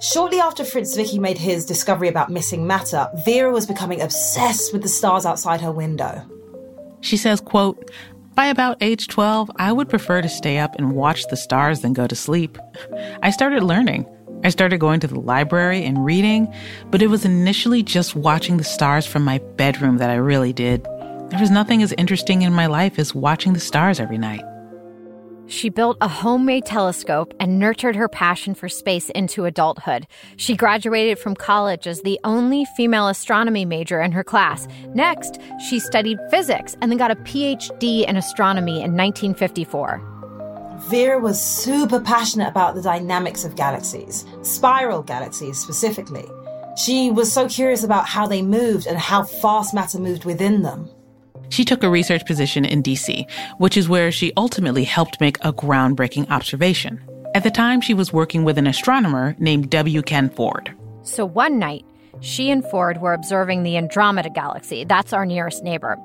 Shortly 0.00 0.40
after 0.40 0.64
Fritz 0.64 0.96
Zwicky 0.96 1.20
made 1.20 1.38
his 1.38 1.64
discovery 1.64 2.08
about 2.08 2.30
missing 2.30 2.66
matter, 2.66 3.08
Vera 3.24 3.52
was 3.52 3.66
becoming 3.66 4.00
obsessed 4.00 4.72
with 4.72 4.82
the 4.82 4.88
stars 4.88 5.24
outside 5.24 5.60
her 5.60 5.72
window. 5.72 6.22
She 7.00 7.16
says, 7.16 7.40
quote, 7.40 7.90
by 8.34 8.46
about 8.46 8.78
age 8.80 9.06
12, 9.06 9.50
I 9.56 9.70
would 9.70 9.88
prefer 9.88 10.20
to 10.20 10.28
stay 10.28 10.58
up 10.58 10.74
and 10.76 10.92
watch 10.92 11.24
the 11.28 11.36
stars 11.36 11.80
than 11.80 11.92
go 11.92 12.08
to 12.08 12.16
sleep. 12.16 12.58
I 13.22 13.30
started 13.30 13.62
learning. 13.62 14.06
I 14.44 14.50
started 14.50 14.78
going 14.78 15.00
to 15.00 15.06
the 15.06 15.18
library 15.18 15.82
and 15.84 16.04
reading, 16.04 16.52
but 16.90 17.00
it 17.00 17.06
was 17.06 17.24
initially 17.24 17.82
just 17.82 18.14
watching 18.14 18.58
the 18.58 18.64
stars 18.64 19.06
from 19.06 19.24
my 19.24 19.38
bedroom 19.56 19.96
that 19.98 20.10
I 20.10 20.16
really 20.16 20.52
did. 20.52 20.84
There 21.30 21.40
was 21.40 21.50
nothing 21.50 21.82
as 21.82 21.94
interesting 21.96 22.42
in 22.42 22.52
my 22.52 22.66
life 22.66 22.98
as 22.98 23.14
watching 23.14 23.54
the 23.54 23.60
stars 23.60 23.98
every 23.98 24.18
night. 24.18 24.42
She 25.46 25.70
built 25.70 25.96
a 26.00 26.08
homemade 26.08 26.66
telescope 26.66 27.32
and 27.40 27.58
nurtured 27.58 27.96
her 27.96 28.08
passion 28.08 28.54
for 28.54 28.68
space 28.68 29.08
into 29.10 29.46
adulthood. 29.46 30.06
She 30.36 30.56
graduated 30.56 31.18
from 31.18 31.34
college 31.34 31.86
as 31.86 32.02
the 32.02 32.20
only 32.24 32.66
female 32.76 33.08
astronomy 33.08 33.64
major 33.64 34.00
in 34.00 34.12
her 34.12 34.24
class. 34.24 34.68
Next, 34.94 35.40
she 35.68 35.78
studied 35.78 36.18
physics 36.30 36.76
and 36.80 36.90
then 36.90 36.98
got 36.98 37.10
a 37.10 37.16
PhD 37.16 38.06
in 38.06 38.16
astronomy 38.16 38.82
in 38.82 38.94
1954. 38.94 40.13
Vera 40.88 41.18
was 41.18 41.42
super 41.42 41.98
passionate 41.98 42.48
about 42.48 42.74
the 42.74 42.82
dynamics 42.82 43.44
of 43.44 43.56
galaxies, 43.56 44.26
spiral 44.42 45.02
galaxies 45.02 45.58
specifically. 45.58 46.26
She 46.76 47.10
was 47.10 47.32
so 47.32 47.48
curious 47.48 47.84
about 47.84 48.06
how 48.06 48.26
they 48.26 48.42
moved 48.42 48.86
and 48.86 48.98
how 48.98 49.22
fast 49.22 49.72
matter 49.72 49.98
moved 49.98 50.26
within 50.26 50.62
them. 50.62 50.90
She 51.48 51.64
took 51.64 51.82
a 51.82 51.90
research 51.90 52.26
position 52.26 52.66
in 52.66 52.82
DC, 52.82 53.28
which 53.58 53.78
is 53.78 53.88
where 53.88 54.12
she 54.12 54.32
ultimately 54.36 54.84
helped 54.84 55.20
make 55.20 55.38
a 55.38 55.52
groundbreaking 55.52 56.30
observation. 56.30 57.02
At 57.34 57.44
the 57.44 57.50
time, 57.50 57.80
she 57.80 57.94
was 57.94 58.12
working 58.12 58.44
with 58.44 58.58
an 58.58 58.66
astronomer 58.66 59.36
named 59.38 59.70
W. 59.70 60.02
Kent 60.02 60.36
Ford. 60.36 60.74
So 61.02 61.24
one 61.24 61.58
night, 61.58 61.84
she 62.20 62.50
and 62.50 62.64
Ford 62.64 63.00
were 63.00 63.14
observing 63.14 63.62
the 63.62 63.76
Andromeda 63.76 64.30
galaxy. 64.30 64.84
That's 64.84 65.12
our 65.12 65.24
nearest 65.24 65.64
neighbor. 65.64 65.96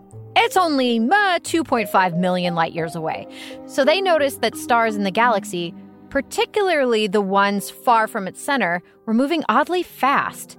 It's 0.42 0.56
only 0.56 1.00
uh, 1.00 1.40
2.5 1.40 2.18
million 2.18 2.56
light 2.56 2.72
years 2.72 2.96
away. 2.96 3.28
So 3.66 3.84
they 3.84 4.00
noticed 4.00 4.40
that 4.40 4.56
stars 4.56 4.96
in 4.96 5.04
the 5.04 5.12
galaxy, 5.12 5.74
particularly 6.10 7.08
the 7.08 7.22
ones 7.22 7.70
far 7.70 8.08
from 8.08 8.26
its 8.26 8.42
center, 8.42 8.82
were 9.06 9.14
moving 9.14 9.44
oddly 9.50 9.84
fast. 9.84 10.58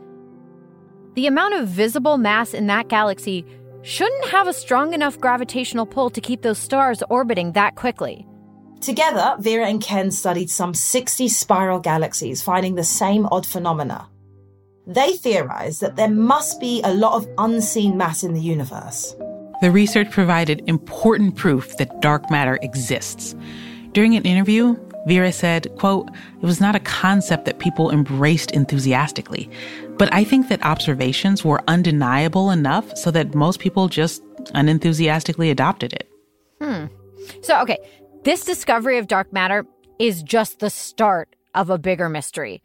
The 1.14 1.26
amount 1.26 1.54
of 1.54 1.66
visible 1.66 2.18
mass 2.18 2.52
in 2.52 2.66
that 2.66 2.88
galaxy 2.88 3.46
shouldn't 3.80 4.28
have 4.28 4.46
a 4.46 4.52
strong 4.52 4.92
enough 4.92 5.18
gravitational 5.18 5.86
pull 5.86 6.10
to 6.10 6.20
keep 6.20 6.42
those 6.42 6.58
stars 6.58 7.02
orbiting 7.08 7.52
that 7.52 7.74
quickly. 7.74 8.26
Together, 8.82 9.34
Vera 9.38 9.66
and 9.66 9.82
Kent 9.82 10.12
studied 10.12 10.50
some 10.50 10.74
60 10.74 11.26
spiral 11.28 11.80
galaxies, 11.80 12.42
finding 12.42 12.74
the 12.74 12.84
same 12.84 13.26
odd 13.32 13.46
phenomena. 13.46 14.10
They 14.86 15.14
theorized 15.14 15.80
that 15.80 15.96
there 15.96 16.10
must 16.10 16.60
be 16.60 16.82
a 16.82 16.92
lot 16.92 17.14
of 17.14 17.28
unseen 17.38 17.96
mass 17.96 18.22
in 18.22 18.34
the 18.34 18.40
universe. 18.40 19.16
The 19.60 19.70
research 19.70 20.10
provided 20.10 20.62
important 20.66 21.36
proof 21.36 21.76
that 21.76 22.00
dark 22.00 22.30
matter 22.30 22.58
exists. 22.62 23.34
During 23.92 24.16
an 24.16 24.24
interview, 24.24 24.76
Vera 25.06 25.32
said, 25.32 25.74
quote, 25.76 26.08
it 26.40 26.46
was 26.46 26.60
not 26.60 26.76
a 26.76 26.80
concept 26.80 27.44
that 27.44 27.58
people 27.58 27.90
embraced 27.90 28.50
enthusiastically, 28.52 29.50
but 29.98 30.12
I 30.12 30.24
think 30.24 30.48
that 30.48 30.64
observations 30.64 31.44
were 31.44 31.62
undeniable 31.68 32.50
enough 32.50 32.96
so 32.96 33.10
that 33.10 33.34
most 33.34 33.60
people 33.60 33.88
just 33.88 34.22
unenthusiastically 34.54 35.50
adopted 35.50 35.92
it. 35.92 36.08
Hmm. 36.60 36.86
So, 37.42 37.60
okay, 37.62 37.78
this 38.24 38.44
discovery 38.44 38.98
of 38.98 39.08
dark 39.08 39.32
matter 39.32 39.66
is 39.98 40.22
just 40.22 40.60
the 40.60 40.70
start 40.70 41.34
of 41.54 41.70
a 41.70 41.78
bigger 41.78 42.08
mystery. 42.08 42.62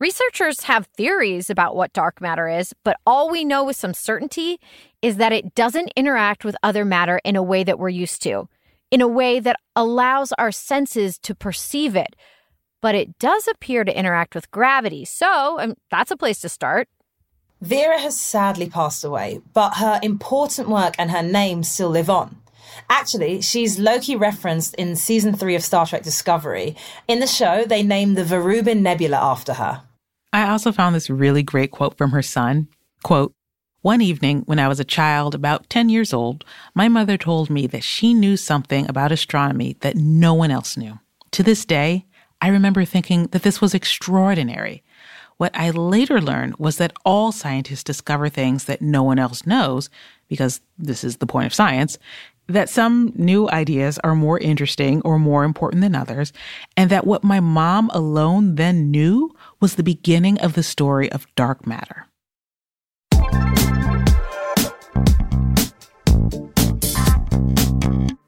Researchers 0.00 0.64
have 0.64 0.88
theories 0.96 1.48
about 1.48 1.76
what 1.76 1.92
dark 1.92 2.20
matter 2.20 2.48
is, 2.48 2.74
but 2.84 2.98
all 3.06 3.30
we 3.30 3.44
know 3.44 3.64
with 3.64 3.76
some 3.76 3.94
certainty 3.94 4.58
is 5.04 5.16
that 5.16 5.34
it 5.34 5.54
doesn't 5.54 5.92
interact 5.96 6.46
with 6.46 6.56
other 6.62 6.82
matter 6.82 7.20
in 7.24 7.36
a 7.36 7.42
way 7.42 7.62
that 7.62 7.78
we're 7.78 7.90
used 7.90 8.22
to, 8.22 8.48
in 8.90 9.02
a 9.02 9.06
way 9.06 9.38
that 9.38 9.60
allows 9.76 10.32
our 10.38 10.50
senses 10.50 11.18
to 11.18 11.34
perceive 11.34 11.94
it. 11.94 12.16
But 12.80 12.94
it 12.94 13.18
does 13.18 13.46
appear 13.46 13.84
to 13.84 13.98
interact 13.98 14.34
with 14.34 14.50
gravity, 14.50 15.04
so 15.04 15.60
um, 15.60 15.74
that's 15.90 16.10
a 16.10 16.16
place 16.16 16.40
to 16.40 16.48
start. 16.48 16.88
Vera 17.60 17.98
has 18.00 18.18
sadly 18.18 18.70
passed 18.70 19.04
away, 19.04 19.42
but 19.52 19.74
her 19.74 20.00
important 20.02 20.70
work 20.70 20.94
and 20.98 21.10
her 21.10 21.22
name 21.22 21.64
still 21.64 21.90
live 21.90 22.08
on. 22.08 22.38
Actually, 22.88 23.42
she's 23.42 23.78
low-key 23.78 24.16
referenced 24.16 24.74
in 24.76 24.96
season 24.96 25.34
three 25.34 25.54
of 25.54 25.62
Star 25.62 25.84
Trek 25.84 26.02
Discovery. 26.02 26.76
In 27.08 27.20
the 27.20 27.26
show, 27.26 27.66
they 27.66 27.82
named 27.82 28.16
the 28.16 28.24
Verubin 28.24 28.80
Nebula 28.80 29.18
after 29.18 29.52
her. 29.52 29.82
I 30.32 30.48
also 30.48 30.72
found 30.72 30.94
this 30.94 31.10
really 31.10 31.42
great 31.42 31.72
quote 31.72 31.98
from 31.98 32.12
her 32.12 32.22
son. 32.22 32.68
Quote, 33.02 33.34
one 33.84 34.00
evening, 34.00 34.44
when 34.46 34.58
I 34.58 34.66
was 34.66 34.80
a 34.80 34.84
child, 34.84 35.34
about 35.34 35.68
10 35.68 35.90
years 35.90 36.14
old, 36.14 36.42
my 36.74 36.88
mother 36.88 37.18
told 37.18 37.50
me 37.50 37.66
that 37.66 37.84
she 37.84 38.14
knew 38.14 38.34
something 38.34 38.88
about 38.88 39.12
astronomy 39.12 39.76
that 39.80 39.94
no 39.94 40.32
one 40.32 40.50
else 40.50 40.78
knew. 40.78 41.00
To 41.32 41.42
this 41.42 41.66
day, 41.66 42.06
I 42.40 42.48
remember 42.48 42.86
thinking 42.86 43.26
that 43.26 43.42
this 43.42 43.60
was 43.60 43.74
extraordinary. 43.74 44.82
What 45.36 45.54
I 45.54 45.68
later 45.68 46.18
learned 46.18 46.56
was 46.56 46.78
that 46.78 46.94
all 47.04 47.30
scientists 47.30 47.84
discover 47.84 48.30
things 48.30 48.64
that 48.64 48.80
no 48.80 49.02
one 49.02 49.18
else 49.18 49.46
knows, 49.46 49.90
because 50.28 50.62
this 50.78 51.04
is 51.04 51.18
the 51.18 51.26
point 51.26 51.44
of 51.44 51.52
science, 51.52 51.98
that 52.46 52.70
some 52.70 53.12
new 53.16 53.50
ideas 53.50 53.98
are 54.02 54.14
more 54.14 54.38
interesting 54.38 55.02
or 55.02 55.18
more 55.18 55.44
important 55.44 55.82
than 55.82 55.94
others, 55.94 56.32
and 56.74 56.88
that 56.88 57.06
what 57.06 57.22
my 57.22 57.38
mom 57.38 57.90
alone 57.92 58.54
then 58.54 58.90
knew 58.90 59.36
was 59.60 59.74
the 59.74 59.82
beginning 59.82 60.40
of 60.40 60.54
the 60.54 60.62
story 60.62 61.12
of 61.12 61.26
dark 61.36 61.66
matter. 61.66 62.03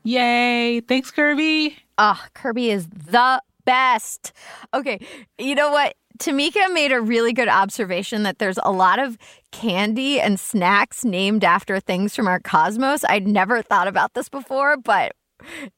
Yay! 0.06 0.82
Thanks, 0.82 1.10
Kirby. 1.10 1.76
Ah, 1.98 2.22
oh, 2.22 2.28
Kirby 2.32 2.70
is 2.70 2.86
the 2.86 3.42
best. 3.64 4.32
Okay, 4.72 5.04
you 5.36 5.56
know 5.56 5.72
what? 5.72 5.96
Tamika 6.18 6.72
made 6.72 6.92
a 6.92 7.00
really 7.00 7.32
good 7.32 7.48
observation 7.48 8.22
that 8.22 8.38
there's 8.38 8.60
a 8.62 8.70
lot 8.70 9.00
of 9.00 9.18
candy 9.50 10.20
and 10.20 10.38
snacks 10.38 11.04
named 11.04 11.42
after 11.42 11.80
things 11.80 12.14
from 12.14 12.28
our 12.28 12.38
cosmos. 12.38 13.04
I'd 13.08 13.26
never 13.26 13.62
thought 13.62 13.88
about 13.88 14.14
this 14.14 14.28
before, 14.28 14.76
but 14.76 15.10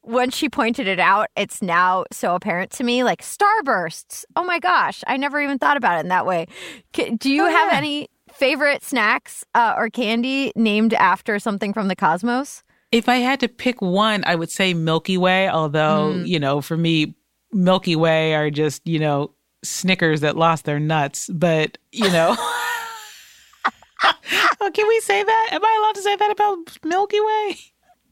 when 0.02 0.28
she 0.30 0.50
pointed 0.50 0.86
it 0.88 1.00
out, 1.00 1.28
it's 1.34 1.62
now 1.62 2.04
so 2.12 2.34
apparent 2.34 2.70
to 2.72 2.84
me. 2.84 3.04
Like 3.04 3.22
Starbursts. 3.22 4.26
Oh 4.36 4.44
my 4.44 4.58
gosh, 4.58 5.02
I 5.06 5.16
never 5.16 5.40
even 5.40 5.58
thought 5.58 5.78
about 5.78 5.96
it 5.96 6.00
in 6.00 6.08
that 6.08 6.26
way. 6.26 6.48
Do 6.92 7.32
you 7.32 7.44
oh, 7.44 7.50
have 7.50 7.72
yeah. 7.72 7.78
any 7.78 8.08
favorite 8.30 8.84
snacks 8.84 9.42
uh, 9.54 9.72
or 9.74 9.88
candy 9.88 10.52
named 10.54 10.92
after 10.92 11.38
something 11.38 11.72
from 11.72 11.88
the 11.88 11.96
cosmos? 11.96 12.62
If 12.90 13.08
I 13.08 13.16
had 13.16 13.40
to 13.40 13.48
pick 13.48 13.82
one, 13.82 14.22
I 14.26 14.34
would 14.34 14.50
say 14.50 14.72
Milky 14.72 15.18
Way, 15.18 15.48
although, 15.48 16.14
mm. 16.14 16.26
you 16.26 16.38
know, 16.38 16.60
for 16.60 16.76
me, 16.76 17.14
Milky 17.52 17.96
Way 17.96 18.34
are 18.34 18.50
just, 18.50 18.86
you 18.86 18.98
know, 18.98 19.34
Snickers 19.64 20.20
that 20.20 20.36
lost 20.36 20.64
their 20.64 20.78
nuts, 20.78 21.28
but 21.32 21.78
you 21.90 22.10
know. 22.10 22.36
oh, 24.60 24.70
can 24.72 24.86
we 24.86 25.00
say 25.00 25.22
that? 25.22 25.48
Am 25.50 25.64
I 25.64 25.78
allowed 25.80 25.94
to 25.96 26.02
say 26.02 26.16
that 26.16 26.30
about 26.30 26.78
Milky 26.84 27.20
Way? 27.20 27.56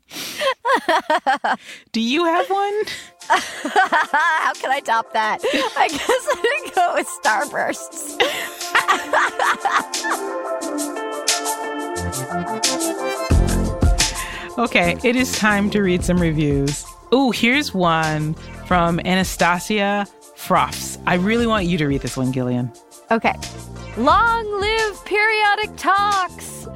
Do 1.93 2.01
you 2.01 2.25
have 2.25 2.51
one? 2.51 2.83
How 3.29 4.53
can 4.55 4.71
I 4.71 4.81
top 4.81 5.13
that? 5.13 5.39
I 5.77 5.89
guess 5.89 6.29
I'm 6.33 6.43
go 6.75 6.95
with 6.95 7.09
Starbursts. 7.23 8.17
okay, 14.59 14.97
it 15.05 15.17
is 15.17 15.37
time 15.39 15.71
to 15.71 15.83
read 15.83 16.05
some 16.05 16.19
reviews. 16.19 16.85
Oh, 17.13 17.31
here's 17.31 17.73
one 17.73 18.35
from 18.67 19.01
Anastasia 19.01 20.07
Froffs. 20.37 20.99
I 21.07 21.15
really 21.15 21.47
want 21.47 21.67
you 21.67 21.79
to 21.79 21.87
read 21.87 22.03
this 22.03 22.17
one, 22.17 22.33
Gillian. 22.33 22.73
Okay. 23.11 23.35
Long 23.97 24.61
live 24.61 25.05
periodic 25.05 25.71
talks. 25.77 26.67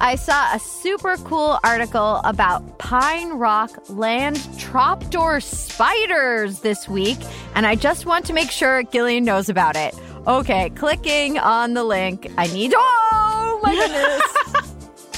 I 0.00 0.14
saw 0.14 0.54
a 0.54 0.58
super 0.58 1.16
cool 1.18 1.58
article 1.62 2.22
about 2.24 2.78
Pine 2.78 3.34
Rock 3.34 3.70
land 3.90 4.40
trapdoor 4.58 5.40
spiders 5.40 6.60
this 6.60 6.88
week, 6.88 7.18
and 7.54 7.66
I 7.66 7.74
just 7.74 8.06
want 8.06 8.24
to 8.26 8.32
make 8.32 8.50
sure 8.50 8.82
Gillian 8.84 9.24
knows 9.24 9.50
about 9.50 9.76
it. 9.76 9.94
Okay, 10.26 10.70
clicking 10.70 11.38
on 11.38 11.74
the 11.74 11.84
link. 11.84 12.30
I 12.38 12.46
need. 12.46 12.72
Oh 12.74 13.60
my 13.62 13.74
goodness! 14.54 14.69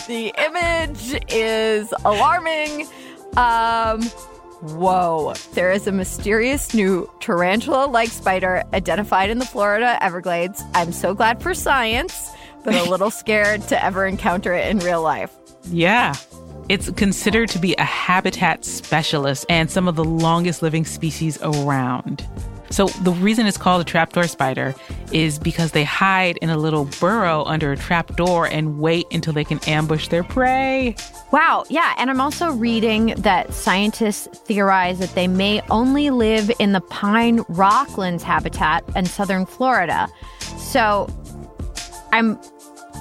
The 0.07 0.33
image 0.39 1.21
is 1.33 1.93
alarming. 2.05 2.87
Um, 3.37 4.03
Whoa. 4.63 5.35
There 5.55 5.73
is 5.73 5.87
a 5.89 5.93
mysterious 5.93 6.73
new 6.73 7.11
tarantula 7.21 7.87
like 7.87 8.11
spider 8.11 8.63
identified 8.73 9.29
in 9.29 9.39
the 9.39 9.45
Florida 9.45 9.99
Everglades. 10.01 10.63
I'm 10.75 10.93
so 10.93 11.15
glad 11.15 11.43
for 11.43 11.53
science, 11.53 12.31
but 12.63 12.75
a 12.75 12.89
little 12.89 13.11
scared 13.23 13.63
to 13.69 13.85
ever 13.85 14.07
encounter 14.07 14.55
it 14.55 14.69
in 14.69 14.79
real 14.79 15.03
life. 15.03 15.35
Yeah. 15.65 16.15
It's 16.69 16.91
considered 16.91 17.49
to 17.51 17.59
be 17.59 17.75
a 17.75 17.83
habitat 17.83 18.65
specialist 18.65 19.45
and 19.49 19.69
some 19.69 19.89
of 19.89 19.97
the 19.97 20.05
longest 20.05 20.63
living 20.63 20.85
species 20.85 21.39
around. 21.43 22.25
So, 22.73 22.87
the 22.87 23.13
reason 23.13 23.47
it's 23.47 23.59
called 23.59 23.83
a 23.83 23.85
trapdoor 23.85 24.27
spider 24.27 24.75
is 25.13 25.39
because 25.39 25.73
they 25.73 25.85
hide 25.85 26.39
in 26.39 26.49
a 26.49 26.57
little 26.57 26.87
burrow 27.01 27.45
under 27.45 27.71
a 27.73 27.77
trapdoor 27.77 28.47
and 28.47 28.81
wait 28.81 29.07
until 29.13 29.35
they 29.35 29.45
can 29.45 29.61
ambush 29.67 30.09
their 30.09 30.25
prey. 30.25 30.97
Wow, 31.33 31.67
yeah, 31.69 31.95
and 31.99 32.09
I'm 32.09 32.21
also 32.21 32.51
reading 32.51 33.15
that 33.19 33.53
scientists 33.53 34.27
theorize 34.47 34.99
that 35.01 35.15
they 35.15 35.29
may 35.29 35.61
only 35.71 36.09
live 36.09 36.51
in 36.59 36.73
the 36.73 36.81
pine 36.81 37.41
rocklands 37.41 38.23
habitat 38.23 38.85
in 38.97 39.05
southern 39.05 39.45
Florida. 39.45 40.09
So, 40.57 41.09
I'm 42.11 42.41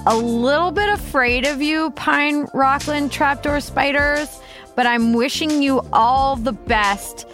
a 0.04 0.16
little 0.16 0.70
bit 0.70 0.90
afraid 0.90 1.46
of 1.46 1.62
you, 1.62 1.92
pine 1.92 2.46
rockland 2.52 3.10
trapdoor 3.10 3.60
spiders, 3.60 4.38
but 4.76 4.86
I'm 4.86 5.14
wishing 5.14 5.62
you 5.62 5.80
all 5.94 6.36
the 6.36 6.52
best 6.52 7.26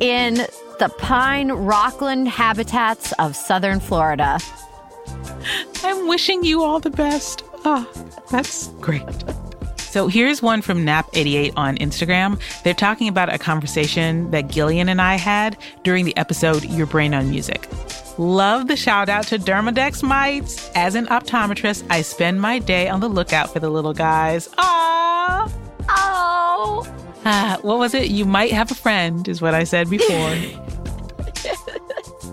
in 0.00 0.46
the 0.78 0.88
pine 0.98 1.50
rockland 1.52 2.28
habitats 2.28 3.12
of 3.18 3.34
southern 3.36 3.80
Florida. 3.80 4.38
I'm 5.82 6.08
wishing 6.08 6.44
you 6.44 6.62
all 6.62 6.80
the 6.80 6.90
best. 6.90 7.42
Ah, 7.64 7.88
oh, 7.94 8.24
that's 8.30 8.68
great. 8.80 9.02
So 9.78 10.06
here's 10.06 10.42
one 10.42 10.60
from 10.60 10.84
Nap88 10.84 11.54
on 11.56 11.76
Instagram. 11.78 12.38
They're 12.62 12.74
talking 12.74 13.08
about 13.08 13.32
a 13.32 13.38
conversation 13.38 14.30
that 14.32 14.48
Gillian 14.48 14.88
and 14.88 15.00
I 15.00 15.14
had 15.14 15.56
during 15.82 16.04
the 16.04 16.16
episode 16.16 16.64
Your 16.64 16.86
Brain 16.86 17.14
on 17.14 17.30
Music. 17.30 17.66
Love 18.18 18.68
the 18.68 18.76
shout 18.76 19.08
out 19.08 19.24
to 19.28 19.38
Demodex 19.38 20.02
mites. 20.02 20.70
As 20.74 20.94
an 20.94 21.06
optometrist, 21.06 21.86
I 21.88 22.02
spend 22.02 22.40
my 22.40 22.58
day 22.58 22.88
on 22.88 23.00
the 23.00 23.08
lookout 23.08 23.52
for 23.52 23.60
the 23.60 23.70
little 23.70 23.94
guys. 23.94 24.48
Ah, 24.58 25.50
Oh. 25.90 26.86
What 27.62 27.78
was 27.78 27.94
it? 27.94 28.08
You 28.08 28.24
might 28.24 28.52
have 28.52 28.70
a 28.70 28.74
friend, 28.74 29.26
is 29.28 29.42
what 29.42 29.54
I 29.54 29.64
said 29.64 29.90
before. 29.90 30.34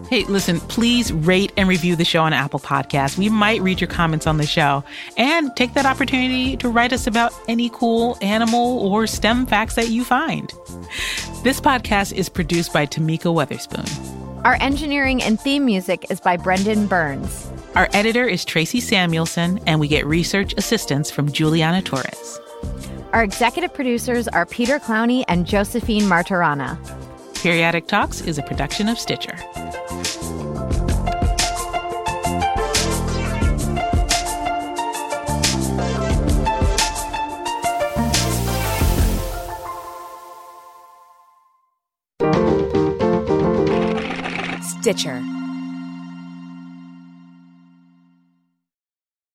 Hey, 0.10 0.24
listen, 0.26 0.60
please 0.60 1.12
rate 1.12 1.52
and 1.58 1.68
review 1.68 1.96
the 1.96 2.06
show 2.06 2.22
on 2.22 2.32
Apple 2.32 2.60
Podcasts. 2.60 3.18
We 3.18 3.28
might 3.28 3.60
read 3.62 3.82
your 3.82 3.88
comments 3.88 4.28
on 4.28 4.38
the 4.38 4.46
show. 4.46 4.84
And 5.18 5.54
take 5.56 5.74
that 5.74 5.88
opportunity 5.88 6.56
to 6.58 6.70
write 6.70 6.94
us 6.94 7.08
about 7.08 7.34
any 7.48 7.70
cool 7.74 8.16
animal 8.22 8.88
or 8.88 9.08
STEM 9.08 9.48
facts 9.48 9.74
that 9.76 9.90
you 9.90 10.04
find. 10.04 10.54
This 11.42 11.60
podcast 11.60 12.14
is 12.14 12.30
produced 12.30 12.72
by 12.72 12.86
Tamika 12.86 13.34
Weatherspoon. 13.34 14.46
Our 14.46 14.58
engineering 14.62 15.24
and 15.24 15.40
theme 15.42 15.66
music 15.66 16.06
is 16.12 16.20
by 16.20 16.38
Brendan 16.38 16.86
Burns. 16.86 17.50
Our 17.74 17.90
editor 17.92 18.26
is 18.26 18.46
Tracy 18.46 18.82
Samuelson, 18.82 19.60
and 19.66 19.80
we 19.80 19.88
get 19.88 20.06
research 20.06 20.54
assistance 20.56 21.10
from 21.10 21.32
Juliana 21.32 21.82
Torres. 21.82 22.40
Our 23.16 23.24
executive 23.24 23.74
producers 23.74 24.28
are 24.28 24.46
Peter 24.46 24.78
Clowney 24.78 25.24
and 25.30 25.48
Josephine 25.48 26.02
Martirana. 26.02 26.78
Periodic 27.42 27.88
Talks 27.88 28.20
is 28.20 28.38
a 28.38 28.44
production 28.44 28.90
of 28.90 29.00
Stitcher. 29.00 29.38
Stitcher. 44.82 45.35